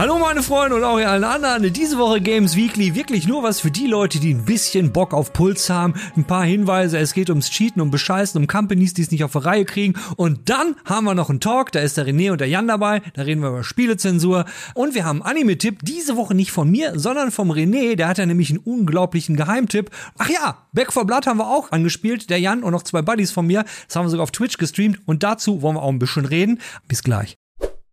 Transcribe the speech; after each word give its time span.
Hallo 0.00 0.18
meine 0.18 0.42
Freunde 0.42 0.76
und 0.76 0.82
auch 0.82 0.98
ihr 0.98 1.10
allen 1.10 1.24
anderen. 1.24 1.70
Diese 1.74 1.98
Woche 1.98 2.22
Games 2.22 2.56
Weekly 2.56 2.94
wirklich 2.94 3.28
nur 3.28 3.42
was 3.42 3.60
für 3.60 3.70
die 3.70 3.86
Leute, 3.86 4.18
die 4.18 4.32
ein 4.32 4.46
bisschen 4.46 4.92
Bock 4.92 5.12
auf 5.12 5.34
Puls 5.34 5.68
haben. 5.68 5.92
Ein 6.16 6.24
paar 6.24 6.46
Hinweise, 6.46 6.96
es 6.96 7.12
geht 7.12 7.28
ums 7.28 7.50
Cheaten, 7.50 7.82
um 7.82 7.90
Bescheißen, 7.90 8.40
um 8.40 8.46
Companies, 8.46 8.94
die 8.94 9.02
es 9.02 9.10
nicht 9.10 9.24
auf 9.24 9.32
die 9.32 9.38
Reihe 9.40 9.66
kriegen. 9.66 10.00
Und 10.16 10.48
dann 10.48 10.74
haben 10.86 11.04
wir 11.04 11.14
noch 11.14 11.28
einen 11.28 11.40
Talk, 11.40 11.70
da 11.72 11.80
ist 11.80 11.98
der 11.98 12.06
René 12.06 12.32
und 12.32 12.40
der 12.40 12.48
Jan 12.48 12.66
dabei. 12.66 13.02
Da 13.12 13.20
reden 13.24 13.42
wir 13.42 13.50
über 13.50 13.62
Spielezensur. 13.62 14.46
Und 14.72 14.94
wir 14.94 15.04
haben 15.04 15.22
Anime-Tipp, 15.22 15.80
diese 15.82 16.16
Woche 16.16 16.34
nicht 16.34 16.50
von 16.50 16.70
mir, 16.70 16.98
sondern 16.98 17.30
vom 17.30 17.52
René. 17.52 17.94
Der 17.96 18.08
hat 18.08 18.16
ja 18.16 18.24
nämlich 18.24 18.48
einen 18.48 18.60
unglaublichen 18.60 19.36
Geheimtipp. 19.36 19.90
Ach 20.16 20.30
ja, 20.30 20.66
Back 20.72 20.94
for 20.94 21.04
Blood 21.04 21.26
haben 21.26 21.40
wir 21.40 21.48
auch 21.48 21.72
angespielt. 21.72 22.30
Der 22.30 22.40
Jan 22.40 22.62
und 22.62 22.72
noch 22.72 22.84
zwei 22.84 23.02
Buddies 23.02 23.32
von 23.32 23.46
mir. 23.46 23.66
Das 23.86 23.96
haben 23.96 24.06
wir 24.06 24.10
sogar 24.10 24.22
auf 24.22 24.30
Twitch 24.30 24.56
gestreamt. 24.56 24.98
Und 25.04 25.22
dazu 25.24 25.60
wollen 25.60 25.76
wir 25.76 25.82
auch 25.82 25.90
ein 25.90 25.98
bisschen 25.98 26.24
reden. 26.24 26.58
Bis 26.88 27.02
gleich. 27.02 27.39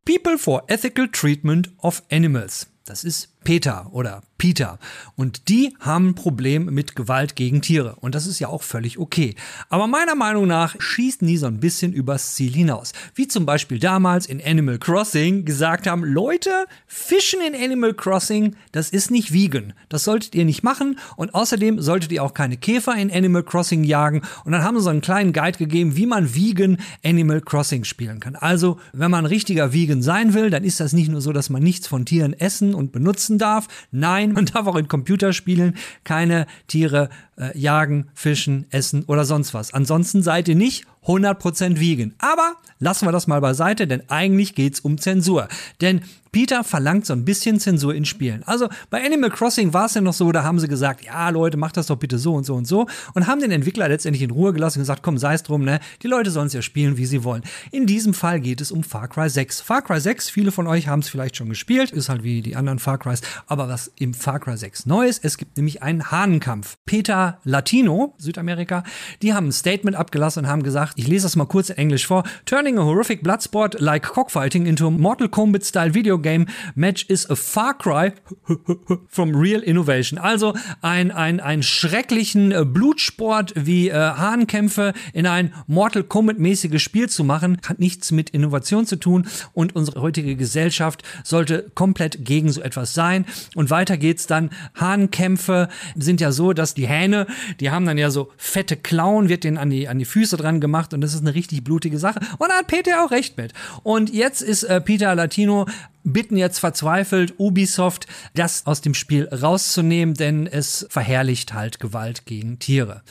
People 0.08 0.38
for 0.38 0.64
Ethical 0.70 1.10
Treatment 1.10 1.70
of 1.80 2.02
Animals. 2.10 2.68
Das 2.86 3.04
ist 3.04 3.37
Peter 3.48 3.88
oder 3.94 4.24
Peter. 4.38 4.78
Und 5.16 5.48
die 5.48 5.74
haben 5.80 6.10
ein 6.10 6.16
Problem 6.16 6.66
mit 6.66 6.98
Gewalt 6.98 7.36
gegen 7.36 7.62
Tiere. 7.62 7.96
Und 8.02 8.14
das 8.14 8.28
ist 8.28 8.40
ja 8.40 8.50
auch 8.50 8.62
völlig 8.62 8.99
okay. 8.99 9.35
Aber 9.70 9.88
meiner 9.88 10.16
Meinung 10.16 10.48
nach 10.48 10.76
schießen 10.80 11.26
die 11.26 11.38
so 11.38 11.48
ein 11.48 11.62
bisschen 11.62 11.94
übers 11.94 12.36
Ziel 12.36 12.54
hinaus. 12.54 12.91
Wie 13.16 13.27
zum 13.27 13.46
Beispiel 13.46 13.80
damals 13.80 14.26
in 14.26 14.44
Animal 14.44 14.77
Crossing 14.80 15.46
gesagt 15.46 15.88
haben, 15.88 16.04
Leute, 16.04 16.66
Fischen 16.88 17.40
in 17.41 17.55
Animal 17.55 17.94
Crossing, 17.94 18.55
das 18.74 18.90
ist 18.90 19.12
nicht 19.12 19.34
vegan. 19.34 19.74
Das 19.90 20.04
solltet 20.04 20.36
ihr 20.36 20.46
nicht 20.46 20.64
machen. 20.64 20.99
Und 21.16 21.34
außerdem 21.34 21.82
solltet 21.82 22.12
ihr 22.12 22.24
auch 22.24 22.34
keine 22.34 22.58
Käfer 22.58 22.96
in 22.96 23.12
Animal 23.12 23.43
Crossing 23.43 23.86
jagen. 23.86 24.24
Und 24.43 24.52
dann 24.52 24.64
haben 24.64 24.77
sie 24.77 24.84
so 24.84 24.90
einen 24.90 25.02
kleinen 25.02 25.32
Guide 25.34 25.58
gegeben, 25.58 25.96
wie 25.96 26.05
man 26.05 26.36
vegan 26.36 26.77
Animal 27.04 27.41
Crossing 27.41 27.86
spielen 27.86 28.20
kann. 28.20 28.36
Also, 28.36 28.77
wenn 28.91 29.10
man 29.10 29.26
richtiger 29.26 29.74
vegan 29.74 30.02
sein 30.02 30.34
will, 30.34 30.49
dann 30.49 30.66
ist 30.66 30.80
das 30.80 30.93
nicht 30.93 31.10
nur 31.10 31.21
so, 31.21 31.32
dass 31.32 31.49
man 31.49 31.64
nichts 31.64 31.88
von 31.88 32.05
Tieren 32.05 32.34
essen 32.34 32.76
und 32.76 32.91
benutzen 32.91 33.37
darf. 33.38 33.68
Nein, 33.91 34.18
Nein, 34.18 34.34
man 34.34 34.46
darf 34.46 34.68
auch 34.68 34.76
in 34.76 34.88
Computerspielen 34.88 35.76
keine 36.04 36.48
Tiere 36.68 37.10
äh, 37.38 37.57
jagen, 37.57 38.07
fischen, 38.13 38.66
essen 38.70 39.04
oder 39.05 39.26
sonst 39.26 39.54
was. 39.54 39.74
Ansonsten 39.74 40.24
seid 40.24 40.48
ihr 40.48 40.55
nicht 40.55 40.85
100% 41.08 41.80
vegan. 41.80 42.13
Aber 42.20 42.58
lassen 42.80 43.08
wir 43.08 43.12
das 43.12 43.27
mal 43.27 43.41
beiseite, 43.41 43.88
denn 43.88 44.10
eigentlich 44.10 44.55
geht's 44.55 44.80
um 44.80 44.98
Zensur. 44.98 45.48
Denn 45.82 46.02
Peter 46.32 46.64
verlangt 46.64 47.05
so 47.05 47.14
ein 47.14 47.26
bisschen 47.26 47.60
Zensur 47.60 47.96
in 47.96 48.05
Spielen. 48.05 48.44
Also 48.44 48.70
bei 48.90 49.04
Animal 49.04 49.32
Crossing 49.32 49.74
war 49.74 49.86
es 49.86 49.96
ja 49.96 50.02
noch 50.02 50.14
so, 50.14 50.32
da 50.32 50.44
haben 50.44 50.60
sie 50.60 50.68
gesagt, 50.68 51.04
ja 51.04 51.30
Leute, 51.30 51.58
macht 51.58 51.77
das 51.77 51.88
doch 51.88 51.96
bitte 51.96 52.20
so 52.20 52.36
und 52.36 52.44
so 52.44 52.54
und 52.54 52.66
so 52.66 52.86
und 53.16 53.26
haben 53.26 53.41
den 53.41 53.49
Entwickler 53.49 53.88
letztendlich 53.90 54.22
in 54.22 54.32
Ruhe 54.32 54.54
gelassen 54.54 54.77
und 54.80 54.84
gesagt, 54.84 55.02
komm, 55.02 55.18
sei 55.18 55.34
es 55.34 55.44
drum, 55.44 55.64
ne? 55.64 55.80
Die 56.04 56.08
Leute 56.08 56.30
sollen 56.30 56.48
es 56.48 56.54
ja 56.54 56.62
spielen, 56.62 56.98
wie 56.98 57.05
sie 57.05 57.24
wollen. 57.24 57.44
In 57.71 57.88
diesem 57.88 58.14
Fall 58.14 58.40
geht 58.40 58.62
es 58.62 58.71
um 58.71 58.84
Far 58.84 59.08
Cry 59.08 59.30
6. 59.30 59.62
Far 59.62 59.82
Cry 59.82 59.99
6, 59.99 60.30
viele 60.30 60.52
von 60.52 60.68
euch 60.68 60.88
haben 60.88 60.99
es 60.99 61.10
vielleicht 61.10 61.38
schon 61.38 61.49
gespielt, 61.49 61.92
ist 61.92 62.10
halt 62.10 62.24
wie 62.24 62.42
die 62.42 62.55
anderen 62.55 62.80
Far 62.80 62.98
Crys, 62.98 63.21
aber 63.48 63.68
was 63.68 63.92
im 63.98 64.14
Far 64.14 64.40
Cry 64.40 64.58
6 64.58 64.86
neu 64.86 65.08
ist, 65.08 65.25
es 65.25 65.38
gibt 65.38 65.58
nämlich 65.58 65.81
einen 65.81 66.12
Hahnenkampf. 66.12 66.78
Peter 66.86 67.40
Latino, 67.46 68.14
Südamerika, 68.18 68.84
die 69.22 69.34
haben 69.34 69.47
ein 69.47 69.53
Statement 69.53 69.97
abgelassen 69.97 70.46
und 70.46 70.52
haben 70.52 70.64
gesagt, 70.64 70.97
ich 70.97 71.07
lese 71.07 71.25
das 71.25 71.35
mal 71.35 71.45
kurz 71.45 71.69
in 71.69 71.78
Englisch 71.78 72.07
vor. 72.07 72.23
Turning 72.45 72.79
a 72.79 72.84
horrific 72.84 73.22
bloodsport 73.22 73.80
like 73.80 74.02
cockfighting 74.02 74.66
into 74.66 74.88
a 74.88 74.91
Mortal 74.91 75.30
Kombat 75.30 75.63
style 75.63 75.94
video 75.94 76.18
game 76.18 76.47
match 76.74 77.06
is 77.08 77.30
a 77.30 77.35
far 77.35 77.75
cry 77.75 78.13
from 79.07 79.36
real 79.36 79.62
innovation. 79.62 80.18
Also 80.18 80.56
ein, 80.81 81.12
ein, 81.12 81.40
ein 81.40 81.62
schrecklichen 81.62 82.52
äh, 82.52 82.66
Blutsport 82.66 83.53
wie 83.56 83.90
äh, 83.90 83.94
Hahnkämpfe 83.94 84.94
in 85.13 85.28
ein 85.28 85.53
Mortal 85.68 86.03
Kombat 86.03 86.40
mäßiges 86.40 86.81
Spiel 86.81 87.07
zu 87.09 87.24
machen, 87.24 87.59
hat 87.68 87.78
nichts 87.78 88.12
mit 88.12 88.31
Innovation 88.31 88.88
zu 88.88 88.96
tun 88.96 89.28
und 89.53 89.75
unsere 89.75 90.02
heutige 90.02 90.36
Gesellschaft 90.36 91.03
sollte 91.24 91.69
komplett 91.75 92.25
gegen 92.25 92.52
so 92.52 92.62
etwas 92.62 92.96
sein. 92.96 93.25
Und 93.53 93.69
weiter 93.69 93.97
geht's 93.97 94.25
dann. 94.25 94.50
Hahnkämpfe 94.74 95.69
sind 95.96 96.22
ja 96.22 96.31
so, 96.31 96.53
dass 96.53 96.74
die 96.74 96.88
Hähne, 96.88 97.28
die 97.59 97.69
haben 97.69 97.86
dann 97.86 98.00
ja 98.00 98.09
so 98.09 98.31
fette 98.38 98.78
Klauen, 98.78 99.30
wird 99.30 99.44
denen 99.44 99.59
an 99.59 99.69
die, 99.69 99.88
an 99.88 100.00
die 100.00 100.06
Füße 100.06 100.38
dran 100.38 100.59
gemacht 100.59 100.87
und 100.94 101.02
das 101.02 101.14
ist 101.14 101.22
eine 101.22 101.36
richtig 101.36 101.64
blutige 101.64 102.00
Sache. 102.00 102.20
Und 102.38 102.50
da 102.50 102.58
hat 102.58 102.68
Peter 102.68 103.03
auch 103.03 103.12
recht 103.12 103.38
mit. 103.38 103.53
Und 103.84 104.14
jetzt 104.14 104.42
ist 104.42 104.64
äh, 104.64 104.81
Peter 104.81 105.14
Latino 105.16 105.66
bitten 106.03 106.38
jetzt 106.38 106.59
verzweifelt 106.59 107.34
Ubisoft, 107.38 108.08
das 108.34 108.66
aus 108.66 108.81
dem 108.81 108.94
Spiel 108.94 109.28
rauszunehmen, 109.28 110.16
denn 110.16 110.48
es 110.48 110.88
verherrlicht 110.90 111.53
halt 111.53 111.80
Gewalt 111.80 112.25
gegen 112.25 112.59
Tiere. 112.59 113.02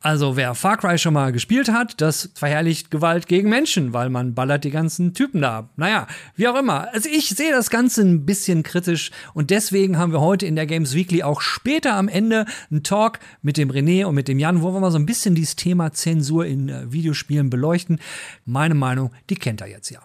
Also 0.00 0.36
wer 0.36 0.54
Far 0.54 0.76
Cry 0.76 0.96
schon 0.96 1.14
mal 1.14 1.32
gespielt 1.32 1.70
hat, 1.72 2.00
das 2.00 2.30
verherrlicht 2.34 2.90
Gewalt 2.92 3.26
gegen 3.26 3.48
Menschen, 3.48 3.92
weil 3.92 4.10
man 4.10 4.32
ballert 4.32 4.62
die 4.62 4.70
ganzen 4.70 5.12
Typen 5.12 5.42
da. 5.42 5.70
Naja, 5.76 6.06
wie 6.36 6.46
auch 6.46 6.56
immer. 6.56 6.92
Also 6.94 7.08
ich 7.08 7.30
sehe 7.30 7.50
das 7.50 7.68
Ganze 7.68 8.02
ein 8.02 8.24
bisschen 8.24 8.62
kritisch 8.62 9.10
und 9.34 9.50
deswegen 9.50 9.98
haben 9.98 10.12
wir 10.12 10.20
heute 10.20 10.46
in 10.46 10.54
der 10.54 10.66
Games 10.66 10.94
Weekly 10.94 11.24
auch 11.24 11.40
später 11.40 11.94
am 11.94 12.08
Ende 12.08 12.46
einen 12.70 12.84
Talk 12.84 13.18
mit 13.42 13.56
dem 13.56 13.70
René 13.70 14.04
und 14.04 14.14
mit 14.14 14.28
dem 14.28 14.38
Jan, 14.38 14.62
wo 14.62 14.72
wir 14.72 14.78
mal 14.78 14.92
so 14.92 14.98
ein 14.98 15.06
bisschen 15.06 15.34
dieses 15.34 15.56
Thema 15.56 15.92
Zensur 15.92 16.46
in 16.46 16.68
äh, 16.68 16.92
Videospielen 16.92 17.50
beleuchten. 17.50 17.98
Meine 18.44 18.74
Meinung, 18.74 19.10
die 19.30 19.36
kennt 19.36 19.60
er 19.60 19.66
jetzt 19.66 19.90
ja. 19.90 20.00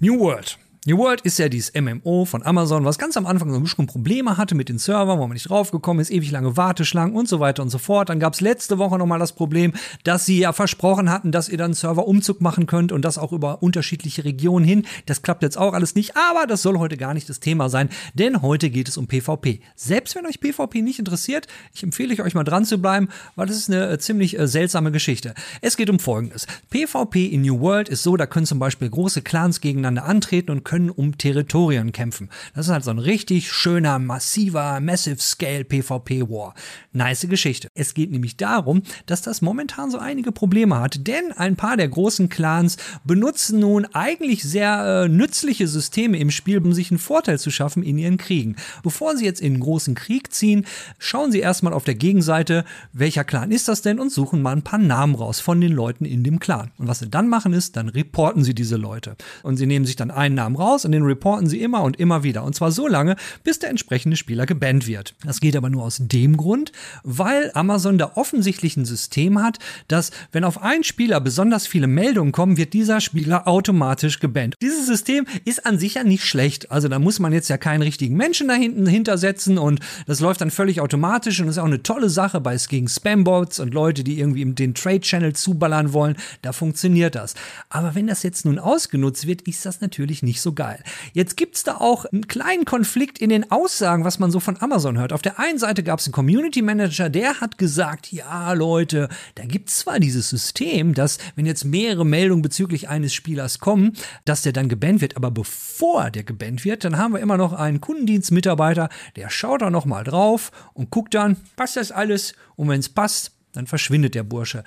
New 0.00 0.20
World. 0.20 0.56
New 0.84 0.98
World 0.98 1.20
ist 1.20 1.38
ja 1.38 1.48
dieses 1.48 1.72
MMO 1.80 2.24
von 2.24 2.42
Amazon, 2.42 2.84
was 2.84 2.98
ganz 2.98 3.16
am 3.16 3.24
Anfang 3.24 3.52
so 3.52 3.56
ein 3.56 3.62
bisschen 3.62 3.86
Probleme 3.86 4.36
hatte 4.36 4.56
mit 4.56 4.68
den 4.68 4.78
Servern, 4.78 5.20
wo 5.20 5.28
man 5.28 5.34
nicht 5.34 5.48
draufgekommen 5.48 6.00
ist, 6.00 6.10
ewig 6.10 6.32
lange 6.32 6.56
Warteschlangen 6.56 7.14
und 7.14 7.28
so 7.28 7.38
weiter 7.38 7.62
und 7.62 7.68
so 7.68 7.78
fort. 7.78 8.08
Dann 8.08 8.18
gab 8.18 8.34
es 8.34 8.40
letzte 8.40 8.78
Woche 8.78 8.98
nochmal 8.98 9.20
das 9.20 9.32
Problem, 9.32 9.74
dass 10.02 10.26
sie 10.26 10.40
ja 10.40 10.52
versprochen 10.52 11.08
hatten, 11.08 11.30
dass 11.30 11.48
ihr 11.48 11.56
dann 11.56 11.72
Serverumzug 11.72 12.40
machen 12.40 12.66
könnt 12.66 12.90
und 12.90 13.04
das 13.04 13.16
auch 13.16 13.30
über 13.30 13.62
unterschiedliche 13.62 14.24
Regionen 14.24 14.64
hin. 14.64 14.84
Das 15.06 15.22
klappt 15.22 15.44
jetzt 15.44 15.56
auch 15.56 15.72
alles 15.72 15.94
nicht, 15.94 16.16
aber 16.16 16.48
das 16.48 16.62
soll 16.62 16.76
heute 16.80 16.96
gar 16.96 17.14
nicht 17.14 17.28
das 17.28 17.38
Thema 17.38 17.68
sein, 17.68 17.88
denn 18.14 18.42
heute 18.42 18.68
geht 18.68 18.88
es 18.88 18.96
um 18.96 19.06
PvP. 19.06 19.60
Selbst 19.76 20.16
wenn 20.16 20.26
euch 20.26 20.40
PvP 20.40 20.82
nicht 20.82 20.98
interessiert, 20.98 21.46
ich 21.72 21.84
empfehle 21.84 22.20
euch 22.24 22.34
mal 22.34 22.42
dran 22.42 22.64
zu 22.64 22.78
bleiben, 22.78 23.08
weil 23.36 23.46
das 23.46 23.56
ist 23.56 23.70
eine 23.70 23.88
äh, 23.88 23.98
ziemlich 24.00 24.36
äh, 24.36 24.48
seltsame 24.48 24.90
Geschichte. 24.90 25.34
Es 25.60 25.76
geht 25.76 25.90
um 25.90 26.00
Folgendes. 26.00 26.48
PvP 26.70 27.26
in 27.26 27.42
New 27.42 27.60
World 27.60 27.88
ist 27.88 28.02
so, 28.02 28.16
da 28.16 28.26
können 28.26 28.46
zum 28.46 28.58
Beispiel 28.58 28.90
große 28.90 29.22
Clans 29.22 29.60
gegeneinander 29.60 30.06
antreten 30.06 30.50
und 30.50 30.64
können 30.64 30.71
um 30.90 31.18
Territorien 31.18 31.92
kämpfen. 31.92 32.30
Das 32.54 32.66
ist 32.66 32.72
halt 32.72 32.84
so 32.84 32.90
ein 32.90 32.98
richtig 32.98 33.50
schöner, 33.50 33.98
massiver, 33.98 34.80
Massive 34.80 35.20
Scale 35.20 35.64
PvP 35.64 36.22
War. 36.28 36.54
Nice 36.92 37.26
Geschichte. 37.28 37.68
Es 37.74 37.94
geht 37.94 38.10
nämlich 38.10 38.36
darum, 38.36 38.82
dass 39.06 39.22
das 39.22 39.42
momentan 39.42 39.90
so 39.90 39.98
einige 39.98 40.32
Probleme 40.32 40.80
hat, 40.80 41.06
denn 41.06 41.32
ein 41.32 41.56
paar 41.56 41.76
der 41.76 41.88
großen 41.88 42.28
Clans 42.28 42.76
benutzen 43.04 43.60
nun 43.60 43.86
eigentlich 43.92 44.42
sehr 44.42 45.04
äh, 45.04 45.08
nützliche 45.08 45.68
Systeme 45.68 46.18
im 46.18 46.30
Spiel, 46.30 46.58
um 46.58 46.72
sich 46.72 46.90
einen 46.90 46.98
Vorteil 46.98 47.38
zu 47.38 47.50
schaffen 47.50 47.82
in 47.82 47.98
ihren 47.98 48.16
Kriegen. 48.16 48.56
Bevor 48.82 49.16
sie 49.16 49.24
jetzt 49.24 49.40
in 49.40 49.54
einen 49.54 49.62
großen 49.62 49.94
Krieg 49.94 50.32
ziehen, 50.32 50.66
schauen 50.98 51.32
sie 51.32 51.40
erstmal 51.40 51.72
auf 51.72 51.84
der 51.84 51.94
Gegenseite, 51.94 52.64
welcher 52.92 53.24
Clan 53.24 53.50
ist 53.50 53.68
das 53.68 53.82
denn 53.82 54.00
und 54.00 54.10
suchen 54.10 54.42
mal 54.42 54.52
ein 54.52 54.62
paar 54.62 54.78
Namen 54.78 55.14
raus 55.14 55.40
von 55.40 55.60
den 55.60 55.72
Leuten 55.72 56.04
in 56.04 56.24
dem 56.24 56.38
Clan. 56.40 56.70
Und 56.78 56.88
was 56.88 57.00
sie 57.00 57.08
dann 57.08 57.28
machen 57.28 57.52
ist, 57.52 57.76
dann 57.76 57.88
reporten 57.88 58.44
sie 58.44 58.54
diese 58.54 58.76
Leute. 58.76 59.16
Und 59.42 59.56
sie 59.56 59.66
nehmen 59.66 59.86
sich 59.86 59.96
dann 59.96 60.10
einen 60.10 60.34
Namen 60.34 60.56
raus 60.62 60.84
und 60.84 60.92
den 60.92 61.02
reporten 61.02 61.46
sie 61.46 61.60
immer 61.60 61.82
und 61.82 61.98
immer 61.98 62.22
wieder. 62.22 62.44
Und 62.44 62.54
zwar 62.54 62.72
so 62.72 62.88
lange, 62.88 63.16
bis 63.44 63.58
der 63.58 63.70
entsprechende 63.70 64.16
Spieler 64.16 64.46
gebannt 64.46 64.86
wird. 64.86 65.14
Das 65.24 65.40
geht 65.40 65.56
aber 65.56 65.70
nur 65.70 65.84
aus 65.84 65.98
dem 66.00 66.36
Grund, 66.36 66.72
weil 67.02 67.50
Amazon 67.54 67.98
da 67.98 68.12
offensichtlich 68.14 68.76
ein 68.76 68.84
System 68.84 69.42
hat, 69.42 69.58
dass 69.88 70.10
wenn 70.30 70.44
auf 70.44 70.62
einen 70.62 70.84
Spieler 70.84 71.20
besonders 71.20 71.66
viele 71.66 71.86
Meldungen 71.86 72.32
kommen, 72.32 72.56
wird 72.56 72.72
dieser 72.72 73.00
Spieler 73.00 73.46
automatisch 73.46 74.20
gebannt. 74.20 74.54
Dieses 74.62 74.86
System 74.86 75.26
ist 75.44 75.66
an 75.66 75.78
sich 75.78 75.94
ja 75.94 76.04
nicht 76.04 76.24
schlecht. 76.24 76.70
Also 76.70 76.88
da 76.88 76.98
muss 76.98 77.18
man 77.18 77.32
jetzt 77.32 77.48
ja 77.48 77.58
keinen 77.58 77.82
richtigen 77.82 78.16
Menschen 78.16 78.48
da 78.48 78.54
hinten 78.54 78.86
hintersetzen 78.86 79.58
und 79.58 79.80
das 80.06 80.20
läuft 80.20 80.40
dann 80.40 80.50
völlig 80.50 80.80
automatisch 80.80 81.40
und 81.40 81.48
ist 81.48 81.58
auch 81.58 81.64
eine 81.64 81.82
tolle 81.82 82.08
Sache 82.08 82.40
bei 82.40 82.54
es 82.54 82.68
gegen 82.68 82.88
Spambots 82.88 83.60
und 83.60 83.74
Leute, 83.74 84.04
die 84.04 84.18
irgendwie 84.18 84.44
den 84.44 84.74
Trade 84.74 85.00
Channel 85.00 85.34
zuballern 85.34 85.92
wollen. 85.92 86.16
Da 86.42 86.52
funktioniert 86.52 87.14
das. 87.14 87.34
Aber 87.68 87.94
wenn 87.94 88.06
das 88.06 88.22
jetzt 88.22 88.44
nun 88.44 88.58
ausgenutzt 88.58 89.26
wird, 89.26 89.42
ist 89.42 89.66
das 89.66 89.80
natürlich 89.80 90.22
nicht 90.22 90.40
so 90.40 90.51
geil. 90.54 90.82
Jetzt 91.12 91.36
gibt's 91.36 91.62
da 91.62 91.76
auch 91.76 92.04
einen 92.04 92.28
kleinen 92.28 92.64
Konflikt 92.64 93.18
in 93.18 93.30
den 93.30 93.50
Aussagen, 93.50 94.04
was 94.04 94.18
man 94.18 94.30
so 94.30 94.40
von 94.40 94.60
Amazon 94.60 94.98
hört. 94.98 95.12
Auf 95.12 95.22
der 95.22 95.38
einen 95.38 95.58
Seite 95.58 95.82
gab's 95.82 96.06
einen 96.06 96.12
Community 96.12 96.62
Manager, 96.62 97.08
der 97.10 97.40
hat 97.40 97.58
gesagt, 97.58 98.12
ja 98.12 98.52
Leute, 98.52 99.08
da 99.34 99.44
gibt's 99.44 99.78
zwar 99.78 100.00
dieses 100.00 100.28
System, 100.28 100.94
dass 100.94 101.18
wenn 101.36 101.46
jetzt 101.46 101.64
mehrere 101.64 102.06
Meldungen 102.06 102.42
bezüglich 102.42 102.88
eines 102.88 103.14
Spielers 103.14 103.58
kommen, 103.58 103.92
dass 104.24 104.42
der 104.42 104.52
dann 104.52 104.68
gebannt 104.68 105.00
wird, 105.00 105.16
aber 105.16 105.30
bevor 105.30 106.10
der 106.10 106.24
gebannt 106.24 106.64
wird, 106.64 106.84
dann 106.84 106.98
haben 106.98 107.14
wir 107.14 107.20
immer 107.20 107.36
noch 107.36 107.52
einen 107.52 107.80
Kundendienstmitarbeiter, 107.80 108.88
der 109.16 109.30
schaut 109.30 109.62
da 109.62 109.70
nochmal 109.70 110.04
drauf 110.04 110.50
und 110.74 110.90
guckt 110.90 111.14
dann, 111.14 111.36
passt 111.56 111.76
das 111.76 111.92
alles? 111.92 112.34
Und 112.56 112.68
wenn 112.68 112.80
es 112.80 112.88
passt, 112.88 113.32
dann 113.52 113.66
verschwindet 113.66 114.14
der 114.14 114.22
Bursche. 114.22 114.64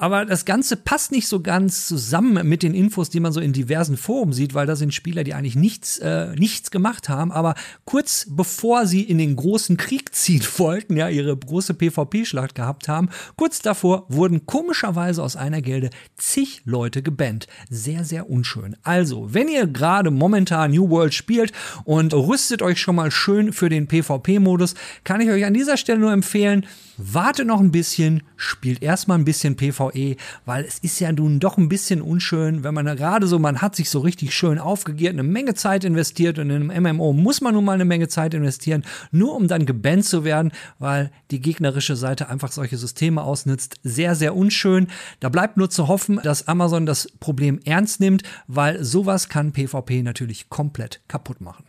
Aber 0.00 0.24
das 0.24 0.46
Ganze 0.46 0.78
passt 0.78 1.12
nicht 1.12 1.28
so 1.28 1.42
ganz 1.42 1.86
zusammen 1.86 2.48
mit 2.48 2.62
den 2.62 2.72
Infos, 2.72 3.10
die 3.10 3.20
man 3.20 3.32
so 3.32 3.40
in 3.40 3.52
diversen 3.52 3.98
Foren 3.98 4.32
sieht, 4.32 4.54
weil 4.54 4.66
da 4.66 4.74
sind 4.74 4.94
Spieler, 4.94 5.24
die 5.24 5.34
eigentlich 5.34 5.56
nichts, 5.56 5.98
äh, 5.98 6.34
nichts 6.36 6.70
gemacht 6.70 7.10
haben. 7.10 7.30
Aber 7.30 7.54
kurz 7.84 8.26
bevor 8.30 8.86
sie 8.86 9.02
in 9.02 9.18
den 9.18 9.36
großen 9.36 9.76
Krieg 9.76 10.14
ziehen 10.14 10.42
wollten, 10.56 10.96
ja, 10.96 11.10
ihre 11.10 11.36
große 11.36 11.74
PvP-Schlacht 11.74 12.54
gehabt 12.54 12.88
haben, 12.88 13.10
kurz 13.36 13.60
davor 13.60 14.06
wurden 14.08 14.46
komischerweise 14.46 15.22
aus 15.22 15.36
einer 15.36 15.60
Gilde 15.60 15.90
zig 16.16 16.62
Leute 16.64 17.02
gebannt. 17.02 17.46
Sehr, 17.68 18.06
sehr 18.06 18.30
unschön. 18.30 18.78
Also, 18.82 19.34
wenn 19.34 19.48
ihr 19.48 19.66
gerade 19.66 20.10
momentan 20.10 20.70
New 20.70 20.88
World 20.88 21.12
spielt 21.12 21.52
und 21.84 22.14
rüstet 22.14 22.62
euch 22.62 22.80
schon 22.80 22.96
mal 22.96 23.10
schön 23.10 23.52
für 23.52 23.68
den 23.68 23.86
PvP-Modus, 23.86 24.76
kann 25.04 25.20
ich 25.20 25.28
euch 25.28 25.44
an 25.44 25.52
dieser 25.52 25.76
Stelle 25.76 25.98
nur 25.98 26.12
empfehlen, 26.12 26.64
wartet 26.96 27.46
noch 27.46 27.60
ein 27.60 27.70
bisschen, 27.70 28.22
spielt 28.36 28.82
erstmal 28.82 29.18
ein 29.18 29.26
bisschen 29.26 29.56
PvE, 29.90 30.16
weil 30.44 30.64
es 30.64 30.78
ist 30.78 31.00
ja 31.00 31.12
nun 31.12 31.40
doch 31.40 31.56
ein 31.56 31.68
bisschen 31.68 32.02
unschön, 32.02 32.64
wenn 32.64 32.74
man 32.74 32.86
gerade 32.96 33.26
so, 33.26 33.38
man 33.38 33.60
hat 33.60 33.76
sich 33.76 33.90
so 33.90 34.00
richtig 34.00 34.34
schön 34.34 34.58
aufgegiert, 34.58 35.12
eine 35.12 35.22
Menge 35.22 35.54
Zeit 35.54 35.84
investiert 35.84 36.38
und 36.38 36.50
in 36.50 36.70
einem 36.70 36.96
MMO 36.96 37.12
muss 37.12 37.40
man 37.40 37.54
nun 37.54 37.64
mal 37.64 37.74
eine 37.74 37.84
Menge 37.84 38.08
Zeit 38.08 38.34
investieren, 38.34 38.84
nur 39.10 39.34
um 39.34 39.48
dann 39.48 39.66
gebannt 39.66 40.04
zu 40.04 40.24
werden, 40.24 40.52
weil 40.78 41.10
die 41.30 41.40
gegnerische 41.40 41.96
Seite 41.96 42.28
einfach 42.28 42.52
solche 42.52 42.76
Systeme 42.76 43.22
ausnutzt. 43.22 43.76
Sehr, 43.82 44.14
sehr 44.14 44.36
unschön. 44.36 44.88
Da 45.20 45.28
bleibt 45.28 45.56
nur 45.56 45.70
zu 45.70 45.88
hoffen, 45.88 46.20
dass 46.22 46.48
Amazon 46.48 46.86
das 46.86 47.08
Problem 47.20 47.60
ernst 47.64 48.00
nimmt, 48.00 48.22
weil 48.46 48.82
sowas 48.82 49.28
kann 49.28 49.52
PvP 49.52 50.02
natürlich 50.02 50.48
komplett 50.48 51.00
kaputt 51.08 51.40
machen. 51.40 51.64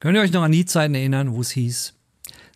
Könnt 0.00 0.16
ihr 0.16 0.22
euch 0.22 0.32
noch 0.32 0.42
an 0.42 0.52
die 0.52 0.64
Zeiten 0.64 0.94
erinnern, 0.94 1.34
wo 1.34 1.42
es 1.42 1.50
hieß, 1.50 1.94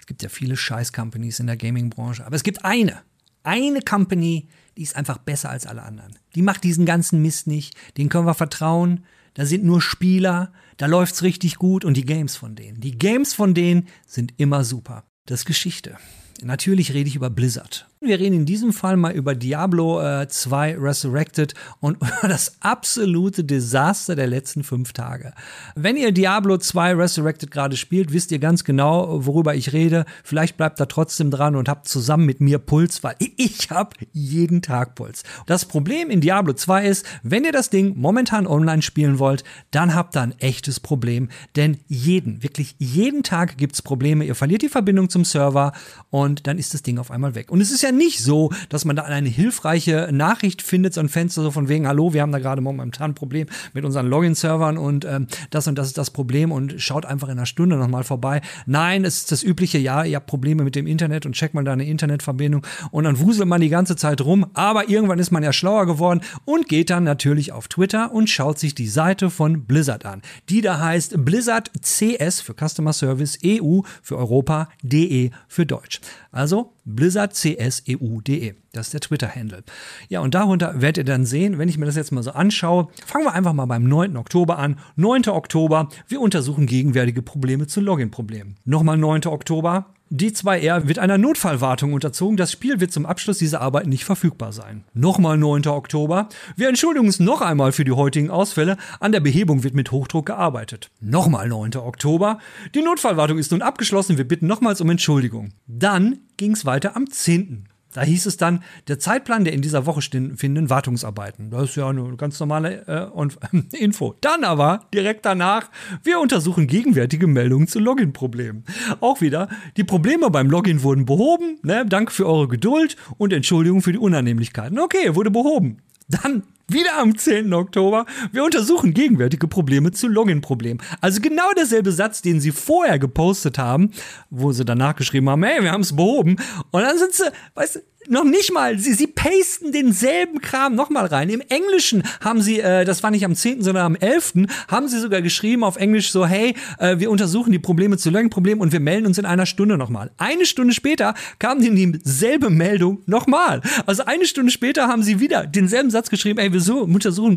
es 0.05 0.07
gibt 0.07 0.23
ja 0.23 0.29
viele 0.29 0.57
Scheiß-Companies 0.57 1.41
in 1.41 1.47
der 1.47 1.57
Gaming-Branche, 1.57 2.27
aber 2.27 2.37
es 2.37 2.43
gibt 2.43 2.65
eine, 2.65 3.03
eine 3.43 3.81
Company, 3.81 4.49
die 4.77 4.83
ist 4.83 4.97
einfach 4.97 5.19
besser 5.19 5.51
als 5.51 5.67
alle 5.67 5.83
anderen. 5.83 6.19
Die 6.35 6.43
macht 6.43 6.65
diesen 6.65 6.87
ganzen 6.87 7.23
Mist 7.23 7.47
nicht, 7.47 7.75
denen 7.97 8.09
können 8.09 8.27
wir 8.27 8.35
vertrauen. 8.35 9.05
Da 9.35 9.47
sind 9.47 9.65
nur 9.65 9.81
Spieler, 9.81 10.53
da 10.77 10.87
läuft's 10.87 11.23
richtig 11.23 11.57
gut 11.57 11.85
und 11.85 11.97
die 11.97 12.05
Games 12.05 12.37
von 12.37 12.55
denen. 12.55 12.81
Die 12.81 12.97
Games 12.97 13.35
von 13.35 13.55
denen 13.55 13.89
sind 14.07 14.35
immer 14.37 14.65
super. 14.65 15.05
Das 15.27 15.45
Geschichte. 15.45 15.97
Natürlich 16.43 16.93
rede 16.93 17.09
ich 17.09 17.17
über 17.17 17.31
Blizzard. 17.31 17.89
Wir 18.07 18.21
reden 18.21 18.35
in 18.35 18.45
diesem 18.45 18.75
Fall 18.75 18.99
mal 18.99 19.13
über 19.13 19.35
Diablo 19.35 20.03
äh, 20.03 20.29
2 20.29 20.77
Resurrected 20.79 21.55
und 21.81 21.97
über 22.19 22.29
das 22.29 22.57
absolute 22.61 23.45
Desaster 23.45 24.15
der 24.15 24.27
letzten 24.27 24.63
fünf 24.63 24.93
Tage. 24.93 25.33
Wenn 25.75 25.97
ihr 25.97 26.13
Diablo 26.13 26.59
2 26.59 26.97
Resurrected 26.97 27.51
gerade 27.51 27.79
spielt, 27.79 28.13
wisst 28.13 28.31
ihr 28.31 28.39
ganz 28.39 28.65
genau, 28.65 29.25
worüber 29.25 29.55
ich 29.55 29.73
rede. 29.73 30.05
Vielleicht 30.23 30.59
bleibt 30.59 30.81
da 30.81 30.85
trotzdem 30.85 31.31
dran 31.31 31.57
und 31.57 31.67
habt 31.67 31.89
zusammen 31.89 32.27
mit 32.27 32.43
mir 32.43 32.59
Puls, 32.59 33.03
weil 33.03 33.15
ich 33.37 33.71
habe 33.71 33.97
jeden 34.13 34.61
Tag 34.61 34.97
Puls. 34.97 35.23
Das 35.47 35.65
Problem 35.65 36.11
in 36.11 36.21
Diablo 36.21 36.53
2 36.53 36.87
ist, 36.87 37.07
wenn 37.23 37.45
ihr 37.45 37.53
das 37.53 37.71
Ding 37.71 37.95
momentan 37.97 38.47
online 38.47 38.83
spielen 38.83 39.19
wollt, 39.19 39.45
dann 39.71 39.95
habt 39.95 40.15
ihr 40.15 40.21
ein 40.21 40.39
echtes 40.41 40.79
Problem. 40.79 41.31
Denn 41.57 41.79
jeden, 41.89 42.43
wirklich 42.43 42.77
jeden 42.79 43.23
Tag 43.23 43.57
gibt's 43.57 43.81
Probleme. 43.81 44.27
Ihr 44.27 44.35
verliert 44.35 44.61
die 44.61 44.69
Verbindung 44.69 45.09
zum 45.09 45.25
Server 45.25 45.73
und 46.11 46.47
dann 46.47 46.59
ist 46.59 46.75
das 46.75 46.83
Ding 46.83 46.99
auf 46.99 47.11
einmal 47.11 47.35
weg. 47.35 47.51
Und 47.51 47.63
es 47.63 47.71
ist 47.71 47.83
ja 47.83 47.94
nicht 47.97 48.23
so, 48.23 48.51
dass 48.69 48.85
man 48.85 48.97
da 48.97 49.03
eine 49.03 49.29
hilfreiche 49.29 50.09
Nachricht 50.13 50.63
findet, 50.63 50.95
so 50.95 51.01
ein 51.01 51.09
Fenster 51.09 51.43
so 51.43 51.51
von 51.51 51.69
wegen, 51.69 51.87
hallo, 51.87 52.13
wir 52.13 52.23
haben 52.23 52.33
da 52.33 52.39
gerade 52.39 52.61
momentan 52.61 53.13
ein 53.13 53.15
Problem 53.15 53.47
mit 53.73 53.85
unseren 53.85 54.07
Login-Servern 54.07 54.79
und 54.79 55.05
ähm, 55.05 55.27
das 55.51 55.67
und 55.67 55.77
das 55.77 55.89
ist 55.89 55.99
das 55.99 56.11
Problem 56.11 56.53
und 56.53 56.81
schaut 56.81 57.07
einfach 57.07 57.29
in 57.29 57.39
einer 57.39 57.47
Stunde 57.47 57.77
nochmal 57.77 58.05
vorbei. 58.05 58.41
Nein, 58.67 59.05
es 59.05 59.19
ist 59.19 59.33
das 59.33 59.43
übliche, 59.43 59.79
ja, 59.79 60.05
ihr 60.05 60.17
habt 60.17 60.27
Probleme 60.27 60.65
mit 60.65 60.75
dem 60.75 60.87
Internet 60.87 61.27
und 61.27 61.33
checkt 61.33 61.55
mal 61.55 61.65
da 61.65 61.73
eine 61.73 61.87
Internetverbindung 61.87 62.67
und 62.91 63.05
dann 63.05 63.19
wuselt 63.19 63.49
man 63.49 63.61
die 63.61 63.69
ganze 63.69 63.97
Zeit 63.97 64.21
rum, 64.21 64.47
aber 64.55 64.89
irgendwann 64.89 65.19
ist 65.19 65.31
man 65.31 65.43
ja 65.43 65.53
schlauer 65.53 65.87
geworden 65.87 66.21
und 66.45 66.69
geht 66.69 66.91
dann 66.91 67.05
natürlich 67.05 67.53
auf 67.53 67.69
Twitter 67.69 68.13
und 68.13 68.29
schaut 68.29 68.59
sich 68.59 68.75
die 68.75 68.89
Seite 68.89 69.31
von 69.31 69.65
Blizzard 69.65 70.05
an, 70.05 70.23
die 70.49 70.61
da 70.61 70.79
heißt 70.79 71.25
Blizzard 71.25 71.71
CS 71.81 72.41
für 72.41 72.55
Customer 72.55 72.93
Service 72.93 73.39
EU 73.45 73.81
für 74.03 74.19
Europa, 74.19 74.69
DE 74.83 75.31
für 75.49 75.67
Deutsch. 75.67 76.01
Also 76.31 76.74
blizzardcseu.de. 76.85 78.55
Das 78.73 78.87
ist 78.87 78.93
der 78.93 79.01
Twitter-Handle. 79.01 79.65
Ja, 80.09 80.21
und 80.21 80.35
darunter 80.35 80.81
werdet 80.81 80.99
ihr 80.99 81.05
dann 81.05 81.25
sehen, 81.25 81.59
wenn 81.59 81.69
ich 81.69 81.79
mir 81.79 81.87
das 81.87 81.97
jetzt 81.97 82.13
mal 82.13 82.23
so 82.23 82.33
anschaue, 82.33 82.89
fangen 83.07 83.25
wir 83.25 83.33
einfach 83.33 83.53
mal 83.53 83.67
beim 83.67 83.85
9. 83.85 84.17
Oktober 84.17 84.59
an. 84.59 84.79
9. 84.97 85.29
Oktober, 85.29 85.89
wir 86.09 86.21
untersuchen 86.21 86.67
gegenwärtige 86.67 87.23
Probleme 87.23 87.67
zu 87.67 87.81
Login-Problemen. 87.81 88.57
Nochmal 88.65 88.99
9. 88.99 89.27
Oktober, 89.27 89.95
D2R 90.15 90.87
wird 90.87 91.01
einer 91.01 91.19
Notfallwartung 91.19 91.93
unterzogen. 91.93 92.37
Das 92.37 92.53
Spiel 92.53 92.79
wird 92.79 92.93
zum 92.93 93.05
Abschluss 93.05 93.39
dieser 93.39 93.61
Arbeit 93.61 93.89
nicht 93.89 94.05
verfügbar 94.05 94.53
sein. 94.53 94.85
Nochmal 94.95 95.37
9. 95.37 95.67
Oktober. 95.67 96.29
Wir 96.55 96.69
entschuldigen 96.69 97.07
uns 97.07 97.19
noch 97.19 97.41
einmal 97.41 97.73
für 97.73 97.85
die 97.85 97.91
heutigen 97.91 98.31
Ausfälle. 98.31 98.77
An 99.01 99.11
der 99.11 99.19
Behebung 99.19 99.65
wird 99.65 99.75
mit 99.75 99.91
Hochdruck 99.91 100.27
gearbeitet. 100.27 100.93
Nochmal 101.01 101.49
9. 101.49 101.75
Oktober. 101.79 102.39
Die 102.77 102.83
Notfallwartung 102.83 103.39
ist 103.39 103.51
nun 103.51 103.63
abgeschlossen. 103.63 104.17
Wir 104.17 104.29
bitten 104.29 104.47
nochmals 104.47 104.81
um 104.81 104.89
Entschuldigung. 104.89 105.53
Dann 105.67 106.21
ging 106.37 106.53
es 106.53 106.65
weiter 106.65 106.95
am 106.95 107.11
10. 107.11 107.69
Da 107.95 108.03
hieß 108.03 108.27
es 108.27 108.37
dann, 108.37 108.63
der 108.89 108.99
Zeitplan 108.99 109.45
der 109.45 109.55
in 109.55 109.63
dieser 109.63 109.87
Woche 109.87 110.03
finden 110.03 110.69
Wartungsarbeiten. 110.69 111.51
Das 111.51 111.71
ist 111.71 111.77
ja 111.77 111.89
eine 111.89 112.17
ganz 112.17 112.39
normale 112.41 112.87
äh, 112.87 113.77
Info. 113.79 114.17
Dann 114.21 114.45
aber 114.45 114.81
direkt 114.93 115.25
danach, 115.25 115.71
wir 116.03 116.19
untersuchen 116.19 116.67
gegenwärtige 116.67 117.29
Meldungen 117.29 117.69
zu 117.69 117.79
Login-Problemen. 117.79 118.65
Auch 119.01 119.21
wieder, 119.21 119.49
die 119.77 119.85
Probleme 119.85 120.29
beim 120.31 120.51
Login 120.51 120.83
wurden 120.83 121.07
behoben. 121.07 121.61
Ne? 121.63 121.87
Danke 121.89 122.13
für 122.13 122.27
eure 122.27 122.49
Geduld 122.49 122.97
und 123.17 123.33
Entschuldigung 123.33 123.81
für 123.81 123.93
die 123.93 123.99
Unannehmlichkeiten. 123.99 124.79
Okay, 124.81 125.15
wurde 125.15 125.31
behoben. 125.31 125.79
Dann 126.09 126.43
wieder 126.69 126.99
am 126.99 127.17
10. 127.17 127.53
Oktober. 127.53 128.07
Wir 128.33 128.45
untersuchen 128.45 128.95
gegenwärtige 128.95 129.49
Probleme 129.49 129.93
zu 129.93 130.09
Login-Problemen. 130.09 130.81
Also 131.01 131.21
genau 131.21 131.53
derselbe 131.57 131.93
Satz, 131.93 132.23
den 132.23 132.41
sie 132.41 132.53
vorher 132.53 132.99
gepostet 132.99 133.59
haben, 133.59 133.91
wo 134.31 134.53
sie 134.53 134.65
danach 134.65 134.97
geschrieben 134.97 135.29
haben, 135.29 135.43
hey, 135.43 135.63
wir 135.63 135.73
haben 135.73 135.83
es 135.83 135.95
behoben. 135.95 136.37
Und 136.71 136.83
dann 136.83 136.99
sind 136.99 137.13
sie, 137.13 137.25
weißt 137.55 137.77
du, 137.77 137.81
noch 138.09 138.25
nicht 138.25 138.53
mal, 138.53 138.79
sie, 138.79 138.93
sie 138.93 139.07
pasten 139.07 139.73
denselben 139.73 140.41
Kram 140.41 140.75
nochmal 140.75 141.07
rein. 141.07 141.31
Im 141.31 141.43
Englischen 141.49 142.03
haben 142.21 142.43
sie, 142.43 142.61
äh, 142.61 142.85
das 142.85 143.03
war 143.03 143.11
nicht 143.11 143.25
am 143.25 143.35
10., 143.35 143.63
sondern 143.63 143.87
am 143.87 143.97
11., 143.97 144.47
haben 144.69 144.89
sie 144.89 145.01
sogar 145.01 145.23
geschrieben 145.23 145.65
auf 145.65 145.77
Englisch 145.77 146.11
so, 146.11 146.27
hey, 146.27 146.55
äh, 146.79 146.99
wir 146.99 147.11
untersuchen 147.11 147.53
die 147.53 147.59
Probleme 147.59 147.97
zu 147.97 148.11
Learning-Problemen 148.11 148.61
und 148.61 148.73
wir 148.73 148.81
melden 148.81 149.07
uns 149.07 149.19
in 149.19 149.27
einer 149.27 149.47
Stunde 149.47 149.79
nochmal. 149.79 150.11
Eine 150.19 150.47
Stunde 150.47 150.75
später 150.75 151.15
kam 151.39 151.61
ihnen 151.61 152.01
dieselbe 152.05 152.51
Meldung 152.51 153.03
nochmal. 153.07 153.63
Also 153.87 154.05
eine 154.05 154.27
Stunde 154.27 154.51
später 154.51 154.89
haben 154.89 155.03
sie 155.03 155.21
wieder 155.21 155.47
denselben 155.47 155.91
Satz 155.91 156.11
geschrieben, 156.11 156.39
ey, 156.39 156.53
wir 156.55 156.83
untersuchen 156.83 157.37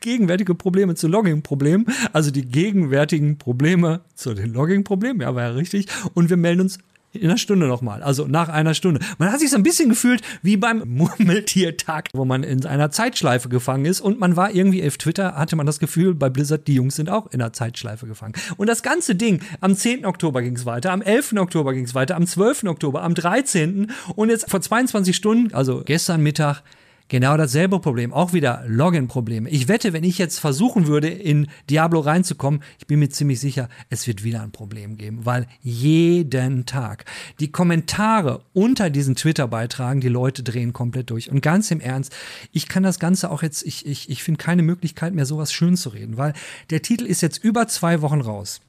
gegenwärtige 0.00 0.54
Probleme 0.54 0.94
zu 0.94 1.08
Logging-Problemen, 1.08 1.86
also 2.12 2.30
die 2.30 2.46
gegenwärtigen 2.46 3.38
Probleme 3.38 4.00
zu 4.14 4.34
den 4.34 4.52
Logging-Problemen, 4.52 5.20
ja, 5.20 5.34
war 5.34 5.42
ja 5.42 5.50
richtig, 5.50 5.86
und 6.14 6.30
wir 6.30 6.36
melden 6.36 6.62
uns 6.62 6.78
in 7.14 7.24
einer 7.24 7.38
Stunde 7.38 7.66
nochmal, 7.66 8.02
also 8.02 8.26
nach 8.26 8.48
einer 8.48 8.74
Stunde. 8.74 9.00
Man 9.18 9.30
hat 9.30 9.40
sich 9.40 9.50
so 9.50 9.56
ein 9.56 9.62
bisschen 9.62 9.88
gefühlt 9.88 10.22
wie 10.42 10.56
beim 10.56 10.82
Murmeltiertag, 10.86 12.08
wo 12.12 12.24
man 12.24 12.42
in 12.42 12.66
einer 12.66 12.90
Zeitschleife 12.90 13.48
gefangen 13.48 13.84
ist 13.84 14.00
und 14.00 14.18
man 14.18 14.36
war 14.36 14.52
irgendwie 14.52 14.86
auf 14.86 14.98
Twitter, 14.98 15.36
hatte 15.36 15.56
man 15.56 15.66
das 15.66 15.78
Gefühl, 15.78 16.14
bei 16.14 16.28
Blizzard, 16.28 16.66
die 16.66 16.74
Jungs 16.74 16.96
sind 16.96 17.08
auch 17.08 17.30
in 17.30 17.40
einer 17.40 17.52
Zeitschleife 17.52 18.06
gefangen. 18.06 18.34
Und 18.56 18.68
das 18.68 18.82
ganze 18.82 19.14
Ding, 19.14 19.42
am 19.60 19.74
10. 19.74 20.04
Oktober 20.04 20.42
ging 20.42 20.56
es 20.56 20.66
weiter, 20.66 20.92
am 20.92 21.02
11. 21.02 21.34
Oktober 21.34 21.72
ging 21.72 21.84
es 21.84 21.94
weiter, 21.94 22.16
am 22.16 22.26
12. 22.26 22.64
Oktober, 22.64 23.02
am 23.02 23.14
13. 23.14 23.92
und 24.16 24.28
jetzt 24.28 24.50
vor 24.50 24.60
22 24.60 25.14
Stunden, 25.14 25.54
also 25.54 25.82
gestern 25.84 26.22
Mittag, 26.22 26.62
Genau 27.08 27.36
dasselbe 27.36 27.80
Problem, 27.80 28.14
auch 28.14 28.32
wieder 28.32 28.64
Login-Probleme. 28.66 29.50
Ich 29.50 29.68
wette, 29.68 29.92
wenn 29.92 30.04
ich 30.04 30.16
jetzt 30.16 30.38
versuchen 30.38 30.86
würde, 30.86 31.08
in 31.08 31.48
Diablo 31.68 32.00
reinzukommen, 32.00 32.62
ich 32.78 32.86
bin 32.86 32.98
mir 32.98 33.10
ziemlich 33.10 33.40
sicher, 33.40 33.68
es 33.90 34.06
wird 34.06 34.24
wieder 34.24 34.42
ein 34.42 34.52
Problem 34.52 34.96
geben, 34.96 35.26
weil 35.26 35.46
jeden 35.60 36.64
Tag 36.64 37.04
die 37.40 37.52
Kommentare 37.52 38.42
unter 38.54 38.88
diesen 38.88 39.16
Twitter-Beitragen, 39.16 40.00
die 40.00 40.08
Leute 40.08 40.42
drehen 40.42 40.72
komplett 40.72 41.10
durch. 41.10 41.30
Und 41.30 41.42
ganz 41.42 41.70
im 41.70 41.80
Ernst, 41.80 42.16
ich 42.52 42.68
kann 42.68 42.82
das 42.82 42.98
Ganze 42.98 43.30
auch 43.30 43.42
jetzt, 43.42 43.66
ich, 43.66 43.84
ich, 43.84 44.08
ich 44.08 44.22
finde 44.22 44.42
keine 44.42 44.62
Möglichkeit 44.62 45.12
mehr, 45.12 45.26
sowas 45.26 45.52
schön 45.52 45.76
zu 45.76 45.90
reden, 45.90 46.16
weil 46.16 46.32
der 46.70 46.80
Titel 46.80 47.04
ist 47.04 47.20
jetzt 47.20 47.44
über 47.44 47.68
zwei 47.68 48.00
Wochen 48.00 48.22
raus. 48.22 48.62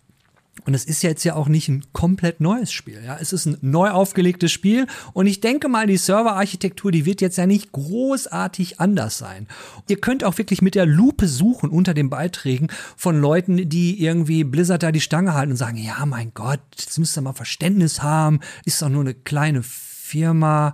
Und 0.64 0.74
es 0.74 0.86
ist 0.86 1.04
jetzt 1.04 1.24
ja 1.26 1.36
auch 1.36 1.48
nicht 1.48 1.68
ein 1.68 1.84
komplett 1.92 2.40
neues 2.40 2.72
Spiel. 2.72 3.02
Ja, 3.06 3.18
es 3.20 3.34
ist 3.34 3.46
ein 3.46 3.58
neu 3.62 3.90
aufgelegtes 3.90 4.52
Spiel. 4.52 4.88
Und 5.14 5.28
ich 5.28 5.42
denke 5.42 5.68
mal, 5.68 5.86
die 5.86 5.98
Serverarchitektur, 5.98 6.92
die 6.92 7.06
wird 7.06 7.22
jetzt 7.22 7.38
ja 7.38 7.46
nicht 7.46 7.74
großartig 7.74 8.80
anders 8.80 9.18
sein. 9.18 9.48
Ihr 9.90 9.98
könnt 9.98 10.24
auch 10.24 10.38
wirklich 10.38 10.62
mit 10.62 10.74
der 10.74 10.86
Lupe 10.86 11.28
suchen 11.28 11.70
unter 11.70 11.94
den 11.94 12.10
Beiträgen 12.10 12.70
von 12.96 13.20
Leuten, 13.20 13.70
die 13.70 14.02
irgendwie 14.02 14.44
Blizzard 14.44 14.82
da 14.82 14.92
die 14.92 15.02
Stange 15.02 15.34
halten 15.34 15.52
und 15.52 15.58
sagen, 15.58 15.78
ja, 15.78 16.04
mein 16.06 16.32
Gott, 16.34 16.62
jetzt 16.80 16.98
müsst 16.98 17.18
ihr 17.18 17.22
mal 17.22 17.34
Verständnis 17.34 18.02
haben. 18.02 18.40
Ist 18.64 18.82
doch 18.82 18.90
nur 18.90 19.02
eine 19.02 19.14
kleine 19.14 19.62
Firma 19.62 20.74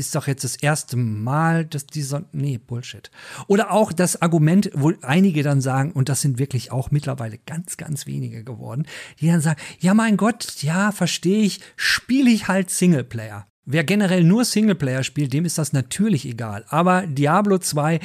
ist 0.00 0.14
doch 0.14 0.26
jetzt 0.26 0.42
das 0.42 0.56
erste 0.56 0.96
Mal, 0.96 1.64
dass 1.64 1.86
dieser, 1.86 2.24
nee, 2.32 2.58
Bullshit. 2.58 3.10
Oder 3.46 3.70
auch 3.70 3.92
das 3.92 4.20
Argument, 4.20 4.70
wo 4.74 4.92
einige 5.02 5.42
dann 5.42 5.60
sagen, 5.60 5.92
und 5.92 6.08
das 6.08 6.22
sind 6.22 6.38
wirklich 6.38 6.72
auch 6.72 6.90
mittlerweile 6.90 7.38
ganz, 7.38 7.76
ganz 7.76 8.06
wenige 8.06 8.42
geworden, 8.42 8.86
die 9.20 9.28
dann 9.28 9.40
sagen, 9.40 9.60
ja 9.78 9.94
mein 9.94 10.16
Gott, 10.16 10.62
ja, 10.62 10.90
verstehe 10.90 11.42
ich, 11.42 11.60
spiele 11.76 12.30
ich 12.30 12.48
halt 12.48 12.70
Singleplayer. 12.70 13.49
Wer 13.72 13.84
generell 13.84 14.24
nur 14.24 14.44
Singleplayer 14.44 15.04
spielt, 15.04 15.32
dem 15.32 15.44
ist 15.44 15.56
das 15.56 15.72
natürlich 15.72 16.26
egal. 16.26 16.64
Aber 16.68 17.06
Diablo 17.06 17.58
2, 17.58 18.00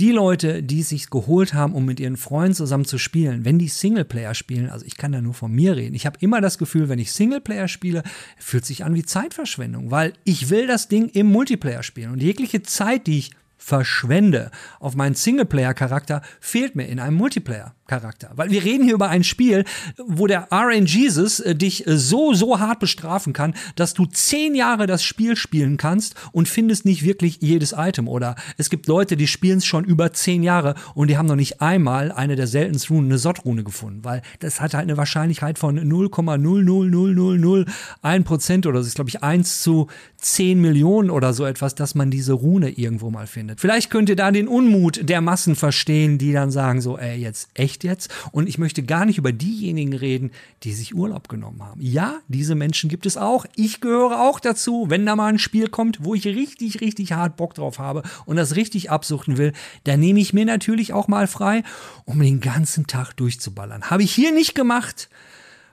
die 0.00 0.10
Leute, 0.10 0.60
die 0.60 0.80
es 0.80 0.88
sich 0.88 1.08
geholt 1.08 1.54
haben, 1.54 1.72
um 1.74 1.84
mit 1.84 2.00
ihren 2.00 2.16
Freunden 2.16 2.54
zusammen 2.54 2.84
zu 2.84 2.98
spielen, 2.98 3.44
wenn 3.44 3.60
die 3.60 3.68
Singleplayer 3.68 4.34
spielen, 4.34 4.68
also 4.68 4.84
ich 4.84 4.96
kann 4.96 5.12
da 5.12 5.20
nur 5.20 5.34
von 5.34 5.52
mir 5.52 5.76
reden, 5.76 5.94
ich 5.94 6.04
habe 6.04 6.18
immer 6.18 6.40
das 6.40 6.58
Gefühl, 6.58 6.88
wenn 6.88 6.98
ich 6.98 7.12
Singleplayer 7.12 7.68
spiele, 7.68 8.02
fühlt 8.38 8.64
sich 8.64 8.84
an 8.84 8.96
wie 8.96 9.04
Zeitverschwendung, 9.04 9.92
weil 9.92 10.14
ich 10.24 10.50
will 10.50 10.66
das 10.66 10.88
Ding 10.88 11.08
im 11.10 11.30
Multiplayer 11.30 11.84
spielen 11.84 12.10
und 12.10 12.20
jegliche 12.20 12.62
Zeit, 12.62 13.06
die 13.06 13.18
ich 13.18 13.30
verschwende 13.64 14.50
auf 14.78 14.94
meinen 14.94 15.14
Singleplayer-Charakter, 15.14 16.20
fehlt 16.38 16.76
mir 16.76 16.86
in 16.86 17.00
einem 17.00 17.16
Multiplayer. 17.16 17.74
Charakter. 17.86 18.30
Weil 18.34 18.50
wir 18.50 18.64
reden 18.64 18.84
hier 18.84 18.94
über 18.94 19.10
ein 19.10 19.24
Spiel, 19.24 19.66
wo 19.98 20.26
der 20.26 20.48
RNGesus 20.50 21.40
äh, 21.40 21.54
dich 21.54 21.86
äh, 21.86 21.98
so, 21.98 22.32
so 22.32 22.58
hart 22.58 22.80
bestrafen 22.80 23.34
kann, 23.34 23.52
dass 23.76 23.92
du 23.92 24.06
zehn 24.06 24.54
Jahre 24.54 24.86
das 24.86 25.04
Spiel 25.04 25.36
spielen 25.36 25.76
kannst 25.76 26.14
und 26.32 26.48
findest 26.48 26.86
nicht 26.86 27.04
wirklich 27.04 27.40
jedes 27.40 27.74
Item. 27.76 28.08
Oder 28.08 28.36
es 28.56 28.70
gibt 28.70 28.86
Leute, 28.86 29.18
die 29.18 29.26
spielen 29.26 29.58
es 29.58 29.66
schon 29.66 29.84
über 29.84 30.14
zehn 30.14 30.42
Jahre 30.42 30.76
und 30.94 31.08
die 31.08 31.18
haben 31.18 31.26
noch 31.26 31.36
nicht 31.36 31.60
einmal 31.60 32.10
eine 32.10 32.36
der 32.36 32.46
seltensten 32.46 32.96
Runen, 32.96 33.10
eine 33.10 33.18
Sot-Rune 33.18 33.64
gefunden. 33.64 34.02
Weil 34.02 34.22
das 34.40 34.62
hat 34.62 34.72
halt 34.72 34.84
eine 34.84 34.96
Wahrscheinlichkeit 34.96 35.58
von 35.58 35.78
0,00001 35.78 38.24
Prozent 38.24 38.66
oder. 38.66 38.78
Das 38.78 38.86
ist, 38.86 38.94
glaube 38.94 39.10
ich, 39.10 39.22
1 39.22 39.60
zu 39.62 39.88
10 40.16 40.58
Millionen 40.60 41.10
oder 41.10 41.34
so 41.34 41.44
etwas, 41.44 41.74
dass 41.74 41.94
man 41.94 42.10
diese 42.10 42.32
Rune 42.32 42.70
irgendwo 42.70 43.10
mal 43.10 43.26
findet. 43.26 43.53
Vielleicht 43.56 43.90
könnt 43.90 44.08
ihr 44.08 44.16
da 44.16 44.30
den 44.30 44.48
Unmut 44.48 45.08
der 45.08 45.20
Massen 45.20 45.56
verstehen, 45.56 46.18
die 46.18 46.32
dann 46.32 46.50
sagen 46.50 46.80
so, 46.80 46.98
ey, 46.98 47.18
jetzt 47.18 47.48
echt 47.54 47.84
jetzt? 47.84 48.12
Und 48.32 48.48
ich 48.48 48.58
möchte 48.58 48.82
gar 48.82 49.04
nicht 49.04 49.18
über 49.18 49.32
diejenigen 49.32 49.94
reden, 49.94 50.30
die 50.62 50.72
sich 50.72 50.94
Urlaub 50.94 51.28
genommen 51.28 51.62
haben. 51.62 51.80
Ja, 51.80 52.20
diese 52.28 52.54
Menschen 52.54 52.88
gibt 52.90 53.06
es 53.06 53.16
auch. 53.16 53.46
Ich 53.56 53.80
gehöre 53.80 54.20
auch 54.20 54.40
dazu. 54.40 54.86
Wenn 54.88 55.06
da 55.06 55.16
mal 55.16 55.28
ein 55.28 55.38
Spiel 55.38 55.68
kommt, 55.68 56.04
wo 56.04 56.14
ich 56.14 56.26
richtig, 56.26 56.80
richtig 56.80 57.12
hart 57.12 57.36
Bock 57.36 57.54
drauf 57.54 57.78
habe 57.78 58.02
und 58.26 58.36
das 58.36 58.56
richtig 58.56 58.90
absuchten 58.90 59.38
will, 59.38 59.52
dann 59.84 60.00
nehme 60.00 60.20
ich 60.20 60.32
mir 60.32 60.44
natürlich 60.44 60.92
auch 60.92 61.08
mal 61.08 61.26
frei, 61.26 61.62
um 62.04 62.20
den 62.20 62.40
ganzen 62.40 62.86
Tag 62.86 63.12
durchzuballern. 63.14 63.90
Habe 63.90 64.02
ich 64.02 64.12
hier 64.12 64.32
nicht 64.32 64.54
gemacht, 64.54 65.08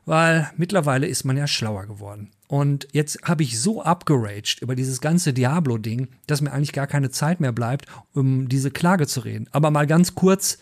weil 0.06 0.50
mittlerweile 0.58 1.08
ist 1.08 1.24
man 1.24 1.38
ja 1.38 1.48
schlauer 1.48 1.86
geworden. 1.86 2.32
Und 2.52 2.90
jetzt 2.92 3.20
habe 3.24 3.44
ich 3.44 3.62
so 3.62 3.82
abgeraged 3.82 4.62
über 4.62 4.76
dieses 4.76 5.00
ganze 5.00 5.32
Diablo-Ding, 5.32 6.10
dass 6.28 6.42
mir 6.42 6.52
eigentlich 6.52 6.74
gar 6.74 6.86
keine 6.86 7.10
Zeit 7.10 7.40
mehr 7.40 7.54
bleibt, 7.54 7.86
um 8.14 8.50
diese 8.50 8.72
Klage 8.72 9.08
zu 9.08 9.22
reden. 9.22 9.48
Aber 9.54 9.72
mal 9.72 9.88
ganz 9.88 10.16
kurz, 10.16 10.58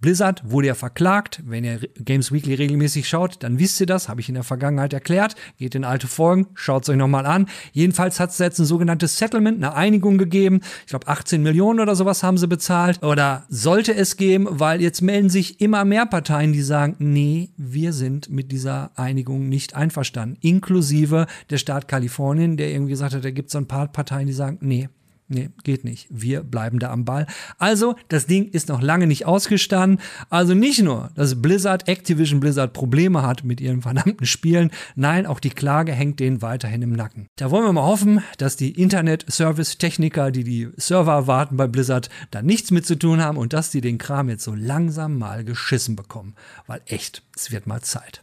Blizzard 0.00 0.42
wurde 0.44 0.68
ja 0.68 0.74
verklagt. 0.74 1.42
Wenn 1.44 1.64
ihr 1.64 1.80
Games 1.96 2.30
Weekly 2.30 2.54
regelmäßig 2.54 3.08
schaut, 3.08 3.42
dann 3.42 3.58
wisst 3.58 3.80
ihr 3.80 3.86
das. 3.86 4.08
Habe 4.08 4.20
ich 4.20 4.28
in 4.28 4.34
der 4.34 4.44
Vergangenheit 4.44 4.92
erklärt. 4.92 5.34
Geht 5.58 5.74
in 5.74 5.84
alte 5.84 6.06
Folgen, 6.06 6.46
schaut 6.54 6.84
es 6.84 6.88
euch 6.88 6.96
nochmal 6.96 7.26
an. 7.26 7.46
Jedenfalls 7.72 8.20
hat 8.20 8.30
es 8.30 8.38
jetzt 8.38 8.58
ein 8.60 8.64
sogenanntes 8.64 9.18
Settlement, 9.18 9.56
eine 9.56 9.74
Einigung 9.74 10.18
gegeben. 10.18 10.60
Ich 10.82 10.90
glaube, 10.90 11.08
18 11.08 11.42
Millionen 11.42 11.80
oder 11.80 11.96
sowas 11.96 12.22
haben 12.22 12.38
sie 12.38 12.46
bezahlt. 12.46 13.02
Oder 13.02 13.44
sollte 13.48 13.94
es 13.94 14.16
geben, 14.16 14.46
weil 14.50 14.80
jetzt 14.80 15.02
melden 15.02 15.30
sich 15.30 15.60
immer 15.60 15.84
mehr 15.84 16.06
Parteien, 16.06 16.52
die 16.52 16.62
sagen, 16.62 16.96
nee, 16.98 17.50
wir 17.56 17.92
sind 17.92 18.30
mit 18.30 18.52
dieser 18.52 18.92
Einigung 18.96 19.48
nicht 19.48 19.74
einverstanden. 19.74 20.38
Inklusive 20.40 21.26
der 21.50 21.58
Staat 21.58 21.88
Kalifornien, 21.88 22.56
der 22.56 22.70
irgendwie 22.70 22.90
gesagt 22.90 23.14
hat, 23.14 23.24
da 23.24 23.30
gibt 23.30 23.48
es 23.48 23.52
so 23.52 23.58
ein 23.58 23.66
paar 23.66 23.88
Parteien, 23.88 24.26
die 24.26 24.32
sagen, 24.32 24.58
nee, 24.60 24.88
Nee, 25.30 25.50
geht 25.62 25.84
nicht. 25.84 26.06
Wir 26.08 26.42
bleiben 26.42 26.78
da 26.78 26.90
am 26.90 27.04
Ball. 27.04 27.26
Also, 27.58 27.96
das 28.08 28.26
Ding 28.26 28.48
ist 28.48 28.70
noch 28.70 28.80
lange 28.80 29.06
nicht 29.06 29.26
ausgestanden. 29.26 30.00
Also 30.30 30.54
nicht 30.54 30.82
nur, 30.82 31.10
dass 31.16 31.42
Blizzard, 31.42 31.86
Activision 31.86 32.40
Blizzard 32.40 32.72
Probleme 32.72 33.22
hat 33.22 33.44
mit 33.44 33.60
ihren 33.60 33.82
verdammten 33.82 34.24
Spielen. 34.24 34.70
Nein, 34.96 35.26
auch 35.26 35.38
die 35.38 35.50
Klage 35.50 35.92
hängt 35.92 36.18
denen 36.18 36.40
weiterhin 36.40 36.80
im 36.80 36.92
Nacken. 36.92 37.28
Da 37.36 37.50
wollen 37.50 37.64
wir 37.64 37.74
mal 37.74 37.82
hoffen, 37.82 38.22
dass 38.38 38.56
die 38.56 38.70
Internet-Service-Techniker, 38.70 40.30
die 40.30 40.44
die 40.44 40.68
Server 40.76 41.26
warten 41.26 41.58
bei 41.58 41.66
Blizzard, 41.66 42.08
da 42.30 42.40
nichts 42.40 42.70
mit 42.70 42.86
zu 42.86 42.98
tun 42.98 43.20
haben 43.22 43.36
und 43.36 43.52
dass 43.52 43.70
die 43.70 43.82
den 43.82 43.98
Kram 43.98 44.30
jetzt 44.30 44.44
so 44.44 44.54
langsam 44.54 45.18
mal 45.18 45.44
geschissen 45.44 45.94
bekommen. 45.94 46.36
Weil 46.66 46.80
echt, 46.86 47.22
es 47.36 47.50
wird 47.50 47.66
mal 47.66 47.82
Zeit. 47.82 48.22